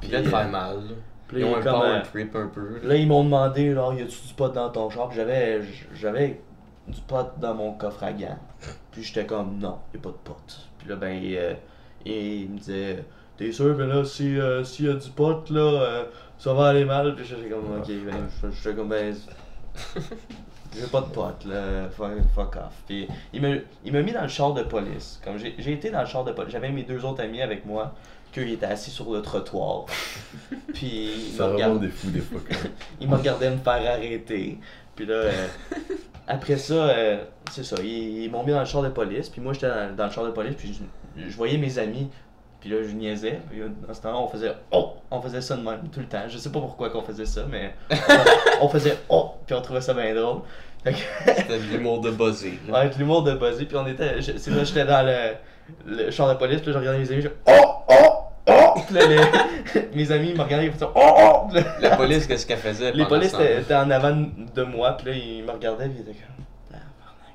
Puis 0.00 0.10
là, 0.10 0.22
te 0.22 0.28
euh, 0.28 0.48
mal. 0.48 0.78
puis 1.28 1.38
Ils 1.38 1.42
là, 1.42 1.46
ont 1.48 1.50
il 1.50 1.54
un 1.56 1.60
est 1.60 1.64
comme, 1.64 1.80
power 1.80 2.02
trip 2.12 2.36
un 2.36 2.46
peu. 2.48 2.60
là. 2.82 2.88
Là, 2.88 2.96
ils 2.96 3.08
m'ont 3.08 3.24
demandé, 3.24 3.74
genre, 3.74 3.94
y 3.94 4.02
a-tu 4.02 4.26
du 4.28 4.34
pot 4.34 4.48
dans 4.52 4.70
ton 4.70 4.90
char? 4.90 5.08
Puis 5.08 5.16
j'avais, 5.16 5.60
j'avais 5.94 6.40
du 6.88 7.00
pot 7.02 7.26
dans 7.38 7.54
mon 7.54 7.72
coffre 7.72 8.02
à 8.04 8.12
gants. 8.12 8.38
Puis 8.92 9.02
j'étais 9.02 9.26
comme, 9.26 9.58
non, 9.58 9.78
y 9.94 9.96
a 9.96 10.00
pas 10.00 10.10
de 10.10 10.14
pot. 10.24 10.36
Puis 10.78 10.88
là, 10.88 10.96
ben, 10.96 11.20
euh, 11.24 11.54
il 12.04 12.50
me 12.50 12.58
disait, 12.58 13.04
t'es 13.36 13.52
sûr, 13.52 13.74
ben 13.76 13.86
là, 13.88 14.04
si, 14.04 14.38
euh, 14.38 14.64
s'il 14.64 14.86
y 14.86 14.88
a 14.88 14.94
du 14.94 15.10
pot, 15.10 15.48
là, 15.50 15.60
euh, 15.60 16.04
ça 16.38 16.52
va 16.54 16.68
aller 16.68 16.84
mal. 16.84 17.14
Puis 17.14 17.24
j'étais 17.24 17.48
comme, 17.48 17.78
ok, 17.78 17.86
ben, 17.86 18.50
j'étais 18.52 18.74
comme, 18.76 18.88
ben, 18.88 19.14
j'ai 20.74 20.86
pas 20.86 21.00
de 21.00 21.06
pote, 21.06 21.44
là, 21.46 21.88
fuck, 21.90 22.56
off. 22.56 22.72
Puis 22.86 23.08
il 23.32 23.42
m'a 23.42 23.48
il 23.84 23.92
m'a 23.92 24.02
mis 24.02 24.12
dans 24.12 24.22
le 24.22 24.28
char 24.28 24.54
de 24.54 24.62
police. 24.62 25.20
Comme 25.24 25.38
j'ai 25.38 25.54
j'ai 25.58 25.72
été 25.72 25.90
dans 25.90 26.00
le 26.00 26.06
char 26.06 26.24
de 26.24 26.32
police, 26.32 26.52
j'avais 26.52 26.70
mes 26.70 26.82
deux 26.84 27.04
autres 27.04 27.22
amis 27.22 27.42
avec 27.42 27.64
moi, 27.66 27.94
qu'eux 28.32 28.46
ils 28.46 28.54
étaient 28.54 28.66
assis 28.66 28.90
sur 28.90 29.12
le 29.12 29.22
trottoir. 29.22 29.86
Puis 30.74 31.30
il 31.32 31.38
me 31.38 31.44
regardait- 31.44 31.86
des 31.86 31.88
fous, 31.92 32.10
des 32.10 32.20
fois. 32.20 32.40
il 33.00 33.08
me 33.08 33.16
regardait 33.16 33.50
me 33.50 33.58
faire 33.58 33.92
arrêter. 33.94 34.58
Puis 34.94 35.06
là, 35.06 35.14
euh, 35.14 35.46
après 36.28 36.56
ça, 36.56 36.74
euh, 36.74 37.24
c'est 37.50 37.64
ça, 37.64 37.76
ils, 37.82 38.24
ils 38.24 38.30
m'ont 38.30 38.44
mis 38.44 38.52
dans 38.52 38.60
le 38.60 38.66
char 38.66 38.82
de 38.82 38.88
police. 38.90 39.28
Puis 39.28 39.40
moi, 39.40 39.52
j'étais 39.52 39.68
dans, 39.68 39.96
dans 39.96 40.06
le 40.06 40.12
char 40.12 40.24
de 40.24 40.30
police, 40.30 40.54
puis 40.56 40.78
je, 41.16 41.28
je 41.28 41.36
voyais 41.36 41.58
mes 41.58 41.78
amis. 41.78 42.08
Puis 42.60 42.68
là, 42.70 42.76
je 42.82 42.90
niaisais. 42.94 43.40
Puis 43.50 43.60
dans 43.86 43.94
ce 43.94 44.00
temps-là, 44.02 44.18
on 44.18 44.28
faisait 44.28 44.52
oh! 44.70 44.94
On 45.10 45.20
faisait 45.22 45.40
ça 45.40 45.56
de 45.56 45.62
même 45.62 45.88
tout 45.92 46.00
le 46.00 46.06
temps. 46.06 46.22
Je 46.28 46.36
sais 46.38 46.50
pas 46.50 46.60
pourquoi 46.60 46.90
qu'on 46.90 47.02
faisait 47.02 47.24
ça, 47.26 47.42
mais 47.50 47.74
on 48.60 48.68
faisait 48.68 48.98
oh! 49.08 49.32
Puis 49.46 49.54
on 49.54 49.62
trouvait 49.62 49.80
ça 49.80 49.94
bien 49.94 50.14
drôle. 50.14 50.40
Que, 50.84 50.90
C'était 51.36 51.58
de 51.58 51.64
l'humour 51.72 52.00
de 52.00 52.10
buzzé. 52.10 52.58
là. 52.68 52.78
avec 52.78 52.96
l'humour 52.96 53.22
de 53.22 53.34
Buzzy, 53.34 53.66
puis 53.66 53.76
on 53.76 53.86
était. 53.86 54.22
C'est 54.22 54.50
là, 54.50 54.64
j'étais 54.64 54.84
dans 54.86 55.04
le, 55.06 55.34
le 56.04 56.10
char 56.10 56.28
de 56.30 56.34
police, 56.38 56.60
puis 56.62 56.68
là, 56.68 56.72
je 56.74 56.78
regardais 56.78 56.98
mes 57.00 57.12
amis, 57.12 57.22
je 57.22 57.28
oh! 57.46 57.84
Oh! 57.88 58.24
Oh! 58.46 58.80
Puis 58.86 58.94
là, 58.94 59.06
les- 59.06 59.88
mes 59.94 60.10
amis 60.12 60.30
ils 60.30 60.36
me 60.38 60.42
regardaient, 60.42 60.66
ils 60.66 60.72
faisaient 60.72 60.86
oh! 60.94 61.14
Oh! 61.18 61.48
La 61.82 61.96
police, 61.96 62.26
qu'est-ce 62.26 62.46
qu'elle 62.46 62.56
faisait 62.58 62.92
les 62.92 63.04
polices 63.04 63.34
étaient 63.34 63.74
en 63.74 63.90
avant 63.90 64.16
de 64.54 64.62
moi, 64.62 64.92
puis 64.96 65.06
là, 65.08 65.12
ils 65.14 65.44
me 65.44 65.50
regardaient, 65.52 65.84
puis 65.88 65.96
ils 65.98 66.10
étaient 66.10 66.18
comme. 66.18 66.78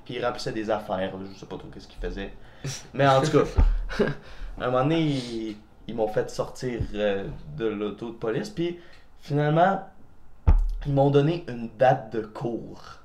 Puis 0.05 0.15
ils 0.15 0.25
remplissaient 0.25 0.51
des 0.51 0.69
affaires, 0.69 0.97
là, 0.97 1.11
je 1.33 1.39
sais 1.39 1.45
pas 1.45 1.57
trop 1.57 1.67
qu'est-ce 1.73 1.87
qu'ils 1.87 2.01
faisaient. 2.01 2.31
Mais 2.95 3.07
en 3.07 3.21
tout 3.21 3.31
cas, 3.31 4.05
à 4.59 4.65
un 4.65 4.71
moment 4.71 4.83
donné, 4.83 5.01
ils, 5.01 5.57
ils 5.87 5.95
m'ont 5.95 6.07
fait 6.07 6.29
sortir 6.29 6.81
euh, 6.93 7.25
de 7.57 7.65
l'auto 7.65 8.09
de 8.09 8.15
police, 8.15 8.49
puis 8.49 8.79
finalement, 9.21 9.81
ils 10.85 10.93
m'ont 10.93 11.09
donné 11.09 11.43
une 11.47 11.69
date 11.77 12.13
de 12.13 12.21
cours. 12.21 12.99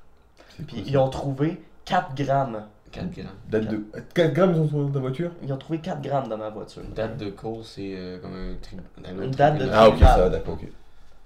Puis 0.67 0.83
ils 0.85 0.97
ont 0.97 1.09
trouvé 1.09 1.61
4 1.85 2.13
grammes. 2.15 2.65
4 2.91 3.09
grammes. 3.11 3.27
Date 3.49 3.67
de. 3.69 3.85
4 4.13 4.33
grammes, 4.33 4.51
ils 4.55 4.59
ont 4.59 4.67
sur 4.67 4.91
ta 4.91 4.99
voiture? 4.99 5.31
Ils 5.41 5.51
ont 5.53 5.57
trouvé 5.57 5.79
4 5.79 6.01
grammes 6.01 6.27
dans 6.27 6.37
ma 6.37 6.49
voiture. 6.49 6.83
Une 6.83 6.93
date 6.93 7.17
de 7.17 7.29
cours, 7.29 7.65
c'est 7.65 7.93
euh, 7.95 8.19
comme 8.19 8.33
un 8.35 8.55
tribunal. 8.61 9.25
Une 9.25 9.31
date 9.31 9.57
de- 9.57 9.69
Ah, 9.71 9.87
ok, 9.89 9.99
ça, 9.99 10.29
d'accord, 10.29 10.53
ok. 10.55 10.67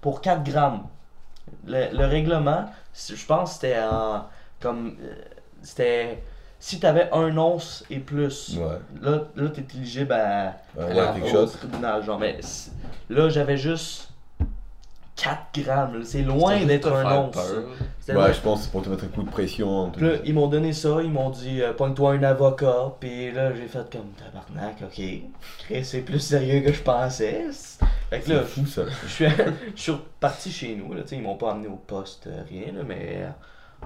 Pour 0.01 0.21
4 0.21 0.43
grammes. 0.43 0.83
Le, 1.67 1.95
le 1.95 2.05
règlement, 2.05 2.65
je 2.93 3.25
pense 3.25 3.49
que 3.49 3.55
c'était 3.55 3.79
en. 3.83 4.25
Comme. 4.59 4.95
euh, 5.01 5.13
C'était. 5.61 6.23
Si 6.59 6.79
t'avais 6.79 7.09
un 7.11 7.37
once 7.37 7.83
et 7.89 7.99
plus, 7.99 8.57
Ouais. 8.57 8.77
là, 9.01 9.23
là 9.35 9.49
t'es 9.49 9.65
éligible 9.75 10.13
à, 10.13 10.47
à 10.49 10.53
ouais, 10.77 10.93
la- 10.93 11.07
quelque 11.13 11.27
au 11.27 11.31
chose. 11.31 11.51
tribunal. 11.53 12.03
Genre, 12.03 12.17
mais 12.17 12.39
là, 13.09 13.29
j'avais 13.29 13.57
juste 13.57 14.09
4 15.15 15.61
grammes. 15.63 16.03
C'est 16.03 16.23
loin 16.23 16.63
d'être 16.65 16.91
un 16.91 17.19
once. 17.27 17.37
Ouais, 18.07 18.33
je 18.33 18.39
pense 18.41 18.59
que 18.59 18.65
c'est 18.65 18.71
pour 18.71 18.81
te 18.83 18.89
mettre 18.89 19.03
un 19.05 19.07
coup 19.07 19.23
de 19.23 19.29
pression. 19.29 19.91
là, 19.97 20.13
ils 20.25 20.33
m'ont 20.33 20.47
donné 20.47 20.73
ça, 20.73 20.97
ils 21.01 21.09
m'ont 21.11 21.29
dit 21.31 21.61
euh, 21.61 21.73
pogne-toi 21.73 22.13
un 22.13 22.23
avocat, 22.23 22.93
puis 22.99 23.31
là 23.31 23.51
j'ai 23.55 23.67
fait 23.67 23.89
comme 23.91 24.11
tabarnak, 24.17 24.75
ok. 24.83 25.01
Chris, 25.59 25.83
C'est 25.85 26.01
plus 26.01 26.19
sérieux 26.19 26.61
que 26.61 26.71
je 26.71 26.81
pensais. 26.83 27.45
Fait 28.11 28.19
que 28.19 28.29
là, 28.31 28.41
C'est 28.43 28.61
fou 28.61 28.67
ça. 28.67 28.83
je 29.03 29.07
suis, 29.11 29.25
je 29.75 29.81
suis 29.81 29.91
reparti 29.91 30.51
chez 30.51 30.75
nous, 30.75 30.93
là, 30.93 31.01
tu 31.01 31.15
ils 31.15 31.21
m'ont 31.23 31.35
pas 31.35 31.51
amené 31.53 31.67
au 31.67 31.77
poste, 31.77 32.27
euh, 32.27 32.43
rien, 32.47 32.73
là, 32.73 32.83
mais 32.87 33.21
euh, 33.23 33.29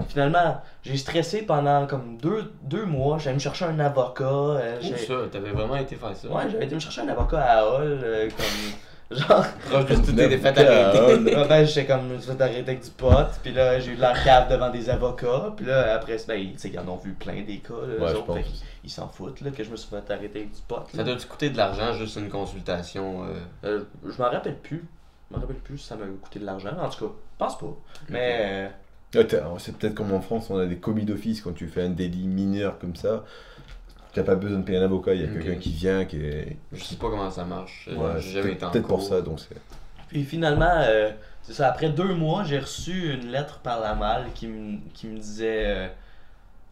finalement, 0.08 0.62
j'ai 0.84 0.98
stressé 0.98 1.42
pendant 1.44 1.86
comme 1.88 2.18
deux, 2.18 2.52
deux 2.64 2.86
mois, 2.86 3.18
j'allais 3.18 3.36
me 3.36 3.40
chercher 3.40 3.66
un 3.66 3.80
avocat. 3.80 4.24
euh, 4.26 4.80
Où 4.82 4.98
ça? 4.98 5.14
T'avais 5.32 5.52
vraiment 5.52 5.76
été 5.76 5.96
faire 5.96 6.16
ça? 6.16 6.28
Ouais, 6.30 6.44
j'avais 6.50 6.66
été 6.66 6.76
me 6.76 6.80
chercher 6.80 7.02
un 7.02 7.10
avocat 7.10 7.42
à 7.42 7.66
Hall, 7.66 8.00
euh, 8.04 8.30
comme. 8.30 8.74
Genre. 9.18 9.44
Proche 9.68 9.86
de 9.88 10.12
t'es 10.12 10.38
fait 10.38 10.56
arrêter. 10.60 11.34
Ben, 11.50 11.66
j'étais 11.66 11.88
comme, 11.88 12.10
je 12.10 12.14
me 12.14 12.20
suis 12.20 12.32
fait 12.32 12.42
arrêter 12.44 12.60
avec 12.60 12.84
du 12.84 12.92
pot, 12.92 13.26
puis 13.42 13.52
là, 13.52 13.80
j'ai 13.80 13.94
eu 13.94 13.96
de 13.96 14.02
la 14.02 14.14
cave 14.14 14.52
devant 14.52 14.70
des 14.70 14.88
avocats, 14.88 15.52
puis 15.58 15.66
là, 15.66 15.96
après, 15.96 16.18
ben, 16.28 16.36
ils, 16.36 16.52
tu 16.54 16.60
sais, 16.60 16.70
ils 16.70 16.78
en 16.80 16.88
ont 16.88 16.98
vu 16.98 17.14
plein 17.14 17.42
des 17.42 17.58
cas, 17.58 17.74
là, 17.88 18.06
Ouais, 18.06 18.14
autres, 18.14 18.36
fait 18.36 18.46
ils 18.84 18.90
s'en 18.92 19.08
foutent, 19.08 19.42
là, 19.42 19.50
que 19.50 19.64
je 19.64 19.72
me 19.72 19.76
suis 19.78 19.90
fait 19.90 20.14
arrêter 20.14 20.40
avec 20.42 20.52
du 20.52 20.62
pot. 20.62 20.84
Ça 20.96 21.04
doit-tu 21.04 21.26
coûter 21.26 21.50
de 21.50 21.58
l'argent, 21.58 21.92
juste 21.94 22.18
une 22.18 22.30
consultation? 22.30 23.24
euh, 23.24 23.34
Euh, 23.68 23.84
je 24.06 24.22
m'en 24.22 24.30
rappelle 24.30 24.58
plus. 24.58 24.86
Je 25.32 25.36
m'en 25.36 25.42
rappelle 25.42 25.58
plus 25.58 25.80
si 25.80 25.88
ça 25.88 25.96
m'a 25.96 26.06
coûté 26.22 26.38
de 26.40 26.46
l'argent, 26.46 26.70
en 26.80 26.88
tout 26.90 27.08
cas, 27.08 27.12
je 27.12 27.38
pense 27.40 27.58
pas. 27.58 27.76
Mais, 28.10 28.38
euh, 28.42 28.68
C'est 29.12 29.78
peut-être 29.78 29.96
comme 29.96 30.14
en 30.14 30.22
France, 30.22 30.50
on 30.50 30.58
a 30.58 30.66
des 30.66 30.78
commis 30.78 31.04
d'office 31.04 31.42
quand 31.42 31.54
tu 31.54 31.68
fais 31.68 31.84
un 31.84 31.90
délit 31.90 32.28
mineur 32.28 32.78
comme 32.80 32.96
ça. 32.96 33.26
T'as 34.14 34.24
pas 34.24 34.36
besoin 34.36 34.60
de 34.60 34.64
payer 34.64 34.80
un 34.80 34.84
avocat, 34.84 35.14
il 35.14 35.22
y 35.22 35.24
a 35.24 35.28
quelqu'un 35.28 35.56
qui 35.56 35.72
vient, 35.72 36.06
qui 36.06 36.18
est. 36.18 36.58
Je 36.72 36.84
sais 36.84 36.96
pas 36.96 37.10
comment 37.10 37.30
ça 37.30 37.46
marche. 37.46 37.88
Ouais, 37.92 38.14
J'ai 38.18 38.22
c'est 38.22 38.34
jamais 38.34 38.44
peut-être 38.44 38.56
été 38.56 38.66
en 38.66 38.72
peut-être 38.72 38.88
pour 38.88 39.02
ça, 39.02 39.22
donc 39.22 39.40
c'est. 39.40 39.56
Puis 40.08 40.24
finalement, 40.24 40.72
euh, 40.74 41.12
c'est 41.44 41.54
ça, 41.54 41.70
après 41.70 41.90
deux 41.90 42.14
mois, 42.16 42.44
j'ai 42.44 42.60
reçu 42.60 43.14
une 43.14 43.32
lettre 43.32 43.60
par 43.60 43.80
la 43.80 43.94
malle 43.94 44.26
qui 44.34 44.48
me, 44.48 44.80
qui 44.94 45.08
me 45.08 45.18
disait 45.20 45.64
euh, 45.68 45.88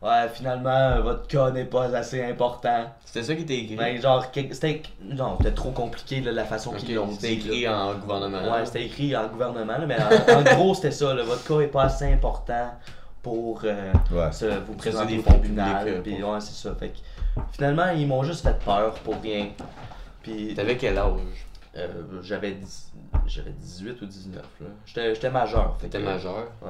Ouais, 0.01 0.29
finalement, 0.31 0.69
euh, 0.69 1.01
votre 1.01 1.27
cas 1.27 1.49
n'est 1.49 1.65
pas 1.65 1.85
assez 1.95 2.23
important. 2.23 2.85
C'était 3.03 3.23
ça 3.23 3.35
qui 3.35 3.41
était 3.41 3.57
écrit? 3.57 3.75
Ben, 3.75 3.99
genre, 3.99 4.23
c'était 4.31 4.81
non, 5.01 5.37
c'était 5.39 5.55
trop 5.55 5.71
compliqué 5.71 6.21
là, 6.21 6.31
la 6.31 6.45
façon 6.45 6.69
Ok, 6.71 6.77
qu'ils 6.77 6.93
l'ont 6.95 7.11
C'était 7.11 7.35
dit. 7.35 7.47
écrit 7.47 7.63
là. 7.63 7.85
en 7.87 7.95
gouvernement. 7.95 8.51
Ouais, 8.53 8.65
c'était 8.65 8.85
écrit 8.85 9.15
en 9.15 9.27
gouvernement, 9.27 9.77
là, 9.77 9.85
mais 9.87 9.97
en, 9.99 10.37
en 10.39 10.43
gros, 10.55 10.75
c'était 10.75 10.91
ça. 10.91 11.15
là, 11.15 11.23
votre 11.23 11.43
cas 11.47 11.59
est 11.61 11.67
pas 11.67 11.83
assez 11.85 12.05
important 12.13 12.71
pour 13.23 13.61
euh, 13.63 13.91
Ouais. 14.11 14.31
se- 14.31 14.45
vous 14.59 14.73
présenter 14.75 15.13
des 15.15 15.19
au 15.19 15.23
fonds 15.23 15.31
tribunal. 15.39 15.79
publics, 15.85 15.97
euh, 15.97 16.01
puis 16.03 16.23
ouais, 16.23 16.39
c'est 16.41 16.67
ça. 16.67 16.75
Fait 16.75 16.89
que, 16.89 16.97
finalement, 17.53 17.89
ils 17.89 18.05
m'ont 18.07 18.23
juste 18.23 18.43
fait 18.45 18.57
peur 18.63 18.93
pour 19.03 19.19
rien. 19.19 19.47
Puis 20.21 20.53
T'avais 20.53 20.77
quel 20.77 20.97
âge? 20.99 21.19
euh, 21.75 21.87
j'avais 22.21 22.51
dix- 22.51 22.91
j'avais 23.25 23.49
18 23.51 23.99
ou 24.01 24.05
19. 24.05 24.43
là. 24.61 24.67
J'étais 24.85 25.15
j'étais 25.15 25.29
majeur. 25.31 25.75
T'étais 25.81 25.99
majeur? 25.99 26.51
Ouais. 26.61 26.69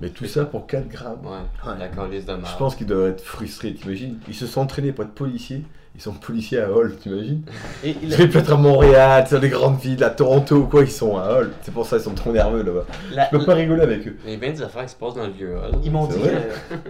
Mais 0.00 0.08
tout 0.10 0.26
ça 0.26 0.44
pour 0.44 0.66
4 0.66 0.88
grammes. 0.88 1.20
Ouais. 1.24 1.30
Ouais. 1.70 1.78
La 1.78 1.88
calice 1.88 2.24
de 2.24 2.32
Je 2.32 2.36
marde. 2.40 2.58
pense 2.58 2.74
qu'ils 2.76 2.86
doivent 2.86 3.08
être 3.10 3.20
frustrés, 3.22 3.74
t'imagines? 3.74 4.18
Ils 4.28 4.34
se 4.34 4.46
sont 4.46 4.60
entraînés 4.62 4.92
pour 4.92 5.04
être 5.04 5.12
policiers, 5.12 5.64
ils 5.94 6.00
sont 6.00 6.14
policiers 6.14 6.60
à 6.60 6.70
Hall, 6.72 6.96
t'imagines? 6.96 7.42
Et 7.84 7.90
il- 8.02 8.10
Ils 8.10 8.16
peuvent 8.16 8.36
être 8.42 8.52
à 8.52 8.56
Montréal, 8.56 9.26
dans 9.30 9.38
les 9.38 9.48
grandes 9.50 9.78
villes, 9.80 10.02
à 10.02 10.10
Toronto 10.10 10.56
ou 10.56 10.66
quoi, 10.66 10.82
ils 10.82 10.90
sont 10.90 11.18
à 11.18 11.24
Hall. 11.30 11.52
C'est 11.62 11.72
pour 11.74 11.84
ça 11.86 11.96
qu'ils 11.96 12.04
sont 12.06 12.14
trop 12.14 12.32
nerveux 12.32 12.62
là-bas. 12.62 12.84
la- 13.12 13.26
Je 13.30 13.36
peux 13.38 13.44
pas 13.44 13.54
rigoler 13.54 13.82
avec 13.82 14.06
eux. 14.08 14.16
Il 14.24 14.30
y 14.30 14.34
a 14.34 14.36
bien 14.38 14.50
des 14.52 14.62
affaires 14.62 14.84
qui 14.86 14.92
se 14.92 14.96
passent 14.96 15.14
dans 15.14 15.26
le 15.26 15.32
vieux 15.32 15.56
hall. 15.56 15.72
ils 15.84 15.90
m'ont 15.92 16.06
dit 16.06 16.18
que- 16.20 16.80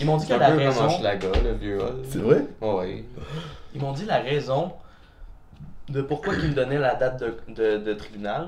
ils 0.00 0.06
m'ont 0.06 0.16
dit 0.18 0.26
que 0.26 0.34
la 0.34 0.50
comme 0.50 0.58
raison 0.58 0.86
le 0.86 1.52
vieux 1.58 1.80
hall. 1.80 1.96
C'est 2.08 2.18
vrai? 2.20 2.46
Ouais. 2.60 3.04
ils 3.74 3.80
m'ont 3.80 3.92
dit 3.92 4.04
la 4.06 4.18
raison 4.20 4.72
de 5.88 6.02
pourquoi 6.02 6.34
ils 6.34 6.50
me 6.50 6.54
donnaient 6.54 6.78
la 6.78 6.94
date 6.94 7.20
de, 7.20 7.34
de, 7.54 7.78
de 7.78 7.94
tribunal 7.94 8.46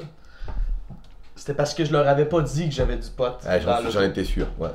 c'était 1.40 1.54
parce 1.54 1.72
que 1.72 1.86
je 1.86 1.92
leur 1.92 2.06
avais 2.06 2.26
pas 2.26 2.42
dit 2.42 2.68
que 2.68 2.74
j'avais 2.74 2.96
du 2.96 3.08
pot 3.08 3.32
Ah, 3.46 3.58
dans 3.58 3.88
J'en 3.90 4.02
étais 4.02 4.24
sûr, 4.24 4.46
ouais. 4.58 4.68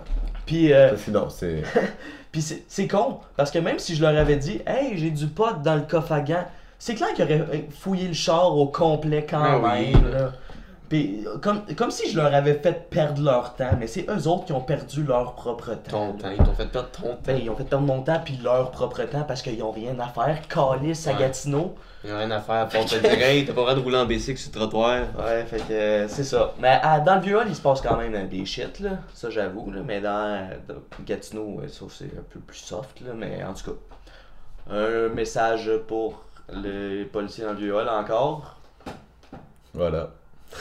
puis 0.47 0.73
euh, 0.73 0.95
c'est. 1.29 1.61
Puis 2.31 2.41
c'est 2.41 2.63
c'est 2.67 2.87
con, 2.87 3.19
parce 3.37 3.49
que 3.51 3.59
même 3.59 3.77
si 3.79 3.95
je 3.95 4.01
leur 4.01 4.17
avais 4.17 4.35
dit, 4.35 4.59
hey, 4.67 4.97
j'ai 4.97 5.11
du 5.11 5.27
pot 5.27 5.61
dans 5.63 5.75
le 5.75 5.81
coffre 5.83 6.11
à 6.11 6.19
gants, 6.21 6.43
c'est 6.79 6.95
clair 6.95 7.13
qu'ils 7.13 7.23
auraient 7.23 7.67
fouillé 7.79 8.07
le 8.09 8.13
char 8.13 8.57
au 8.57 8.65
complet 8.67 9.25
quand 9.29 9.41
Ah 9.41 9.59
même. 9.59 9.93
oui. 9.95 10.11
là. 10.11 10.33
Puis 10.89 11.25
comme, 11.41 11.63
comme 11.75 11.89
si 11.91 12.09
je 12.11 12.17
leur 12.17 12.33
avais 12.33 12.53
fait 12.55 12.89
perdre 12.89 13.21
leur 13.23 13.55
temps, 13.55 13.71
mais 13.79 13.87
c'est 13.87 14.05
eux 14.09 14.27
autres 14.27 14.45
qui 14.45 14.53
ont 14.53 14.61
perdu 14.61 15.03
leur 15.03 15.33
propre 15.33 15.73
temps. 15.73 16.11
Ton 16.11 16.13
temps. 16.13 16.29
Ils 16.29 16.43
t'ont 16.43 16.53
fait 16.53 16.67
perdre 16.67 16.89
ton 16.91 17.01
temps. 17.13 17.17
Ben, 17.25 17.39
ils 17.41 17.49
ont 17.49 17.55
fait 17.55 17.63
perdre 17.63 17.85
mon 17.85 18.01
temps 18.03 18.21
puis 18.23 18.39
leur 18.43 18.69
propre 18.71 19.01
temps 19.03 19.23
parce 19.23 19.41
qu'ils 19.41 19.63
ont 19.63 19.71
rien 19.71 19.97
à 19.99 20.07
faire. 20.07 20.39
Calice 20.47 21.07
à 21.07 21.13
Ouais. 21.13 21.19
Gatineau. 21.19 21.75
Ils 22.03 22.11
ont 22.13 22.17
rien 22.17 22.29
à 22.31 22.39
faire. 22.39 22.67
Pour 22.69 22.85
te 22.85 22.95
dire, 22.97 23.11
hey, 23.21 23.45
t'as 23.45 23.53
pas 23.53 23.61
le 23.61 23.65
droit 23.65 23.73
de 23.75 23.79
rouler 23.79 23.97
en 23.97 24.05
bicycle 24.05 24.37
sur 24.39 24.51
le 24.53 24.59
trottoir. 24.59 25.01
Ouais, 25.17 25.43
fait 25.45 25.57
que 25.57 25.73
euh, 25.73 26.07
c'est 26.07 26.23
ça. 26.23 26.53
Mais 26.59 26.79
ah, 26.83 26.99
dans 26.99 27.15
le 27.15 27.21
vieux 27.21 27.37
hall, 27.39 27.47
il 27.49 27.55
se 27.55 27.61
passe 27.61 27.81
quand 27.81 27.97
même 27.97 28.13
euh, 28.13 28.27
des 28.27 28.45
shit, 28.45 28.79
là. 28.79 28.91
Ça, 29.13 29.31
j'avoue, 29.31 29.71
là. 29.71 29.81
Mais 29.83 30.01
dans, 30.01 30.09
euh, 30.11 30.47
dans 30.67 30.75
Gatineau, 31.03 31.61
euh, 31.63 31.67
ça, 31.67 31.85
c'est 31.89 32.05
un 32.05 32.23
peu 32.29 32.39
plus 32.39 32.59
soft, 32.59 33.01
là. 33.01 33.13
Mais 33.15 33.43
en 33.43 33.53
tout 33.55 33.71
cas, 33.71 33.77
un 34.75 35.09
message 35.09 35.71
pour 35.87 36.23
les 36.53 37.05
policiers 37.05 37.43
dans 37.45 37.53
le 37.53 37.57
vieux 37.57 37.75
hall 37.75 37.89
encore. 37.89 38.57
Voilà. 39.73 40.09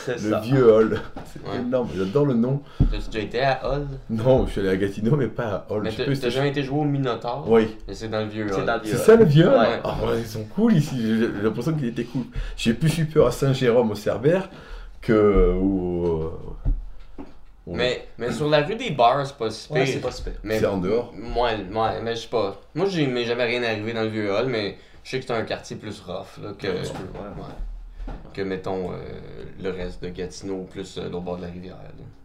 Le 0.08 0.18
ça. 0.18 0.40
vieux 0.40 0.72
Hall. 0.72 1.00
C'est 1.32 1.40
Ouais. 1.48 1.58
énorme, 1.60 1.88
j'adore 1.96 2.26
le 2.26 2.34
nom. 2.34 2.60
T'as 2.90 2.96
déjà 2.98 3.18
été 3.20 3.40
à 3.42 3.60
Hall? 3.64 3.86
Non, 4.10 4.46
je 4.46 4.52
suis 4.52 4.60
allé 4.60 4.70
à 4.70 4.76
Gatineau, 4.76 5.16
mais 5.16 5.28
pas 5.28 5.44
à 5.68 5.72
Hall. 5.72 5.82
Mais 5.84 6.14
t'as 6.16 6.28
jamais 6.30 6.48
été 6.50 6.62
joué 6.62 6.80
au 6.80 6.84
Minotaur? 6.84 7.44
Oui. 7.48 7.76
Mais 7.86 7.94
c'est 7.94 8.08
dans 8.08 8.20
le 8.20 8.26
vieux 8.26 8.46
C'est 8.48 8.60
Hall. 8.60 8.66
dans 8.66 8.74
le 8.76 8.80
vieux 8.82 8.92
C'est 8.92 8.98
ça 9.04 9.16
le 9.16 9.24
vieux 9.24 9.48
Hall? 9.48 9.58
Ouais. 9.58 9.80
Ah 9.84 9.96
ouais, 10.04 10.20
ils 10.20 10.26
sont 10.26 10.44
cool 10.44 10.74
ici. 10.74 10.96
J'ai 11.00 11.42
l'impression 11.42 11.72
qu'il 11.74 11.86
était 11.88 12.04
cool. 12.04 12.24
J'ai 12.56 12.74
plus 12.74 12.98
eu 12.98 13.06
peur 13.06 13.26
à 13.28 13.30
Saint-Jérôme 13.30 13.90
au 13.92 13.94
Cerbère 13.94 14.48
que 15.00 15.52
au. 15.60 16.32
au- 17.66 17.74
Mais, 17.74 18.08
mais 18.18 18.32
sur 18.32 18.48
la 18.48 18.62
rue 18.62 18.76
des 18.76 18.90
bars, 18.90 19.26
c'est 19.26 19.36
pas 19.36 19.50
si 19.50 19.72
Ouais, 19.72 19.84
pire. 19.84 19.94
c'est 19.94 20.00
pas 20.00 20.10
super. 20.10 20.32
Mais 20.42 20.58
C'est 20.58 20.66
en 20.66 20.78
dehors? 20.78 21.12
Moi, 21.16 21.50
ouais, 21.52 22.00
mais 22.02 22.14
je 22.16 22.22
sais 22.22 22.28
pas. 22.28 22.60
Moi, 22.74 22.86
j'ai 22.88 23.24
jamais 23.24 23.44
rien 23.44 23.62
arrivé 23.62 23.92
dans 23.92 24.02
le 24.02 24.08
vieux 24.08 24.30
hall, 24.34 24.46
mais 24.48 24.76
je 25.02 25.10
sais 25.10 25.20
que 25.20 25.26
c'est 25.26 25.32
un 25.32 25.42
quartier 25.44 25.76
plus 25.76 26.00
rough 26.00 26.42
là, 26.42 26.50
que, 26.58 26.66
ouais. 26.66 26.82
Que 28.32 28.42
mettons 28.42 28.92
euh, 28.92 28.96
le 29.62 29.70
reste 29.70 30.02
de 30.02 30.08
Gatineau, 30.08 30.64
plus 30.70 30.98
euh, 30.98 31.04
l'autre 31.04 31.20
bord 31.20 31.36
de 31.36 31.42
la 31.42 31.48
rivière. 31.48 31.76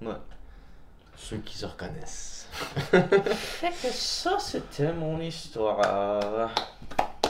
là. 0.01 0.09
Ouais. 0.09 0.15
Ceux 1.15 1.37
qui 1.37 1.57
se 1.57 1.65
reconnaissent. 1.65 2.47
Fait 2.53 3.69
que 3.69 3.93
ça, 3.93 4.37
c'était 4.39 4.93
mon 4.93 5.19
histoire. 5.19 6.49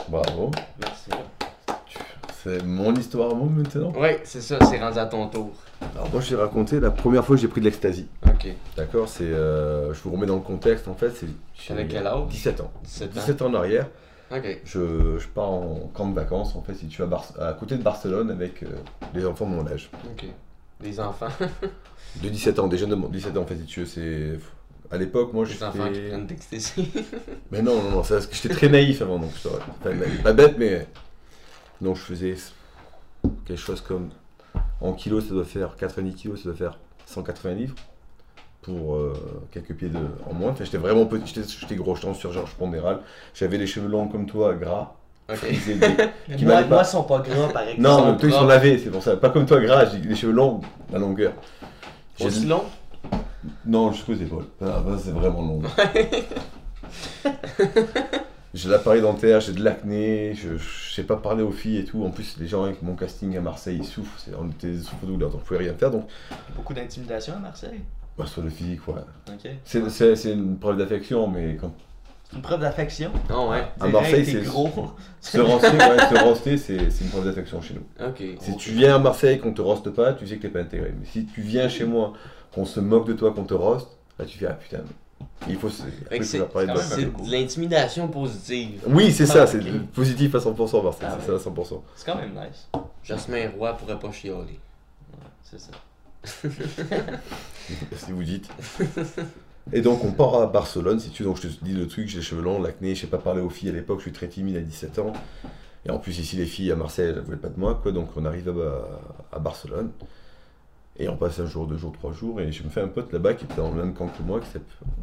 Bravo. 0.08 0.50
Merci. 0.80 1.10
C'est 2.42 2.64
mon 2.64 2.94
histoire 2.94 3.32
à 3.32 3.34
moi 3.34 3.48
maintenant? 3.50 3.90
Ouais, 3.92 4.20
c'est 4.24 4.40
ça, 4.40 4.58
c'est 4.64 4.78
rendu 4.80 4.98
à 4.98 5.04
ton 5.06 5.28
tour. 5.28 5.50
Alors 5.94 6.08
moi, 6.10 6.20
je 6.22 6.34
vais 6.34 6.40
raconter 6.42 6.80
la 6.80 6.90
première 6.90 7.24
fois 7.24 7.36
que 7.36 7.42
j'ai 7.42 7.48
pris 7.48 7.60
de 7.60 7.66
l'ecstasy. 7.66 8.06
Ok. 8.26 8.48
D'accord? 8.76 9.08
C'est. 9.08 9.24
euh, 9.24 9.92
je 9.92 10.00
vous 10.02 10.12
remets 10.12 10.24
dans 10.26 10.36
le 10.36 10.40
contexte 10.40 10.88
en 10.88 10.94
fait. 10.94 11.10
C'est. 11.10 11.26
T'avais 11.68 11.82
j'ai 11.82 11.88
quel 11.88 12.06
âge? 12.06 12.28
17 12.28 12.60
ans. 12.62 12.70
17 12.84 13.10
ans. 13.10 13.12
17 13.20 13.42
ans 13.42 13.46
en 13.46 13.54
arrière. 13.54 13.88
Je, 14.64 15.18
je 15.18 15.28
pars 15.28 15.50
en 15.50 15.90
camp 15.92 16.08
de 16.08 16.14
vacances 16.14 16.54
en 16.54 16.62
fait, 16.62 16.74
si 16.74 16.86
tu 16.86 17.02
vas 17.02 17.22
à, 17.38 17.52
côté 17.54 17.76
de 17.76 17.82
Barcelone 17.82 18.30
avec 18.30 18.62
euh, 18.62 18.68
les 19.12 19.26
enfants 19.26 19.48
de 19.48 19.54
mon 19.56 19.66
âge. 19.66 19.90
Ok. 20.12 20.26
Les 20.80 21.00
enfants. 21.00 21.28
De 22.22 22.28
17 22.28 22.58
ans, 22.58 22.68
des 22.68 22.78
jeunes 22.78 22.90
de 22.90 22.94
mon- 22.94 23.08
17 23.08 23.36
ans 23.36 23.42
en 23.42 23.46
fait, 23.46 23.56
si 23.56 23.64
tu 23.64 23.80
veux. 23.80 23.86
C'est. 23.86 24.38
À 24.92 24.96
l'époque, 24.96 25.32
moi 25.32 25.44
Les 25.46 25.62
enfants 25.62 25.88
qui 25.92 26.00
prennent 26.00 26.26
d'ecstasy. 26.26 26.90
Mais 27.50 27.62
non, 27.62 27.80
non, 27.82 27.90
non, 27.90 28.02
c'est 28.02 28.14
parce 28.14 28.26
que 28.26 28.34
j'étais 28.34 28.54
très 28.54 28.68
naïf 28.68 29.02
avant, 29.02 29.18
donc 29.18 29.30
je 29.42 29.48
enfin, 29.48 29.92
pas 30.22 30.32
bête, 30.32 30.56
mais. 30.58 30.86
Donc 31.80 31.96
je 31.96 32.02
faisais 32.02 32.34
quelque 33.44 33.60
chose 33.60 33.80
comme. 33.80 34.10
En 34.80 34.92
kilos, 34.94 35.24
ça 35.28 35.34
doit 35.34 35.44
faire 35.44 35.76
90 35.76 36.14
kilos, 36.14 36.38
ça 36.42 36.48
doit 36.48 36.56
faire 36.56 36.78
180 37.06 37.54
livres. 37.54 37.74
Pour 38.62 38.96
euh, 38.96 39.14
quelques 39.52 39.72
pieds 39.74 39.88
de, 39.88 39.98
en 40.28 40.34
moins. 40.34 40.50
Enfin, 40.50 40.64
j'étais 40.64 40.76
vraiment 40.76 41.06
petit, 41.06 41.32
j'étais- 41.34 41.76
gros, 41.76 41.94
j'étais 41.96 42.08
en 42.08 42.14
surcharge 42.14 42.52
pondérale. 42.54 43.00
J'avais 43.34 43.56
les 43.56 43.66
cheveux 43.66 43.88
longs 43.88 44.08
comme 44.08 44.26
toi, 44.26 44.54
gras. 44.54 44.94
Ok. 45.30 45.36
frisés, 45.36 45.76
des- 45.76 46.36
Qui 46.36 46.44
Moi, 46.44 46.62
moi, 46.64 46.84
sont 46.84 47.04
pas 47.04 47.20
gras, 47.20 47.48
par 47.48 47.62
exemple. 47.62 47.80
Non, 47.80 48.12
mais 48.12 48.18
toi, 48.18 48.28
ils 48.28 48.32
sont 48.34 48.46
lavés, 48.46 48.78
c'est 48.78 48.90
pour 48.90 49.02
ça. 49.02 49.16
Pas 49.16 49.30
comme 49.30 49.46
toi, 49.46 49.60
gras, 49.60 49.86
j'ai 49.86 49.98
les 50.00 50.14
cheveux 50.14 50.32
longs, 50.32 50.60
la 50.92 50.98
longueur. 50.98 51.32
Aussi 52.20 52.44
long? 52.46 52.64
Non, 53.64 53.92
jusqu'aux 53.92 54.12
épaules. 54.14 54.44
Ah, 54.60 54.82
bah, 54.86 54.96
c'est 55.02 55.12
vraiment 55.12 55.40
long. 55.40 55.62
j'ai 58.52 58.68
l'appareil 58.68 59.00
dentaire, 59.00 59.40
j'ai 59.40 59.52
de 59.52 59.62
l'acné, 59.62 60.34
je, 60.34 60.56
je 60.58 60.92
sais 60.94 61.04
pas 61.04 61.16
parler 61.16 61.42
aux 61.42 61.52
filles 61.52 61.78
et 61.78 61.84
tout. 61.84 62.04
En 62.04 62.10
plus, 62.10 62.36
les 62.38 62.46
gens 62.46 62.64
avec 62.64 62.82
mon 62.82 62.94
casting 62.94 63.36
à 63.36 63.40
Marseille, 63.40 63.78
ils 63.80 63.86
souffrent. 63.86 64.18
c'est- 64.18 64.32
On 64.38 64.48
était 64.50 64.72
des 64.72 64.80
souffres-douleurs, 64.82 65.30
donc 65.30 65.40
on 65.42 65.44
pouvait 65.46 65.60
rien 65.60 65.74
faire. 65.74 65.90
Donc, 65.90 66.06
Beaucoup 66.56 66.74
d'intimidation 66.74 67.34
à 67.34 67.38
Marseille. 67.38 67.80
Bah, 68.20 68.26
sur 68.26 68.42
le 68.42 68.50
physique, 68.50 68.86
ouais. 68.88 68.94
Ok. 69.28 69.50
C'est, 69.64 70.32
une 70.32 70.58
preuve 70.58 70.76
d'affection, 70.76 71.26
mais 71.28 71.56
quand 71.60 71.72
C'est 72.28 72.36
une 72.36 72.42
preuve 72.42 72.60
d'affection? 72.60 73.10
Non, 73.28 73.50
ouais. 73.50 73.64
à 73.80 73.88
Direct, 73.88 73.92
Marseille, 73.92 74.26
c'est. 74.26 74.42
gros. 74.42 74.70
Se 75.20 75.38
roster, 75.38 75.68
ouais, 75.68 75.98
se 75.98 76.24
roster, 76.24 76.56
c'est, 76.56 76.90
c'est 76.90 77.04
une 77.04 77.10
preuve 77.10 77.24
d'affection 77.24 77.60
chez 77.60 77.74
nous. 77.74 78.06
Ok. 78.06 78.22
Si 78.40 78.56
tu 78.56 78.70
viens 78.72 78.96
à 78.96 78.98
Marseille 78.98 79.38
qu'on 79.38 79.52
te 79.52 79.62
roste 79.62 79.90
pas, 79.90 80.12
tu 80.12 80.26
sais 80.26 80.36
que 80.36 80.42
t'es 80.42 80.48
pas 80.48 80.60
intégré. 80.60 80.94
Mais 80.98 81.06
si 81.06 81.26
tu 81.26 81.40
viens 81.40 81.68
chez 81.68 81.84
moi, 81.84 82.12
qu'on 82.54 82.64
se 82.64 82.80
moque 82.80 83.06
de 83.06 83.12
toi, 83.12 83.32
qu'on 83.32 83.44
te 83.44 83.54
roste, 83.54 83.88
là 84.18 84.24
tu 84.24 84.38
fais 84.38 84.46
ah 84.46 84.54
putain. 84.54 84.82
Il 85.48 85.56
faut 85.56 85.68
se. 85.68 85.82
C'est 86.22 86.38
de 86.38 87.30
l'intimidation 87.30 88.08
positive. 88.08 88.82
Oui, 88.86 89.12
c'est 89.12 89.24
Ah, 89.24 89.26
ça, 89.26 89.46
c'est 89.46 89.60
positif 89.92 90.34
à 90.34 90.38
100% 90.38 90.82
Marseille, 90.82 91.08
Ah 91.10 91.18
c'est 91.20 91.26
ça 91.26 91.48
à 91.48 91.52
100%. 91.52 91.80
C'est 91.94 92.06
quand 92.06 92.16
même 92.16 92.32
nice. 92.32 92.68
Jasmin 93.02 93.50
Roy 93.56 93.72
pourrait 93.74 93.98
pas 93.98 94.12
chialer. 94.12 94.58
Ouais, 95.12 95.26
c'est 95.42 95.60
ça. 95.60 95.72
si 97.96 98.12
vous 98.12 98.24
dites? 98.24 98.48
Et 99.72 99.80
donc 99.82 100.04
on 100.04 100.12
part 100.12 100.34
à 100.36 100.46
Barcelone, 100.46 100.98
si 101.00 101.10
tu 101.10 101.22
veux, 101.22 101.28
donc 101.28 101.40
je 101.40 101.48
te 101.48 101.64
dis 101.64 101.72
le 101.72 101.86
truc, 101.86 102.08
j'ai 102.08 102.18
les 102.18 102.22
cheveux 102.24 102.42
longs, 102.42 102.60
l'acné, 102.60 102.94
je 102.94 103.02
sais 103.02 103.06
pas 103.06 103.18
parler 103.18 103.40
aux 103.40 103.50
filles 103.50 103.68
à 103.70 103.72
l'époque, 103.72 103.98
je 103.98 104.04
suis 104.04 104.12
très 104.12 104.28
timide 104.28 104.56
à 104.56 104.60
17 104.60 104.98
ans. 104.98 105.12
Et 105.86 105.90
en 105.90 105.98
plus 105.98 106.18
ici 106.18 106.36
les 106.36 106.46
filles 106.46 106.72
à 106.72 106.76
Marseille, 106.76 107.08
elles 107.08 107.16
ne 107.16 107.20
voulaient 107.20 107.36
pas 107.36 107.48
de 107.48 107.58
moi, 107.58 107.78
quoi, 107.80 107.92
donc 107.92 108.08
on 108.16 108.24
arrive 108.24 108.48
à, 108.48 109.36
à 109.36 109.38
Barcelone. 109.38 109.90
Et 110.98 111.08
on 111.08 111.16
passe 111.16 111.38
un 111.40 111.46
jour, 111.46 111.66
deux 111.66 111.78
jours, 111.78 111.92
trois 111.92 112.12
jours, 112.12 112.40
et 112.40 112.52
je 112.52 112.62
me 112.62 112.68
fais 112.68 112.82
un 112.82 112.88
pote 112.88 113.12
là-bas 113.12 113.34
qui 113.34 113.44
était 113.44 113.54
dans 113.54 113.70
le 113.70 113.76
même 113.76 113.94
camp 113.94 114.08
que 114.08 114.22
moi, 114.22 114.40
qui 114.40 114.48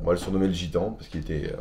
on 0.01 0.05
va 0.05 0.11
le 0.13 0.19
surnommer 0.19 0.47
le 0.47 0.53
gitan, 0.53 0.91
parce 0.91 1.07
qu'il 1.07 1.21
était... 1.21 1.53
euh, 1.53 1.57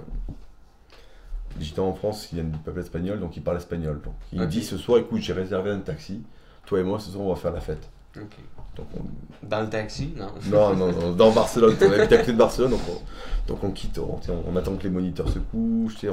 le 1.58 1.64
gitan 1.64 1.86
en 1.88 1.94
France, 1.94 2.28
il 2.32 2.34
vient 2.36 2.44
du 2.44 2.58
peuple 2.58 2.80
espagnol, 2.80 3.18
donc 3.18 3.36
il 3.36 3.42
parle 3.42 3.56
espagnol. 3.56 4.00
Donc 4.02 4.14
il 4.32 4.40
me 4.40 4.46
dit 4.46 4.62
ce 4.62 4.76
soir, 4.76 4.98
écoute, 4.98 5.22
j'ai 5.22 5.32
réservé 5.32 5.70
un 5.70 5.80
taxi, 5.80 6.22
toi 6.66 6.80
et 6.80 6.82
moi 6.82 6.98
ce 7.00 7.10
soir 7.10 7.24
on 7.24 7.30
va 7.32 7.36
faire 7.40 7.52
la 7.52 7.60
fête. 7.60 7.88
Ok. 8.16 8.36
Donc 8.76 8.86
on, 8.94 9.46
Dans 9.46 9.62
le 9.62 9.68
taxi, 9.68 10.12
non. 10.16 10.28
non, 10.50 10.74
non, 10.74 10.92
non, 10.92 11.12
dans 11.12 11.32
Barcelone, 11.32 11.76
on 11.80 11.92
habite 11.92 12.12
à 12.12 12.18
côté 12.18 12.32
de 12.32 12.36
Barcelone, 12.36 12.70
donc 12.70 12.80
on, 12.88 13.52
donc 13.52 13.64
on 13.64 13.70
quitte, 13.70 13.98
on, 13.98 14.56
attend 14.56 14.76
que 14.76 14.84
les 14.84 14.90
moniteurs 14.90 15.28
se 15.28 15.38
couchent, 15.38 16.04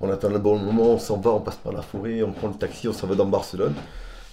on, 0.00 0.10
attend 0.10 0.28
le 0.28 0.38
bon 0.38 0.58
moment, 0.58 0.92
on 0.92 0.98
s'en 0.98 1.18
va, 1.18 1.30
on 1.32 1.40
passe 1.40 1.56
par 1.56 1.72
la 1.72 1.82
forêt, 1.82 2.22
on 2.22 2.32
prend 2.32 2.48
le 2.48 2.54
taxi, 2.54 2.88
on 2.88 2.92
s'en 2.92 3.06
va 3.06 3.14
dans 3.14 3.26
Barcelone. 3.26 3.74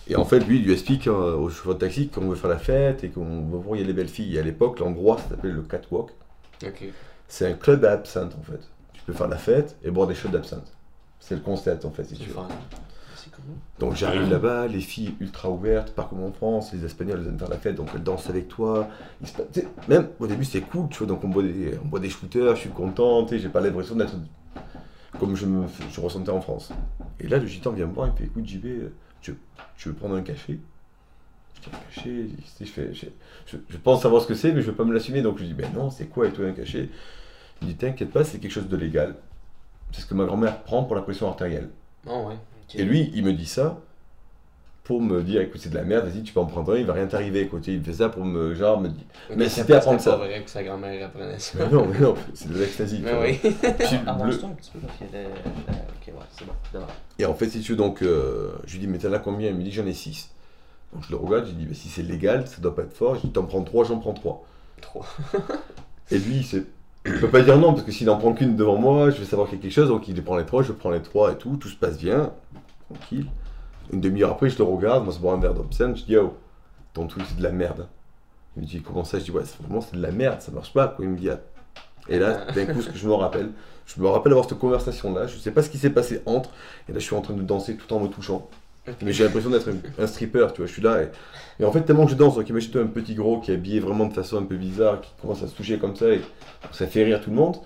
Et 0.08 0.16
en 0.16 0.26
fait, 0.26 0.40
lui, 0.40 0.58
il 0.58 0.66
lui 0.66 0.74
explique 0.74 1.08
euh, 1.08 1.36
au 1.36 1.50
chauffeur 1.50 1.76
de 1.76 1.80
taxi 1.80 2.10
qu'on 2.10 2.28
veut 2.28 2.36
faire 2.36 2.50
la 2.50 2.58
fête 2.58 3.04
et 3.06 3.10
qu'on 3.10 3.24
veut 3.24 3.58
voir 3.58 3.80
les 3.80 3.94
belles 3.94 4.10
filles. 4.10 4.36
Et 4.36 4.40
à 4.40 4.42
l'époque, 4.42 4.80
l'endroit, 4.80 5.18
ça 5.18 5.30
s'appelait 5.30 5.52
le 5.52 5.62
Catwalk. 5.62 6.10
Ok. 6.66 6.84
C'est 7.30 7.48
un 7.48 7.54
club 7.54 7.86
à 7.86 7.94
absinthe, 7.94 8.36
en 8.38 8.44
fait. 8.44 8.60
Tu 8.92 9.02
peux 9.06 9.14
faire 9.14 9.30
la 9.30 9.38
fête 9.38 9.78
et 9.82 9.92
boire 9.92 10.08
des 10.08 10.16
shots 10.16 10.28
d'absinthe. 10.28 10.72
C'est 11.22 11.36
le 11.36 11.42
concept, 11.42 11.86
en 11.86 11.92
fait, 11.92 12.04
si 12.04 12.16
tu 12.16 12.30
veux. 12.30 12.36
Donc 13.80 13.96
j'arrive 13.96 14.30
là-bas, 14.30 14.68
les 14.68 14.80
filles 14.80 15.16
ultra 15.20 15.50
ouvertes, 15.50 15.92
pas 15.94 16.04
comme 16.04 16.24
en 16.24 16.32
France, 16.32 16.72
les 16.74 16.86
Espagnols 16.86 17.20
elles 17.22 17.28
aiment 17.28 17.40
faire 17.40 17.50
la 17.50 17.58
fête, 17.58 17.76
donc 17.76 17.90
elles 17.94 18.04
dansent 18.04 18.30
avec 18.30 18.48
toi. 18.48 18.88
Même 19.88 20.10
au 20.20 20.28
début 20.28 20.46
c'est 20.46 20.62
cool, 20.62 20.88
tu 20.90 21.00
vois, 21.00 21.08
donc 21.08 21.24
on 21.24 21.28
boit 21.28 21.44
des, 22.00 22.10
shooters, 22.10 22.56
je 22.56 22.62
suis 22.62 22.70
content, 22.70 23.28
j'ai 23.28 23.50
pas 23.50 23.62
l'impression 23.62 23.96
d'être 23.96 24.14
comme 25.20 25.36
je 25.36 25.46
me 25.46 25.66
je 25.92 26.00
ressentais 26.02 26.32
en 26.32 26.42
France. 26.42 26.72
Et 27.20 27.28
là 27.28 27.38
le 27.40 27.48
gitan 27.48 27.72
vient 27.72 27.88
me 27.88 27.94
voir, 27.94 28.08
il 28.08 28.12
me 28.12 28.18
fait 28.18 28.26
écoute 28.26 28.46
JB, 28.48 28.66
tu, 29.22 29.36
tu 29.78 29.90
veux 29.90 29.96
prendre 29.96 30.16
un 30.16 30.20
un 30.20 30.22
cachet, 30.22 30.60
je, 31.92 32.66
fais, 32.66 32.94
je, 32.94 33.06
je- 33.48 33.58
je 33.70 33.78
pense 33.78 34.02
savoir 34.02 34.22
ce 34.22 34.28
que 34.28 34.36
c'est, 34.36 34.52
mais 34.52 34.62
je 34.62 34.68
veux 34.68 34.76
pas 34.76 34.84
me 34.84 34.94
l'assumer, 34.94 35.22
donc 35.22 35.38
je 35.40 35.44
dis 35.46 35.54
ben 35.54 35.72
non, 35.74 35.90
c'est 35.90 36.06
quoi 36.08 36.28
et 36.28 36.32
toi 36.32 36.46
un 36.46 36.52
cachet 36.52 36.90
Il 37.62 37.68
dit 37.70 37.76
t'inquiète 37.76 38.12
pas, 38.12 38.24
c'est 38.24 38.40
quelque 38.40 38.52
chose 38.52 38.68
de 38.68 38.78
légal. 38.78 39.16
C'est 39.92 40.02
ce 40.02 40.06
que 40.06 40.14
ma 40.16 40.26
grand-mère 40.26 40.64
prend 40.64 40.84
pour 40.84 40.96
la 40.96 41.02
pression 41.02 41.28
artérielle. 41.28 41.70
Oh 42.08 42.26
ouais. 42.28 42.36
Et 42.76 42.84
lui, 42.84 43.12
il 43.14 43.24
me 43.24 43.34
dit 43.34 43.46
ça 43.46 43.80
pour 44.84 45.00
me 45.02 45.24
dire, 45.24 45.40
écoute, 45.42 45.62
c'est 45.64 45.70
de 45.70 45.76
la 45.76 45.84
merde, 45.84 46.06
vas-y, 46.08 46.24
tu 46.24 46.34
peux 46.34 46.42
en 46.42 46.46
prendre 46.46 46.74
un, 46.74 46.78
il 46.78 46.86
va 46.86 46.92
rien 46.92 47.08
t'arriver. 47.08 47.50
Il 47.68 47.82
fait 47.84 47.94
ça 47.94 48.10
pour 48.10 48.26
me, 48.26 48.54
genre, 48.54 48.82
me 48.82 48.90
dire, 48.90 49.06
Ok, 49.30 49.36
mais 49.38 49.48
c'est 49.48 49.62
c'était 49.62 49.76
à 49.76 49.80
prendre 49.80 50.00
c'est 50.02 50.10
ça. 50.10 50.18
pas 50.18 50.26
vrai 50.28 50.44
que 50.44 50.50
sa 50.50 50.62
grand-mère 50.62 51.06
apprenait 51.08 51.40
ça. 51.40 51.58
mais 51.60 51.70
non, 51.70 51.88
mais 51.88 52.00
non, 52.00 52.16
c'est 52.34 52.52
de 52.52 52.58
l'ecstasy. 52.58 53.00
Mais 53.02 53.14
oui. 53.22 53.38
Puis 53.40 53.52
le- 53.62 54.10
un 54.10 54.16
petit 54.50 54.72
peu 54.72 54.80
parce 54.80 54.98
qu'il 54.98 55.08
y 55.08 55.10
a 55.10 55.12
des- 55.12 55.18
euh, 55.26 55.30
Ok, 55.70 56.08
ouais, 56.08 56.26
c'est 56.38 56.46
bon. 56.46 56.86
Et 57.18 57.26
en 57.26 57.34
fait, 57.34 57.48
si 57.50 57.62
tu 57.62 57.72
veux, 57.72 57.78
donc, 57.78 58.02
euh, 58.02 58.52
je 58.66 58.74
lui 58.74 58.80
dis, 58.82 58.88
mais 58.88 58.98
t'en 58.98 59.14
as 59.14 59.20
combien? 59.20 59.50
Il 59.52 59.56
me 59.56 59.64
dit, 59.64 59.72
j'en 59.72 59.86
ai 59.86 59.94
6. 59.94 60.32
Donc 60.94 61.04
je 61.06 61.12
le 61.12 61.16
regarde, 61.18 61.46
je 61.46 61.52
lui 61.52 61.58
dis, 61.60 61.66
mais 61.70 61.76
si 61.76 61.88
c'est 61.88 62.04
légal, 62.04 62.46
ça 62.48 62.60
doit 62.62 62.76
pas 62.76 62.82
être 62.82 62.94
fort. 62.94 63.16
Je 63.16 63.22
dis, 63.22 63.32
t'en 63.32 63.44
prends 63.46 63.62
3, 63.64 63.86
j'en 63.86 64.00
prends 64.00 64.14
3. 64.14 64.46
Trop. 64.82 65.06
Et 66.12 66.18
lui, 66.20 66.44
c'est. 66.44 66.66
Il 67.06 67.20
peut 67.20 67.30
pas 67.30 67.42
dire 67.42 67.58
non, 67.58 67.74
parce 67.74 67.86
que 67.86 67.92
s'il 67.92 68.10
en 68.10 68.18
prend 68.18 68.34
qu'une 68.34 68.56
devant 68.58 68.78
moi, 68.78 69.10
je 69.12 69.20
vais 69.20 69.26
savoir 69.26 69.48
qu'il 69.50 69.58
y 69.58 69.62
a 69.62 69.64
quelque 69.64 69.74
chose, 69.74 69.88
donc 69.90 70.08
il 70.10 70.24
prend 70.24 70.38
les 70.38 70.46
3, 70.46 70.62
je 70.64 70.72
prends 70.74 70.90
les 70.92 71.02
3 71.02 71.32
et 71.34 71.38
tout, 71.38 71.58
tout 71.58 71.68
se 71.70 71.76
passe 71.76 71.98
bien, 71.98 72.32
tranquille. 72.90 73.28
Une 73.92 74.02
demi-heure 74.02 74.32
après, 74.32 74.50
je 74.50 74.58
le 74.58 74.64
regarde, 74.64 75.08
on 75.08 75.12
se 75.12 75.20
boit 75.20 75.34
un 75.34 75.40
verre 75.40 75.54
d'absinthe, 75.54 75.98
je 75.98 76.04
dis, 76.04 76.18
oh, 76.18 76.38
ton 76.94 77.08
truc 77.08 77.24
c'est 77.28 77.38
de 77.38 77.44
la 77.44 77.52
merde. 77.52 77.88
Il 78.56 78.64
me 78.64 78.68
dit, 78.68 78.82
comment 78.82 79.04
ça? 79.04 79.20
Je 79.20 79.26
dis, 79.26 79.32
ouais, 79.32 79.44
vraiment 79.60 79.82
c'est 79.82 79.96
de 79.96 80.02
la 80.02 80.12
merde, 80.12 80.42
ça 80.42 80.52
marche 80.52 80.74
pas, 80.74 80.88
quoi. 80.88 81.04
Il 81.06 81.12
me 81.12 81.18
dit, 81.18 81.30
ah. 81.30 81.40
Et 82.10 82.20
là, 82.20 82.46
d'un 82.56 82.66
coup, 82.66 82.82
ce 82.82 82.90
que 82.90 82.98
je 82.98 83.08
me 83.08 83.14
rappelle, 83.14 83.52
je 83.86 84.00
me 84.02 84.08
rappelle 84.08 84.32
avoir 84.32 84.48
cette 84.48 84.60
conversation-là, 84.60 85.28
je 85.28 85.38
sais 85.38 85.52
pas 85.52 85.64
ce 85.64 85.70
qui 85.70 85.78
s'est 85.78 85.90
passé 85.90 86.22
entre, 86.26 86.50
et 86.88 86.94
là, 86.94 87.00
je 87.00 87.04
suis 87.04 87.16
en 87.16 87.22
train 87.22 87.34
de 87.34 87.42
danser 87.42 87.76
tout 87.76 87.92
en 87.94 88.00
me 88.00 88.08
touchant. 88.08 88.48
Mais 89.02 89.14
j'ai 89.14 89.24
l'impression 89.24 89.50
d'être 89.50 89.70
un, 89.70 90.04
un 90.04 90.08
stripper, 90.08 90.48
tu 90.54 90.58
vois, 90.58 90.68
je 90.68 90.74
suis 90.74 90.82
là, 90.82 91.04
et, 91.04 91.10
et 91.60 91.66
en 91.66 91.72
fait, 91.72 91.82
tellement 91.84 92.06
que 92.06 92.12
je 92.12 92.18
danse, 92.18 92.36
donc 92.36 92.50
imagine-toi 92.50 92.82
un 92.82 92.88
petit 92.88 93.16
gros 93.16 93.40
qui 93.40 93.52
est 93.52 93.54
habillé 93.54 93.80
vraiment 93.80 94.06
de 94.06 94.14
façon 94.14 94.38
un 94.38 94.44
peu 94.44 94.58
bizarre, 94.58 95.00
qui 95.00 95.12
commence 95.22 95.42
à 95.42 95.48
se 95.48 95.56
toucher 95.56 95.78
comme 95.78 95.96
ça, 95.96 96.10
et 96.10 96.22
ça 96.72 96.86
fait 96.88 97.04
rire 97.04 97.22
tout 97.22 97.30
le 97.30 97.38
monde. 97.38 97.58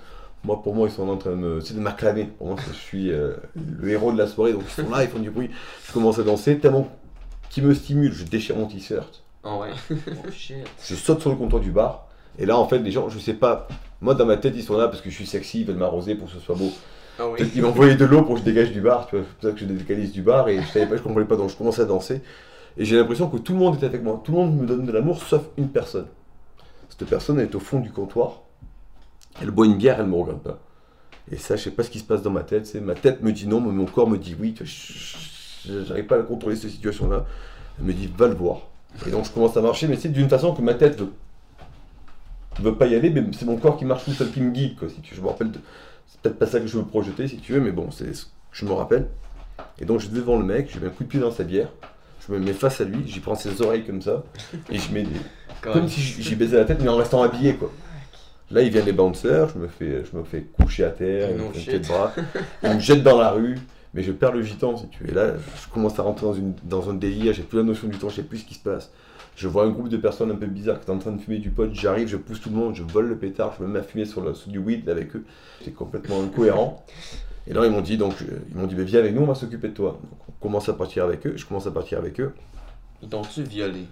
Moi, 0.48 0.64
pour 0.64 0.74
moi, 0.74 0.88
ils 0.88 0.92
sont 0.94 1.08
en 1.10 1.18
train 1.18 1.32
de 1.32 1.36
me- 1.36 1.60
sais, 1.62 1.74
de 1.74 1.80
m'acclamer. 1.82 2.24
Pour 2.38 2.48
moi, 2.48 2.56
c'est- 2.66 2.72
je 2.74 2.78
suis 2.80 3.12
euh, 3.12 3.34
le 3.56 3.90
héros 3.90 4.14
de 4.14 4.18
la 4.18 4.28
soirée, 4.28 4.54
donc 4.54 4.64
ils 4.66 4.82
sont 4.84 4.90
là, 4.90 5.04
ils 5.04 5.10
font 5.10 5.20
du 5.20 5.30
bruit. 5.30 5.50
Je 5.86 5.92
commence 5.92 6.20
à 6.20 6.24
danser, 6.24 6.58
tellement 6.58 6.88
qu'ils 7.50 7.64
me 7.66 7.74
stimulent, 7.74 8.14
je 8.14 8.24
déchire 8.24 8.56
mon 8.56 8.66
t-shirt. 8.66 9.24
Oh 9.44 9.60
ouais. 9.62 9.72
Oh 9.92 10.30
shit. 10.32 10.56
Je 10.84 10.96
saute 10.96 11.20
sur 11.20 11.30
le 11.30 11.36
comptoir 11.36 11.62
du 11.62 11.72
bar, 11.72 12.08
et 12.40 12.46
là, 12.46 12.58
en 12.58 12.66
fait, 12.68 12.80
les 12.80 12.92
gens, 12.92 13.10
je 13.10 13.20
sais 13.20 13.34
pas, 13.34 13.68
moi, 14.02 14.16
dans 14.16 14.26
ma 14.26 14.38
tête, 14.38 14.54
ils 14.56 14.64
sont 14.64 14.78
là 14.78 14.88
parce 14.88 15.02
que 15.02 15.10
je 15.10 15.16
suis 15.16 15.28
sexy, 15.28 15.62
ils 15.62 15.66
veulent 15.68 15.76
m'arroser 15.76 16.16
pour 16.16 16.28
que 16.28 16.34
ce 16.34 16.40
soit 16.40 16.56
beau. 16.56 16.72
Ah 17.20 17.28
oui. 17.28 17.38
Peut-être 17.40 17.52
qu'ils 17.52 17.62
m'ont 17.64 17.70
envoyé 17.70 17.96
de 17.96 18.06
l'eau 18.06 18.22
pour 18.22 18.36
que 18.36 18.40
je 18.40 18.46
dégage 18.46 18.72
du 18.72 18.80
bar, 18.80 19.08
tu 19.08 19.18
vois, 19.18 19.26
c'est 19.26 19.34
pour 19.40 19.50
ça 19.50 19.54
que 19.54 19.60
je 19.60 19.66
décalise 19.66 20.12
du 20.14 20.22
bar, 20.22 20.48
et 20.48 20.62
je 20.62 20.68
savais 20.68 20.86
pas, 20.88 20.96
je 20.98 21.02
comprenais 21.02 21.26
pas, 21.28 21.36
donc 21.36 21.50
je 21.50 21.56
commence 21.58 21.80
à 21.80 21.86
danser. 21.86 22.22
Et 22.78 22.86
j'ai 22.86 22.96
l'impression 22.96 23.28
que 23.28 23.38
tout 23.38 23.54
le 23.54 23.60
monde 23.60 23.82
est 23.82 23.86
avec 23.86 24.02
moi, 24.04 24.22
tout 24.24 24.32
le 24.32 24.38
monde 24.38 24.56
me 24.56 24.66
donne 24.66 24.86
de 24.86 24.92
l'amour, 24.94 25.22
sauf 25.24 25.42
une 25.58 25.68
personne. 25.70 26.08
Cette 26.90 27.08
personne, 27.10 27.40
elle 27.40 27.48
est 27.48 27.56
au 27.56 27.60
fond 27.60 27.80
du 27.80 27.92
comptoir, 27.92 28.44
elle 29.42 29.52
boit 29.52 29.66
une 29.66 29.76
bière, 29.78 30.00
elle 30.00 30.08
me 30.08 30.16
regarde 30.16 30.42
pas. 30.42 30.60
Et 31.32 31.38
ça, 31.38 31.56
je 31.58 31.64
sais 31.64 31.72
pas 31.72 31.84
ce 31.84 31.90
qui 31.90 32.00
se 32.00 32.04
passe 32.06 32.22
dans 32.22 32.32
ma 32.32 32.44
tête, 32.44 32.66
c'est 32.66 32.80
ma 32.82 32.96
tête 32.96 33.22
me 33.22 33.32
dit 33.32 33.48
non, 33.48 33.60
mais 33.62 33.72
mon 33.72 33.86
corps 33.86 34.10
me 34.10 34.18
dit 34.18 34.36
oui, 34.40 34.56
je- 34.62 35.84
j'arrive 35.86 36.06
pas 36.06 36.18
à 36.20 36.24
contrôler 36.24 36.56
cette 36.56 36.72
situation-là. 36.72 37.26
Elle 37.80 37.86
me 37.86 37.94
dit, 37.94 38.10
va 38.18 38.28
le 38.28 38.34
voir. 38.34 38.62
Et 39.06 39.12
donc 39.12 39.26
je 39.26 39.32
commence 39.32 39.56
à 39.58 39.62
marcher, 39.62 39.88
mais 39.88 39.98
c'est 39.98 40.10
d'une 40.10 40.30
façon 40.30 40.54
que 40.56 40.62
ma 40.62 40.74
tête 40.74 40.98
veut, 41.00 41.12
veut 42.62 42.76
pas 42.76 42.88
y 42.88 42.96
aller, 42.96 43.10
mais 43.10 43.24
c'est 43.38 43.46
mon 43.46 43.58
corps 43.58 43.78
qui 43.78 43.86
marche 43.86 44.06
tout 44.06 44.12
seul, 44.14 44.32
qui 44.32 44.42
me 44.42 44.52
guide, 44.52 44.78
quoi, 44.78 44.90
si 44.90 45.02
tu 45.02 45.12
veux. 45.14 45.18
Je 45.18 45.22
me 45.22 45.28
rappelle, 45.28 45.52
de- 45.52 45.60
c'est 46.08 46.20
peut-être 46.22 46.40
pas 46.40 46.48
ça 46.48 46.60
que 46.60 46.68
je 46.68 46.78
veux 46.78 46.86
projeter, 46.86 47.28
si 47.28 47.38
tu 47.38 47.54
veux, 47.54 47.60
mais 47.62 47.72
bon, 47.72 47.92
c'est 47.92 48.14
ce 48.16 48.26
que 48.26 48.30
je 48.54 48.66
me 48.66 48.72
rappelle. 48.72 49.08
Et 49.80 49.86
donc 49.86 50.00
je 50.00 50.08
vais 50.08 50.16
devant 50.20 50.38
le 50.40 50.46
mec, 50.46 50.70
je 50.74 50.80
mets 50.80 50.88
un 50.88 50.92
coup 50.92 51.04
de 51.04 51.10
pied 51.10 51.20
dans 51.20 51.32
sa 51.32 51.44
bière, 51.44 51.70
je 52.26 52.32
me 52.34 52.40
mets 52.40 52.54
face 52.54 52.82
à 52.82 52.84
lui, 52.86 53.04
j'y 53.06 53.20
prends 53.20 53.36
ses 53.36 53.62
oreilles 53.62 53.84
comme 53.86 54.02
ça, 54.02 54.24
et 54.72 54.80
je 54.80 54.92
mets 54.92 55.04
des, 55.04 55.20
comme 55.62 55.88
si 55.88 56.02
j'y 56.02 56.24
j'y 56.24 56.36
baisais 56.36 56.58
la 56.58 56.66
tête, 56.66 56.80
mais 56.82 56.90
en 56.90 56.96
restant 56.96 57.22
habillé, 57.22 57.56
quoi. 57.56 57.72
Là, 58.50 58.62
il 58.62 58.70
vient 58.70 58.84
les 58.84 58.94
bouncers, 58.94 59.50
je 59.50 59.60
me 59.60 59.68
fais, 59.68 60.06
je 60.06 60.18
me 60.18 60.24
fais 60.24 60.42
coucher 60.42 60.86
à 60.86 60.90
terre, 60.90 61.32
il 61.32 61.38
No 61.38 61.50
me 61.50 61.88
bras, 61.88 62.14
il 62.64 62.76
me 62.76 62.80
jette 62.80 63.04
dans 63.04 63.18
la 63.18 63.32
rue, 63.32 63.58
mais 63.94 64.04
je 64.04 64.14
perds 64.14 64.32
le 64.32 64.42
gitan, 64.42 64.78
si 64.78 64.88
tu 64.88 65.04
veux. 65.04 65.10
Et 65.10 65.14
là, 65.14 65.34
je 65.36 65.74
commence 65.74 66.00
à 66.00 66.04
rentrer 66.04 66.26
dans, 66.26 66.34
une, 66.34 66.54
dans 66.64 66.90
un 66.90 66.94
délire, 66.94 67.34
j'ai 67.34 67.44
plus 67.44 67.58
la 67.58 67.64
notion 67.64 67.90
du 67.90 67.98
temps, 67.98 68.08
je 68.08 68.16
sais 68.16 68.24
plus 68.24 68.40
ce 68.40 68.46
qui 68.46 68.54
se 68.54 68.64
passe. 68.64 68.92
Je 69.36 69.48
vois 69.50 69.66
un 69.66 69.70
groupe 69.70 69.90
de 69.90 69.98
personnes 69.98 70.32
un 70.32 70.36
peu 70.36 70.46
bizarres 70.46 70.80
qui 70.80 70.86
sont 70.86 70.94
en 70.94 70.98
train 70.98 71.12
de 71.12 71.22
fumer 71.22 71.40
du 71.40 71.50
pot, 71.50 71.70
j'arrive, 71.74 72.08
je 72.08 72.16
pousse 72.16 72.40
tout 72.40 72.50
le 72.50 72.56
monde, 72.56 72.74
je 72.74 72.84
vole 72.84 73.08
le 73.08 73.18
pétard, 73.18 73.54
je 73.60 73.64
me 73.64 73.70
mets 73.70 73.80
à 73.80 73.84
fumer 73.84 74.06
sur, 74.06 74.22
le, 74.22 74.34
sur 74.34 74.50
du 74.50 74.60
weed 74.60 74.88
avec 74.90 75.16
eux. 75.16 75.26
C'est 75.64 75.74
complètement 75.74 76.24
incohérent. 76.24 76.86
Et 77.48 77.54
là, 77.54 77.66
ils 77.66 77.72
m'ont 77.72 77.82
dit, 77.82 77.98
donc, 77.98 78.16
euh, 78.22 78.40
ils 78.50 78.58
m'ont 78.58 78.66
dit, 78.66 78.76
mais 78.76 78.84
viens 78.84 79.00
avec 79.00 79.14
nous, 79.14 79.22
on 79.22 79.26
va 79.28 79.36
s'occuper 79.36 79.68
de 79.68 79.74
toi. 79.74 80.00
Donc, 80.02 80.20
on 80.28 80.32
commence 80.42 80.70
à 80.70 80.74
partir 80.74 81.04
avec 81.04 81.28
eux, 81.28 81.34
je 81.36 81.46
commence 81.46 81.68
à 81.68 81.72
partir 81.72 81.98
avec 81.98 82.20
eux. 82.20 82.34
Ils 83.02 83.10
t'ont-tu 83.10 83.44
violé? 83.44 83.86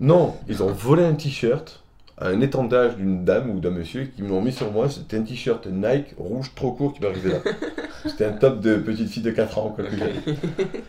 Non, 0.00 0.36
ils 0.48 0.62
ont 0.62 0.72
volé 0.72 1.04
un 1.04 1.14
t-shirt 1.14 1.83
à 2.18 2.28
un 2.28 2.40
étendage 2.40 2.96
d'une 2.96 3.24
dame 3.24 3.50
ou 3.50 3.60
d'un 3.60 3.70
monsieur 3.70 4.04
qui 4.04 4.22
me 4.22 4.28
l'ont 4.28 4.40
mis 4.40 4.52
sur 4.52 4.70
moi. 4.70 4.88
C'était 4.88 5.16
un 5.16 5.22
t-shirt 5.22 5.66
Nike 5.66 6.14
rouge 6.16 6.52
trop 6.54 6.72
court 6.72 6.92
qui 6.92 7.02
m'arrivait 7.02 7.30
là. 7.30 7.40
C'était 8.06 8.26
un 8.26 8.32
top 8.32 8.60
de 8.60 8.76
petite 8.76 9.08
fille 9.08 9.22
de 9.22 9.30
4 9.30 9.58
ans. 9.58 9.74
Quoi. 9.74 9.84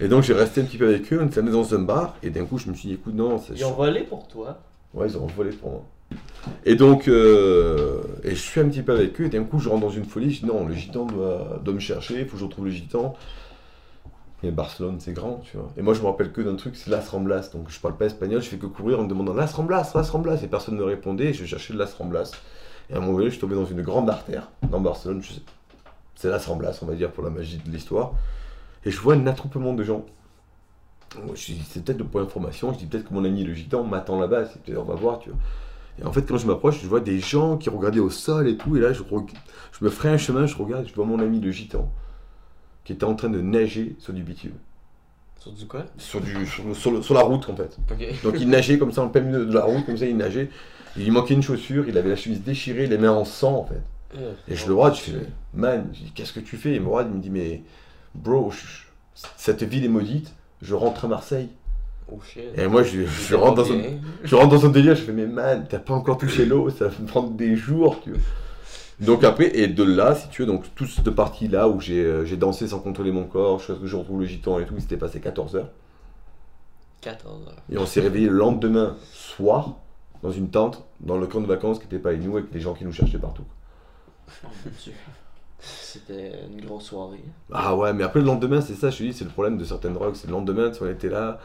Et 0.02 0.08
donc 0.08 0.24
j'ai 0.24 0.34
resté 0.34 0.62
un 0.62 0.66
petit 0.66 0.78
peu 0.78 0.88
avec 0.88 1.12
eux, 1.14 1.20
on 1.22 1.28
était 1.28 1.40
allés 1.40 1.52
dans 1.52 1.74
un 1.74 1.80
bar, 1.80 2.16
et 2.22 2.30
d'un 2.30 2.46
coup 2.46 2.58
je 2.58 2.70
me 2.70 2.76
suis 2.76 2.90
dit, 2.90 2.94
écoute, 2.96 3.16
non, 3.16 3.38
c'est 3.38 3.54
Ils 3.54 3.66
ont 3.66 3.72
volé 3.72 4.02
pour 4.02 4.28
toi. 4.28 4.60
Ouais, 4.94 5.08
ils 5.08 5.18
ont 5.18 5.28
volé 5.28 5.52
pour 5.52 5.72
moi. 5.72 5.84
Et 6.66 6.76
donc, 6.76 7.08
euh, 7.08 8.02
et 8.24 8.32
je 8.32 8.36
suis 8.36 8.60
un 8.62 8.68
petit 8.70 8.82
peu 8.82 8.94
avec 8.94 9.20
eux, 9.20 9.26
et 9.26 9.30
d'un 9.30 9.44
coup, 9.44 9.60
je 9.60 9.70
rentre 9.70 9.82
dans 9.82 9.90
une 9.90 10.06
folie. 10.06 10.32
Je 10.32 10.42
dis 10.42 10.46
non, 10.46 10.66
le 10.66 10.74
gitan 10.76 11.06
doit, 11.06 11.60
doit 11.64 11.74
me 11.74 11.80
chercher, 11.80 12.20
il 12.20 12.26
faut 12.26 12.34
que 12.34 12.40
je 12.40 12.46
retrouve 12.46 12.66
le 12.66 12.72
gitan. 12.72 13.16
Et 14.44 14.52
Barcelone, 14.52 14.98
c'est 15.00 15.14
grand, 15.14 15.42
tu 15.44 15.58
vois. 15.58 15.72
Et 15.78 15.82
moi, 15.82 15.94
je 15.94 16.02
me 16.02 16.06
rappelle 16.06 16.32
que 16.32 16.42
d'un 16.42 16.56
truc, 16.56 16.76
c'est 16.76 16.90
Las 16.90 17.10
Ramblas. 17.10 17.50
Donc, 17.54 17.70
je 17.70 17.80
parle 17.80 17.96
pas 17.96 18.06
espagnol, 18.06 18.42
je 18.42 18.50
fais 18.50 18.58
que 18.58 18.66
courir 18.66 19.00
en 19.00 19.04
me 19.04 19.08
demandant 19.08 19.34
Las 19.34 19.54
Ramblas, 19.54 19.92
Las 19.96 20.10
Ramblas. 20.10 20.42
Et 20.44 20.48
personne 20.48 20.76
ne 20.76 20.84
répondait, 20.84 21.34
je 21.34 21.46
cherchais 21.46 21.74
Las 21.74 21.94
Ramblas. 21.94 22.32
Et 22.90 22.94
à 22.94 22.98
un 22.98 23.00
moment 23.00 23.14
donné, 23.14 23.26
je 23.26 23.32
suis 23.32 23.42
tombé 23.42 23.56
dans 23.56 23.66
une 23.66 23.82
grande 23.82 24.10
artère, 24.10 24.50
dans 24.70 24.82
Barcelone. 24.82 25.22
je 25.24 25.34
C'est 26.16 26.30
Las 26.30 26.46
Ramblas, 26.46 26.80
on 26.82 26.86
va 26.86 26.96
dire, 26.96 27.12
pour 27.12 27.24
la 27.24 27.30
magie 27.30 27.58
de 27.58 27.72
l'histoire. 27.72 28.12
Et 28.84 28.92
je 28.92 29.00
vois 29.00 29.16
un 29.16 29.26
attroupement 29.26 29.74
de 29.74 29.84
gens. 29.84 30.06
Je 31.34 31.54
dis, 31.54 31.66
c'est 31.68 31.84
peut-être 31.84 31.98
de 31.98 32.04
point 32.04 32.22
d'information. 32.22 32.74
Je 32.74 32.80
dis 32.80 32.86
peut-être 32.86 33.08
que 33.08 33.14
mon 33.14 33.24
ami 33.24 33.44
le 33.46 33.54
gitan 33.54 33.84
m'attend 33.84 34.20
là-bas. 34.20 34.46
C'est 34.46 34.78
on 34.78 34.84
va 34.84 34.96
voir, 34.96 35.20
tu 35.20 35.30
vois. 35.30 35.40
Et 36.00 36.06
en 36.06 36.12
fait, 36.12 36.24
quand 36.24 36.38
je 36.38 36.46
m'approche, 36.46 36.82
je 36.82 36.88
vois 36.88 37.00
des 37.00 37.20
gens 37.20 37.58
qui 37.58 37.70
regardaient 37.70 38.02
au 38.02 38.10
sol 38.10 38.50
et 38.50 38.58
tout. 38.58 38.76
Et 38.76 38.82
là, 38.82 38.92
je, 38.92 39.02
je 39.02 39.86
me 39.86 39.90
ferai 39.90 40.10
un 40.10 40.18
chemin, 40.18 40.46
je 40.46 40.58
regarde, 40.58 40.86
je 40.88 40.94
vois 40.94 41.06
mon 41.06 41.20
ami 41.20 41.40
le 41.40 41.52
gitan 41.52 41.90
qui 42.86 42.94
était 42.94 43.04
en 43.04 43.16
train 43.16 43.30
de 43.30 43.42
nager 43.42 43.96
sur 44.00 44.14
du 44.14 44.24
bitume. 44.24 44.54
Sur 45.40 45.52
du 45.52 45.66
quoi? 45.68 45.86
Sur, 45.98 46.22
du, 46.22 46.46
sur, 46.48 46.64
le- 46.66 46.74
sur 46.74 46.92
le- 46.92 47.02
sur 47.02 47.14
la 47.14 47.22
route, 47.22 47.50
en 47.50 47.56
fait. 47.56 47.78
Donc 48.24 48.36
il 48.40 48.48
nageait 48.50 48.78
comme 48.78 48.92
ça 48.94 49.02
en 49.04 49.10
plein 49.10 49.22
milieu 49.22 49.46
de 49.46 49.54
la 49.54 49.64
route, 49.66 49.86
comme 49.86 49.98
ça 49.98 50.06
il 50.06 50.16
nageait. 50.16 50.50
Il 50.98 51.04
lui 51.04 51.12
manquait 51.12 51.34
une 51.34 51.44
chaussure, 51.44 51.86
il 51.90 51.98
avait 51.98 52.10
la 52.10 52.16
chemise 52.16 52.42
déchirée, 52.42 52.88
les 52.88 52.98
mains 52.98 53.12
en 53.12 53.26
sang 53.26 53.56
en 53.58 53.66
fait. 53.66 53.82
Et 54.48 54.56
je 54.56 54.66
le 54.68 54.76
regarde, 54.76 54.96
je 54.96 55.02
fais, 55.02 55.28
man, 55.54 55.92
qu'est-ce 56.16 56.32
que 56.32 56.40
tu 56.40 56.56
fais? 56.56 56.72
Et 56.72 56.76
il 56.76 56.82
me 56.82 56.88
regarde, 56.88 57.10
il 57.12 57.18
me 57.18 57.22
dit, 57.22 57.30
mais 57.30 57.64
bro, 58.14 58.50
je- 58.52 58.86
cette 59.36 59.64
ville 59.64 59.84
est 59.84 59.90
maudite, 59.90 60.34
je 60.62 60.74
rentre 60.74 61.04
à 61.06 61.08
Marseille. 61.10 61.50
Oh 62.12 62.20
shit. 62.24 62.44
Et 62.56 62.68
moi, 62.68 62.84
je, 62.84 63.02
je 63.06 63.36
rentre 63.36 63.56
dans 63.56 63.72
un, 63.74 63.82
je 64.24 64.36
rentre 64.36 64.50
dans 64.56 64.66
un 64.66 64.70
délire, 64.70 64.96
je 64.96 65.02
fais, 65.02 65.12
mais 65.12 65.26
man, 65.26 65.66
t'as 65.68 65.80
pas 65.80 65.94
encore 65.96 66.18
touché 66.18 66.46
l'eau, 66.46 66.70
ça 66.70 66.88
va 66.88 66.94
me 67.00 67.08
prendre 67.08 67.32
des 67.32 67.56
jours, 67.56 68.00
tu 68.04 68.12
vois. 68.12 68.20
Donc 69.00 69.24
après, 69.24 69.58
et 69.58 69.68
de 69.68 69.84
là, 69.84 70.16
si 70.16 70.30
tu 70.30 70.42
veux, 70.42 70.48
donc 70.48 70.64
toute 70.76 70.90
cette 70.90 71.10
partie-là 71.10 71.68
où 71.68 71.82
j'ai 71.82 72.04
euh, 72.04 72.26
j'ai 72.26 72.38
dansé 72.38 72.68
sans 72.68 72.80
contrôler 72.80 73.12
mon 73.12 73.26
corps, 73.26 73.66
que 73.66 73.86
je 73.86 73.96
retrouve 73.96 74.22
le 74.22 74.26
gitan 74.26 74.60
et 74.60 74.66
tout, 74.66 74.74
il 74.76 74.82
s'était 74.82 74.98
passé 74.98 75.20
14 75.20 75.58
heures. 75.58 75.70
14 77.02 77.48
heures. 77.48 77.56
Et 77.70 77.78
on 77.78 77.86
s'est 77.86 78.02
réveillé 78.02 78.28
le 78.28 78.36
lendemain 78.36 78.96
soir, 79.12 79.76
dans 80.24 80.32
une 80.32 80.50
tente, 80.50 80.84
dans 81.02 81.18
le 81.18 81.28
camp 81.28 81.42
de 81.42 81.46
vacances 81.48 81.78
qui 81.80 81.86
n'était 81.86 82.00
pas 82.00 82.12
à 82.12 82.16
nous, 82.16 82.38
avec 82.38 82.52
des 82.52 82.60
gens 82.60 82.74
qui 82.74 82.86
nous 82.86 82.94
cherchaient 82.94 83.20
partout. 83.20 83.44
Oh 84.44 84.48
mon 84.66 84.72
dieu. 84.84 84.94
C'était 85.60 86.32
une 86.52 86.66
grosse 86.66 86.86
soirée. 86.86 87.24
Ah 87.52 87.76
ouais, 87.76 87.94
mais 87.94 88.04
après 88.04 88.20
le 88.20 88.26
lendemain, 88.26 88.62
c'est 88.62 88.76
ça, 88.76 88.90
je 88.90 88.98
te 88.98 89.04
dis, 89.04 89.14
c'est 89.14 89.24
le 89.24 89.30
problème 89.30 89.58
de 89.58 89.66
certaines 89.66 89.94
drogues, 89.94 90.16
c'est 90.16 90.28
le 90.28 90.34
lendemain, 90.34 90.72
si 90.72 90.82
on 90.82 90.90
était 90.90 91.10
là, 91.10 91.40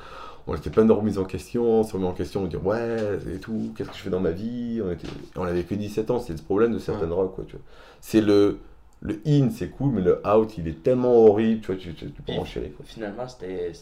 on 0.46 0.54
était 0.54 0.70
plein 0.70 0.84
de 0.84 0.92
remises 0.92 1.18
en 1.18 1.24
question, 1.24 1.64
on 1.64 1.82
se 1.82 1.92
remet 1.92 2.06
en 2.06 2.12
question, 2.12 2.42
on 2.42 2.46
dit 2.46 2.56
ouais, 2.56 2.96
et 3.34 3.38
tout, 3.38 3.72
qu'est-ce 3.76 3.90
que 3.90 3.96
je 3.96 4.02
fais 4.02 4.10
dans 4.10 4.20
ma 4.20 4.30
vie, 4.30 4.80
on, 4.84 4.90
était, 4.90 5.06
on 5.36 5.44
avait 5.44 5.62
que 5.64 5.74
17 5.74 6.10
ans, 6.10 6.18
c'est 6.20 6.32
le 6.32 6.42
problème 6.42 6.72
de 6.72 6.78
certaines 6.78 7.04
Ouais. 7.04 7.10
drogues, 7.10 7.34
quoi, 7.34 7.44
tu 7.46 7.52
vois. 7.56 7.64
C'est 8.00 8.20
le, 8.20 8.58
le 9.00 9.20
in, 9.26 9.50
c'est 9.50 9.68
cool, 9.68 9.92
mais 9.92 10.02
le 10.02 10.20
out, 10.26 10.56
il 10.58 10.68
est 10.68 10.82
tellement 10.82 11.14
horrible, 11.14 11.60
tu 11.60 11.66
vois, 11.68 11.76
tu, 11.76 11.94
tu, 11.94 12.06
tu 12.06 12.10
peux 12.12 12.22
Puis, 12.32 12.38
en 12.38 12.44
chier, 12.44 12.72
quoi. 12.76 12.84
Finalement, 12.86 13.28
c'était. 13.28 13.72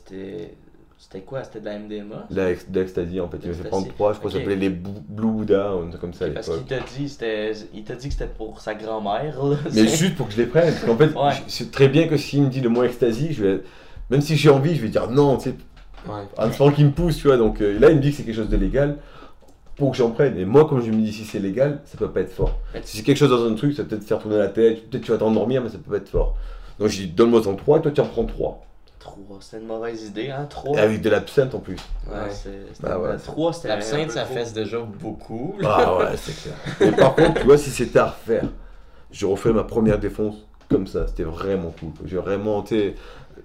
C'était 1.01 1.21
quoi? 1.21 1.45
C'était 1.45 1.61
de 1.61 1.65
la 1.67 1.79
MDMA 1.79 2.27
La 2.31 2.51
L'ecstasy, 2.51 3.21
en 3.21 3.29
fait, 3.29 3.37
il 3.43 3.47
L'ecstasy. 3.47 3.69
prendre 3.69 3.87
trois, 3.95 4.13
je 4.15 4.19
crois 4.19 4.33
que 4.33 4.37
Ok. 4.37 4.43
ça 4.43 4.51
s'appelait 4.51 4.57
les 4.69 4.69
Blue 4.69 5.29
ou 5.29 5.43
un 5.43 5.89
truc 5.91 6.01
comme 6.01 6.13
ça 6.13 6.25
à 6.25 6.31
Parce 6.31 6.49
qu'il 6.51 6.65
t'a 6.65 6.81
dit, 6.81 7.17
il 7.73 7.85
t'a 7.85 7.95
dit 7.95 8.09
que 8.09 8.15
c'était 8.15 8.27
pour 8.27 8.61
sa 8.61 8.75
grand-mère. 8.75 9.39
Mais 9.73 9.87
juste 9.87 10.17
pour 10.17 10.27
que 10.27 10.33
je 10.33 10.39
les 10.39 10.47
prenne. 10.49 10.73
Parce 10.73 10.85
qu'en 10.85 10.97
fait, 10.97 11.15
Ouais. 11.17 11.35
je- 11.47 11.65
très 11.71 11.89
bien 11.89 12.09
que 12.09 12.17
s'il 12.17 12.43
me 12.43 12.49
dit 12.49 12.61
le 12.61 12.69
mot 12.69 12.83
ecstasy, 12.83 13.33
je 13.33 13.45
vais. 13.45 13.63
Même 14.11 14.23
si 14.23 14.35
j'ai 14.37 14.51
envie, 14.51 14.75
je 14.75 14.83
vais 14.83 14.89
dire 14.89 15.09
non, 15.09 15.37
tu 15.37 15.51
sais, 15.51 15.55
Ouais. 16.07 16.22
en 16.36 16.49
espérant 16.49 16.70
qu'il 16.70 16.86
me 16.86 16.92
pousse, 16.92 17.16
tu 17.16 17.26
vois. 17.28 17.36
Donc 17.36 17.61
euh, 17.61 17.78
là, 17.78 17.90
il 17.90 17.96
me 17.96 18.01
dit 18.03 18.11
que 18.11 18.16
c'est 18.18 18.22
quelque 18.24 18.36
chose 18.36 18.49
de 18.49 18.57
légal 18.57 18.96
pour 19.76 19.90
que 19.92 19.96
j'en 19.96 20.11
prenne. 20.11 20.36
Et 20.38 20.44
moi, 20.44 20.66
comme 20.68 20.82
je 20.84 20.90
me 20.90 20.96
dis 20.96 21.12
si 21.12 21.24
c'est 21.24 21.38
légal, 21.38 21.80
ça 21.84 21.96
peut 21.99 22.11
pas 22.11 22.20
être 22.20 22.32
fort. 22.32 22.55
Si 22.82 22.96
c'est 22.99 23.03
quelque 23.03 23.16
chose 23.18 23.30
dans 23.30 23.44
un 23.51 23.55
truc, 23.55 23.74
ça 23.74 23.82
va 23.82 23.88
peut-être 23.88 24.03
te 24.03 24.07
faire 24.07 24.18
tourner 24.18 24.38
la 24.38 24.49
tête, 24.49 24.88
peut-être 24.90 25.05
tu 25.05 25.12
vas 25.12 25.18
t'endormir, 25.18 25.62
mais 25.62 25.68
ça 25.68 25.78
peut 25.78 25.90
pas 25.90 25.96
être 25.99 26.09
fort. 26.09 26.34
Donc 26.78 26.88
je 26.88 26.96
dis 26.99 27.07
donne-moi 27.09 27.46
en 27.49 27.55
trois, 27.55 27.78
et 27.78 27.82
toi 27.82 27.90
tu 27.90 28.01
en 28.01 28.07
prends 28.07 28.24
trois. 28.24 28.64
Trois, 29.01 29.16
c'était 29.40 29.59
une 29.62 29.68
mauvaise 29.68 30.05
idée, 30.05 30.30
hein, 30.30 30.46
trois. 30.51 30.76
Et 30.76 30.80
avec 30.80 31.01
de 31.01 31.09
l'absinthe 31.09 31.55
en 31.55 31.61
plus. 31.61 31.76
Ouais, 32.09 32.14
Ouais. 32.14 32.20
c'est- 32.30 32.51
c'était- 32.72 32.82
Bah 32.88 32.99
ouais. 32.99 33.16
Trois, 33.18 33.53
c'était. 33.53 33.68
un 33.70 33.74
L'absinthe, 33.76 34.11
ça 34.11 34.24
fesse 34.24 34.53
déjà 34.53 34.78
beaucoup. 34.80 35.55
Ah 35.64 35.96
ouais, 35.96 36.16
c'est 36.16 36.34
clair. 36.42 36.55
Mais 36.80 36.92
par 36.96 37.14
contre, 37.14 37.40
tu 37.40 37.46
vois, 37.46 37.57
si 37.59 37.70
c'était 37.70 37.99
à 38.01 38.07
refaire, 38.07 38.44
je 39.12 39.26
referais 39.26 39.53
ma 39.53 39.64
première 39.64 39.99
défonce 39.99 40.34
comme 40.68 40.86
ça. 40.86 41.07
C'était 41.07 41.22
vraiment 41.22 41.72
cool. 41.80 41.90
J'ai 42.05 42.16
vraiment, 42.16 42.62
tu 42.62 42.94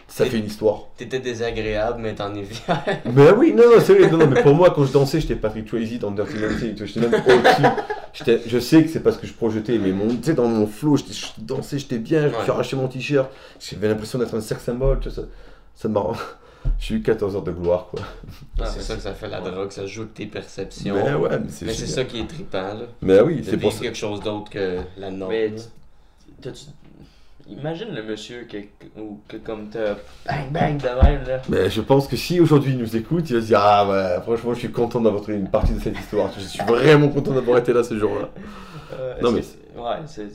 ça 0.07 0.25
fait 0.25 0.37
une 0.37 0.45
histoire. 0.45 0.87
T'étais 0.97 1.19
désagréable, 1.19 1.99
mais 2.01 2.13
t'en 2.15 2.33
es 2.35 2.43
fier. 2.43 2.83
Mais 3.13 3.31
oui, 3.37 3.53
non, 3.55 3.63
non, 3.63 3.81
c'est 3.83 3.95
vrai, 3.95 4.11
non, 4.11 4.17
non, 4.19 4.27
mais 4.27 4.41
pour 4.43 4.53
moi, 4.53 4.71
quand 4.75 4.85
je 4.85 4.91
dansais, 4.93 5.19
j'étais 5.21 5.35
Patrick 5.35 5.67
Swayze 5.67 5.97
dans 5.99 6.11
Dirty 6.11 6.33
Dancing, 6.39 6.75
tu 6.75 6.83
vois, 6.83 6.85
j'étais 6.85 6.99
même 7.07 7.21
au-dessus. 7.25 8.47
Je 8.49 8.59
sais 8.59 8.83
que 8.83 8.89
c'est 8.89 8.99
parce 8.99 9.17
que 9.17 9.25
je 9.25 9.33
projetais, 9.33 9.77
mais 9.79 9.91
mon, 9.91 10.09
tu 10.15 10.23
sais, 10.23 10.33
dans 10.33 10.47
mon 10.47 10.67
flow, 10.67 10.97
je 10.97 11.03
dansais, 11.39 11.79
j'étais 11.79 11.97
bien, 11.97 12.21
je 12.21 12.27
me 12.27 12.31
suis 12.33 12.41
Ouais. 12.43 12.49
arraché 12.51 12.75
mon 12.75 12.87
t-shirt, 12.87 13.29
j'avais 13.59 13.87
l'impression 13.87 14.19
d'être 14.19 14.35
un 14.35 14.41
sex 14.41 14.61
symbole, 14.63 14.99
tu 14.99 15.09
vois, 15.09 15.23
ça, 15.23 15.29
ça 15.75 15.87
m'a... 15.87 16.03
J'ai 16.79 16.95
eu 16.95 17.01
14 17.01 17.35
heures 17.35 17.41
de 17.43 17.51
gloire, 17.51 17.87
quoi. 17.91 17.99
Ah, 18.61 18.65
c'est 18.67 18.81
ça 18.81 18.95
que 18.95 19.01
ça 19.01 19.13
fait 19.13 19.27
la 19.27 19.41
ouais. 19.41 19.51
drogue, 19.51 19.69
ça 19.71 19.85
joue 19.85 20.03
avec 20.03 20.13
tes 20.13 20.27
perceptions. 20.27 20.95
Mais 20.95 21.13
ouais, 21.13 21.37
mais 21.39 21.49
c'est 21.73 21.73
ça 21.87 22.05
qui 22.05 22.21
est 22.21 22.27
trippant, 22.27 22.73
là. 22.75 22.85
Mais 23.01 23.19
oui, 23.19 23.41
De 23.41 23.49
c'est 23.51 23.57
pour 23.57 23.73
ça. 23.73 23.81
quelque 23.81 23.97
chose 23.97 24.21
d'autre 24.21 24.49
que 24.49 24.77
la 24.97 25.11
norme. 25.11 25.31
Mais 25.33 25.51
t'as-tu- 26.41 26.67
Imagine 27.49 27.93
le 27.93 28.03
monsieur 28.03 28.45
que, 28.49 28.57
ou 28.99 29.19
que 29.27 29.35
comme 29.37 29.69
t'as 29.69 29.95
bang 30.25 30.49
bang 30.51 30.77
de 30.77 31.03
même 31.03 31.27
là. 31.27 31.41
Mais 31.49 31.69
je 31.69 31.81
pense 31.81 32.07
que 32.07 32.15
si 32.15 32.39
aujourd'hui 32.39 32.71
il 32.71 32.77
nous 32.77 32.95
écoute, 32.95 33.29
il 33.29 33.35
va 33.35 33.41
se 33.41 33.47
dire 33.47 33.59
Ah 33.61 33.87
ouais, 33.89 34.21
franchement, 34.21 34.53
je 34.53 34.59
suis 34.59 34.71
content 34.71 35.01
d'avoir 35.01 35.27
une 35.29 35.49
partie 35.49 35.73
de 35.73 35.79
cette 35.79 35.97
histoire. 35.99 36.31
Je 36.37 36.39
suis 36.41 36.63
vraiment 36.63 37.09
content 37.09 37.31
d'avoir 37.33 37.57
été 37.57 37.73
là 37.73 37.83
ce 37.83 37.97
jour-là. 37.99 38.29
Euh, 38.93 39.15
Non, 39.21 39.31
mais- 39.31 39.41
Ouais, 39.75 39.97
c'est. 40.05 40.27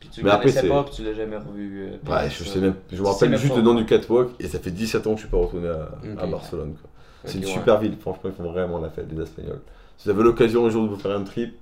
Puis 0.00 0.08
tu 0.10 0.22
Mais 0.22 0.30
après, 0.30 0.50
c'est- 0.50 0.68
pas, 0.68 0.82
puis 0.84 0.92
tu 0.96 1.02
l'as 1.04 1.14
jamais 1.14 1.36
revu. 1.36 1.84
euh, 1.88 2.10
Ouais, 2.12 2.24
c'est 2.28 2.30
je 2.30 2.44
ça. 2.44 2.54
sais 2.54 2.60
même, 2.60 2.74
je 2.92 3.00
me 3.02 3.06
rappelle 3.08 3.36
juste 3.38 3.56
le 3.56 3.62
nom 3.62 3.74
du 3.74 3.86
catwalk 3.86 4.30
et 4.38 4.46
ça 4.48 4.58
fait 4.58 4.70
17 4.70 5.06
ans 5.06 5.10
que 5.12 5.16
je 5.16 5.22
suis 5.22 5.30
pas 5.30 5.38
retourné 5.38 5.68
à, 5.68 5.88
à 6.20 6.24
Ok. 6.24 6.30
Barcelone. 6.30 6.74
quoi. 6.74 6.90
C'est 7.24 7.38
Ok, 7.38 7.42
une 7.44 7.48
ouais. 7.48 7.54
super 7.54 7.78
ville, 7.80 7.96
franchement, 7.98 8.30
ils 8.30 8.32
font 8.36 8.50
vraiment 8.52 8.78
la 8.80 8.90
fête, 8.90 9.06
les 9.10 9.22
Espagnols. 9.22 9.60
Si 9.96 10.04
vous 10.08 10.14
avez 10.14 10.22
l'occasion 10.24 10.66
un 10.66 10.70
jour 10.70 10.82
de 10.84 10.88
vous 10.90 10.96
faire 10.98 11.16
un 11.16 11.22
trip, 11.22 11.54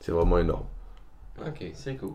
c'est 0.00 0.10
vraiment 0.10 0.38
énorme. 0.38 0.64
Ok, 1.46 1.64
C'est 1.74 1.94
cool. 1.96 2.14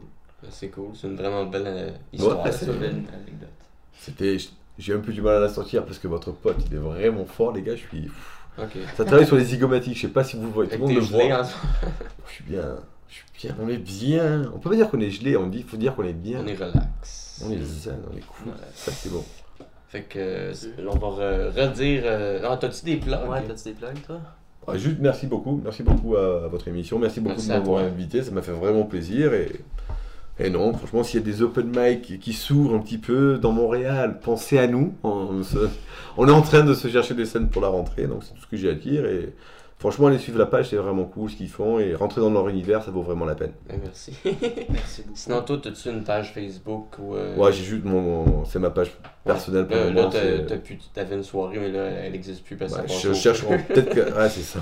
C'est 0.50 0.70
cool. 0.70 0.90
C'est 0.96 1.08
une 1.08 1.16
vraiment 1.16 1.46
belle 1.46 1.64
euh, 1.68 1.90
histoire. 2.12 2.44
Ouais, 2.44 2.52
C'est 2.52 2.66
c'est- 2.66 2.72
une 2.72 2.78
belle 2.80 2.90
anecdote. 3.14 3.50
C'était, 3.98 4.38
j'ai 4.78 4.94
un 4.94 5.00
peu 5.00 5.12
du 5.14 5.22
mal 5.22 5.36
à 5.38 5.40
la 5.40 5.50
sortir 5.50 5.86
parce 5.86 6.00
que 6.00 6.08
votre 6.08 6.32
pote, 6.32 6.58
il 6.70 6.74
est 6.76 6.80
vraiment 6.80 7.26
fort, 7.26 7.54
les 7.54 7.62
gars. 7.62 7.76
Je 7.76 7.82
suis, 7.82 8.12
Ok. 8.58 8.78
ça 8.96 9.06
travaille 9.06 9.26
sur 9.28 9.36
les 9.38 9.46
zygomatiques. 9.46 9.96
Je 9.96 10.02
sais 10.02 10.08
pas 10.10 10.24
si 10.24 10.36
vous 10.38 10.50
voyez. 10.52 10.70
Tout 10.70 10.78
le 10.78 10.82
monde 10.86 10.96
le 10.96 11.00
voit. 11.02 11.24
moment. 11.24 11.44
Je 12.28 12.32
suis 12.34 12.44
bien, 12.46 12.76
je 13.10 13.16
suis 13.16 13.26
bien. 13.48 13.56
On 13.62 13.68
est 13.70 13.78
bien. 13.78 14.52
On 14.56 14.60
peut 14.60 14.70
pas 14.72 14.76
dire 14.76 14.90
qu'on 14.90 15.00
est 15.00 15.10
gelé. 15.12 15.38
On 15.38 15.48
dit, 15.48 15.64
faut 15.64 15.78
dire 15.78 15.96
qu'on 15.96 16.04
est 16.04 16.14
bien. 16.14 16.40
On 16.44 16.48
est 16.48 16.56
relax. 16.56 17.42
On 17.46 17.52
est 17.52 17.62
zen, 17.64 17.98
on 18.12 18.18
est 18.18 18.22
cool. 18.22 18.48
Ouais. 18.54 18.58
Ça 18.74 18.92
c'est 18.92 19.12
bon. 19.12 19.24
Fait 19.90 20.02
que, 20.04 20.18
euh, 20.20 20.54
c'est- 20.54 20.74
on 20.88 20.96
va 20.98 21.08
re- 21.08 21.50
redire. 21.52 22.02
euh, 22.06 22.40
Ah, 22.44 22.58
t'as-tu 22.58 22.84
des 22.86 22.98
plans 22.98 23.30
Ouais, 23.30 23.44
t'as-tu 23.48 23.66
des 23.66 23.74
blagues 23.74 24.02
toi? 24.02 24.20
Ah, 24.68 24.78
juste 24.78 24.98
merci 25.00 25.28
beaucoup, 25.28 25.60
merci 25.64 25.84
beaucoup 25.84 26.16
à, 26.16 26.46
à 26.46 26.48
votre 26.48 26.68
émission, 26.70 26.98
merci 26.98 27.20
beaucoup 27.20 27.36
Merci 27.36 27.50
de 27.50 27.54
m'avoir 27.54 27.84
invité, 27.84 28.24
ça 28.24 28.32
m'a 28.32 28.42
fait 28.42 28.54
vraiment 28.54 28.84
plaisir 28.84 29.34
et, 29.34 29.52
et 30.40 30.50
non, 30.50 30.74
franchement, 30.74 31.04
s'il 31.04 31.20
y 31.20 31.24
a 31.24 31.26
des 31.26 31.42
open 31.44 31.68
mic 31.76 32.20
qui, 32.20 32.34
s'ouvrent 32.34 32.76
un 32.76 32.80
petit 32.80 32.98
peu 32.98 33.38
dans 33.38 33.52
Montréal, 33.52 34.20
pensez 34.22 34.58
à 34.58 34.68
nous. 34.68 34.94
On, 35.04 35.44
se- 35.44 35.70
on 36.18 36.28
est 36.28 36.32
en 36.32 36.42
train 36.42 36.64
de 36.64 36.74
se 36.74 36.88
chercher 36.88 37.14
des 37.14 37.26
scènes 37.26 37.50
pour 37.50 37.62
la 37.62 37.68
rentrée, 37.68 38.08
donc 38.08 38.24
c'est 38.24 38.34
tout 38.34 38.42
ce 38.42 38.48
que 38.48 38.58
j'ai 38.58 38.70
à 38.70 38.74
dire 38.74 39.06
et 39.06 39.34
franchement, 39.78 40.08
allez 40.08 40.18
suivre 40.18 40.40
la 40.40 40.46
page, 40.46 40.70
c'est 40.70 40.78
vraiment 40.78 41.04
cool 41.04 41.30
ce 41.30 41.36
qu'ils 41.36 41.50
font 41.50 41.78
et 41.78 41.94
rentrer 41.94 42.22
dans 42.22 42.30
leur 42.32 42.48
univers, 42.48 42.82
ça 42.84 42.90
vaut 42.90 43.02
vraiment 43.02 43.26
la 43.26 43.36
peine. 43.36 43.52
Ben, 43.68 43.78
merci. 43.84 44.14
Merci 44.70 45.02
beaucoup. 45.04 45.16
Sinon, 45.16 45.42
toi, 45.42 45.60
t'as-tu 45.62 45.90
une 45.90 46.04
page 46.04 46.34
Facebook 46.34 46.98
ou. 47.00 47.16
euh, 47.16 47.36
Ouais, 47.36 47.52
j'ai 47.52 47.64
juste 47.64 47.84
mon, 47.84 48.02
mon- 48.02 48.46
c'est 48.46 48.60
ma 48.60 48.70
page 48.70 48.92
personnelle 49.26 49.68
pour 49.68 49.76
Là, 49.76 49.90
le 49.90 49.94
là 49.94 50.10
t'avais 50.94 51.16
une 51.16 51.24
soirée, 51.24 51.58
mais 51.60 51.70
là, 51.70 51.84
elle 51.84 52.14
n'existe 52.14 52.44
plus 52.44 52.56
parce 52.56 52.76
que 52.76 52.82
Ouais, 52.82 52.88
je 52.88 53.14
cherche 53.14 53.44
peut-être 53.68 53.90
que. 53.94 54.00
Ouais, 54.18 54.30
c'est 54.30 54.42
ça. 54.42 54.60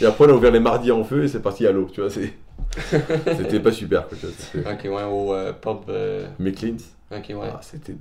Et 0.00 0.06
après, 0.06 0.24
on 0.26 0.28
a 0.30 0.32
ouvert 0.34 0.52
les 0.52 0.60
mardis 0.60 0.92
en 0.92 1.02
feu 1.04 1.24
et 1.24 1.28
c'est 1.28 1.42
parti 1.42 1.66
à 1.66 1.72
l'eau, 1.72 1.88
tu 1.92 2.00
vois. 2.00 2.08
c'est- 2.10 2.32
C'était 3.36 3.60
pas 3.60 3.72
super, 3.72 4.06
quoi. 4.08 4.16
Ok, 4.72 4.80
ouais, 4.84 5.04
au 5.04 5.32
euh, 5.34 5.52
pub. 5.52 5.78
euh, 5.88 6.26
Clint, 6.54 6.76
Ok, 7.10 7.26
ouais. 7.30 7.36
ah, 7.52 7.58
c'était. 7.62 7.96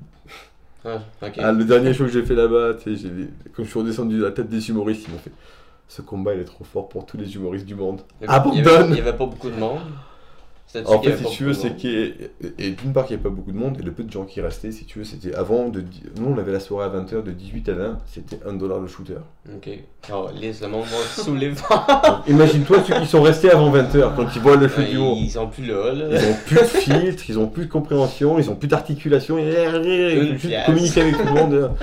Ah. 0.86 1.00
Ah, 1.40 1.52
le 1.52 1.66
dernier 1.66 1.94
show 1.94 2.06
que 2.06 2.12
j'ai 2.12 2.24
fait 2.24 2.36
là-bas, 2.36 2.76
tu 2.82 2.96
sais, 2.96 3.02
j'ai- 3.10 3.30
quand 3.56 3.64
je 3.64 3.70
suis 3.70 3.80
redescendu 3.80 4.18
de 4.20 4.24
la 4.24 4.32
tête 4.32 4.50
des 4.50 4.70
humoristes, 4.70 5.06
ils 5.08 5.12
m'ont 5.14 5.20
fait. 5.20 5.32
Ce 5.90 6.02
combat, 6.02 6.34
il 6.34 6.42
est 6.42 6.46
trop 6.46 6.64
fort 6.64 6.88
pour 6.90 7.06
tous 7.06 7.18
les 7.18 7.34
humoristes 7.36 7.66
du 7.66 7.76
monde. 7.76 8.02
Il 8.22 8.28
y 8.28 8.30
avait- 8.30 8.50
Il 8.54 8.56
y 8.58 8.60
Abandonne 8.60 8.84
avait, 8.84 8.92
il 8.94 8.98
y 8.98 9.02
avait 9.02 9.18
pas 9.18 9.26
beaucoup 9.26 9.50
de 9.50 9.56
monde. 9.56 9.80
En 10.86 11.02
fait, 11.02 11.14
avait 11.14 11.24
si 11.24 11.38
tu 11.38 11.46
veux, 11.46 11.54
c'est 11.54 11.76
qu'il 11.76 11.92
y 11.92 12.64
Et 12.64 12.72
d'une 12.72 12.92
part, 12.92 13.06
qu'il 13.06 13.16
n'y 13.16 13.22
a 13.22 13.24
pas 13.24 13.30
beaucoup 13.30 13.54
de 13.54 13.58
monde, 13.58 13.78
et 13.80 13.84
le 13.84 13.92
peu 13.92 14.04
de 14.04 14.12
gens 14.12 14.26
qui 14.26 14.42
restaient, 14.42 14.72
si 14.72 14.86
tu 14.86 15.00
veux, 15.00 15.06
c'était 15.06 15.34
avant 15.34 15.70
de. 15.70 15.82
Nous, 16.20 16.28
on 16.28 16.38
avait 16.38 16.52
la 16.52 16.60
soirée 16.60 16.86
à 16.86 16.90
20h, 17.00 17.24
de 17.24 17.32
18 17.32 17.70
à 17.70 17.74
20, 17.74 17.98
c'était 18.06 18.40
1 18.46 18.54
dollar 18.54 18.80
le 18.80 18.88
shooter. 18.88 19.16
Ok. 19.56 19.70
Oh, 20.12 20.28
lisse, 20.34 20.62
le 20.62 20.68
monde 20.68 20.84
va 20.84 21.24
sous 21.24 21.36
les 21.36 21.50
vents. 21.50 21.88
Imagine-toi 22.28 22.84
ceux 22.86 23.00
qui 23.00 23.08
sont 23.08 23.22
restés 23.22 23.50
avant 23.50 23.72
20h, 23.72 24.16
quand 24.16 24.28
ils 24.36 24.42
voient 24.42 24.58
le 24.58 24.68
show 24.68 24.82
Ouais, 24.82 24.90
du 24.90 24.98
haut. 24.98 25.16
Ils 25.16 25.32
sont 25.32 25.48
plus 25.48 25.66
là, 25.66 25.94
là. 25.94 26.06
Ils 26.12 26.28
ont 26.30 26.38
plus 26.46 26.56
de 26.56 26.64
filtre, 26.64 27.24
ils 27.30 27.40
ont 27.40 27.48
plus 27.48 27.66
de 27.66 27.72
compréhension, 27.72 28.38
ils 28.38 28.50
ont 28.50 28.56
plus 28.56 28.68
d'articulation, 28.68 29.38
ils 29.38 29.48
Une 29.48 29.72
veulent 29.72 30.38
juste 30.38 30.66
communiquer 30.66 31.02
avec 31.02 31.18
tout 31.18 31.26
le 31.26 31.34
monde. 31.34 31.72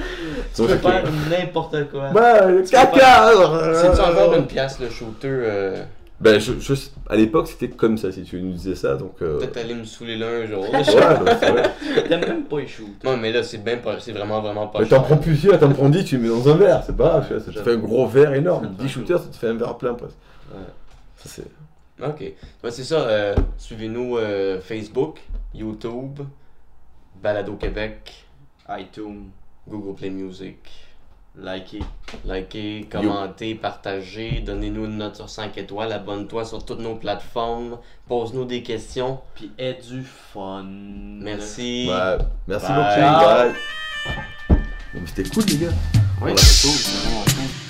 Tu 0.54 0.62
peux 0.62 0.68
c'est- 0.68 0.78
faire 0.78 1.02
n'importe 1.30 1.90
quoi. 1.90 2.10
Bah, 2.10 2.46
le 2.46 2.62
caca 2.62 3.28
C'est-tu 3.74 4.00
encore 4.00 4.34
une 4.36 4.46
pièce, 4.46 4.78
le 4.78 4.88
shooter 4.88 5.26
euh, 5.28 5.82
Ben, 6.24 6.40
je, 6.40 6.58
je- 6.58 6.74
à 7.10 7.16
l'époque, 7.16 7.46
c'était 7.48 7.68
comme 7.68 7.98
ça, 7.98 8.10
si 8.10 8.22
tu 8.22 8.40
nous 8.40 8.52
disais 8.52 8.74
ça, 8.74 8.96
donc... 8.96 9.20
euh, 9.20 9.38
Peut-être 9.40 9.58
aller 9.58 9.74
me 9.74 9.84
saouler 9.84 10.16
là 10.16 10.26
un 10.26 10.46
jour. 10.46 10.62
Ouais, 10.72 10.82
vrai. 10.82 11.70
T'aimes 12.08 12.20
même 12.20 12.44
pas 12.44 12.60
les 12.60 12.66
shoot. 12.66 12.88
Non, 13.04 13.18
mais 13.18 13.30
là, 13.30 13.42
c'est 13.42 13.58
bien 13.62 13.76
pas- 13.76 14.00
c'est 14.00 14.12
vraiment, 14.12 14.40
vraiment 14.40 14.68
pas 14.68 14.80
Mais 14.80 14.86
t'en 14.86 15.02
prends 15.02 15.18
plusieurs, 15.18 15.58
t'en 15.60 15.68
prends 15.70 15.90
10, 15.90 16.02
tu 16.04 16.16
les 16.16 16.22
mets 16.22 16.28
dans 16.30 16.48
un 16.48 16.56
verre, 16.56 16.82
c'est 16.82 16.96
pas 16.96 17.04
grave, 17.20 17.40
ça 17.44 17.52
te 17.52 17.58
fait 17.60 17.72
un 17.72 17.76
gros 17.76 18.06
verre 18.08 18.32
énorme. 18.32 18.64
Ça 18.64 18.70
te 18.70 18.82
10 18.82 18.88
fait 18.88 18.88
shooters, 18.94 19.18
ça 19.20 19.28
te 19.28 19.36
fait 19.36 19.48
un 19.48 19.54
verre 19.54 19.76
plein 19.76 19.92
presque. 19.94 20.16
Ouais. 20.52 20.60
Ça, 21.18 21.28
c'est... 21.28 22.04
Ok. 22.04 22.20
Ouais, 22.20 22.70
c'est 22.70 22.84
ça. 22.84 23.00
euh, 23.02 23.34
Suivez-nous 23.58 24.16
euh, 24.16 24.60
Facebook, 24.62 25.20
YouTube, 25.54 26.20
Balado 27.22 27.54
Québec, 27.56 28.24
iTunes, 28.70 29.26
Google 29.68 29.94
Play 29.94 30.10
Music. 30.10 30.56
Likez. 31.36 31.82
Likez, 32.24 32.88
commentez, 32.90 33.54
partagez, 33.54 34.40
donnez-nous 34.40 34.84
une 34.84 34.98
note 34.98 35.16
sur 35.16 35.28
5 35.28 35.56
étoiles, 35.58 35.92
abonne-toi 35.92 36.44
sur 36.44 36.64
toutes 36.64 36.80
nos 36.80 36.94
plateformes, 36.94 37.78
pose-nous 38.08 38.44
des 38.44 38.62
questions. 38.62 39.20
Puis 39.34 39.50
aie 39.58 39.78
du 39.88 40.02
fun. 40.02 40.64
Merci. 40.64 41.88
Ouais, 41.88 42.18
merci 42.46 42.68
beaucoup, 42.68 43.00
bye. 43.00 43.54
C'était 45.06 45.28
cool, 45.28 45.44
les 45.46 45.56
gars. 45.56 45.72
Ouais, 46.22 46.34
c'est 46.36 46.68
cool, 46.68 46.76
c'est 46.76 47.10
bon. 47.10 47.63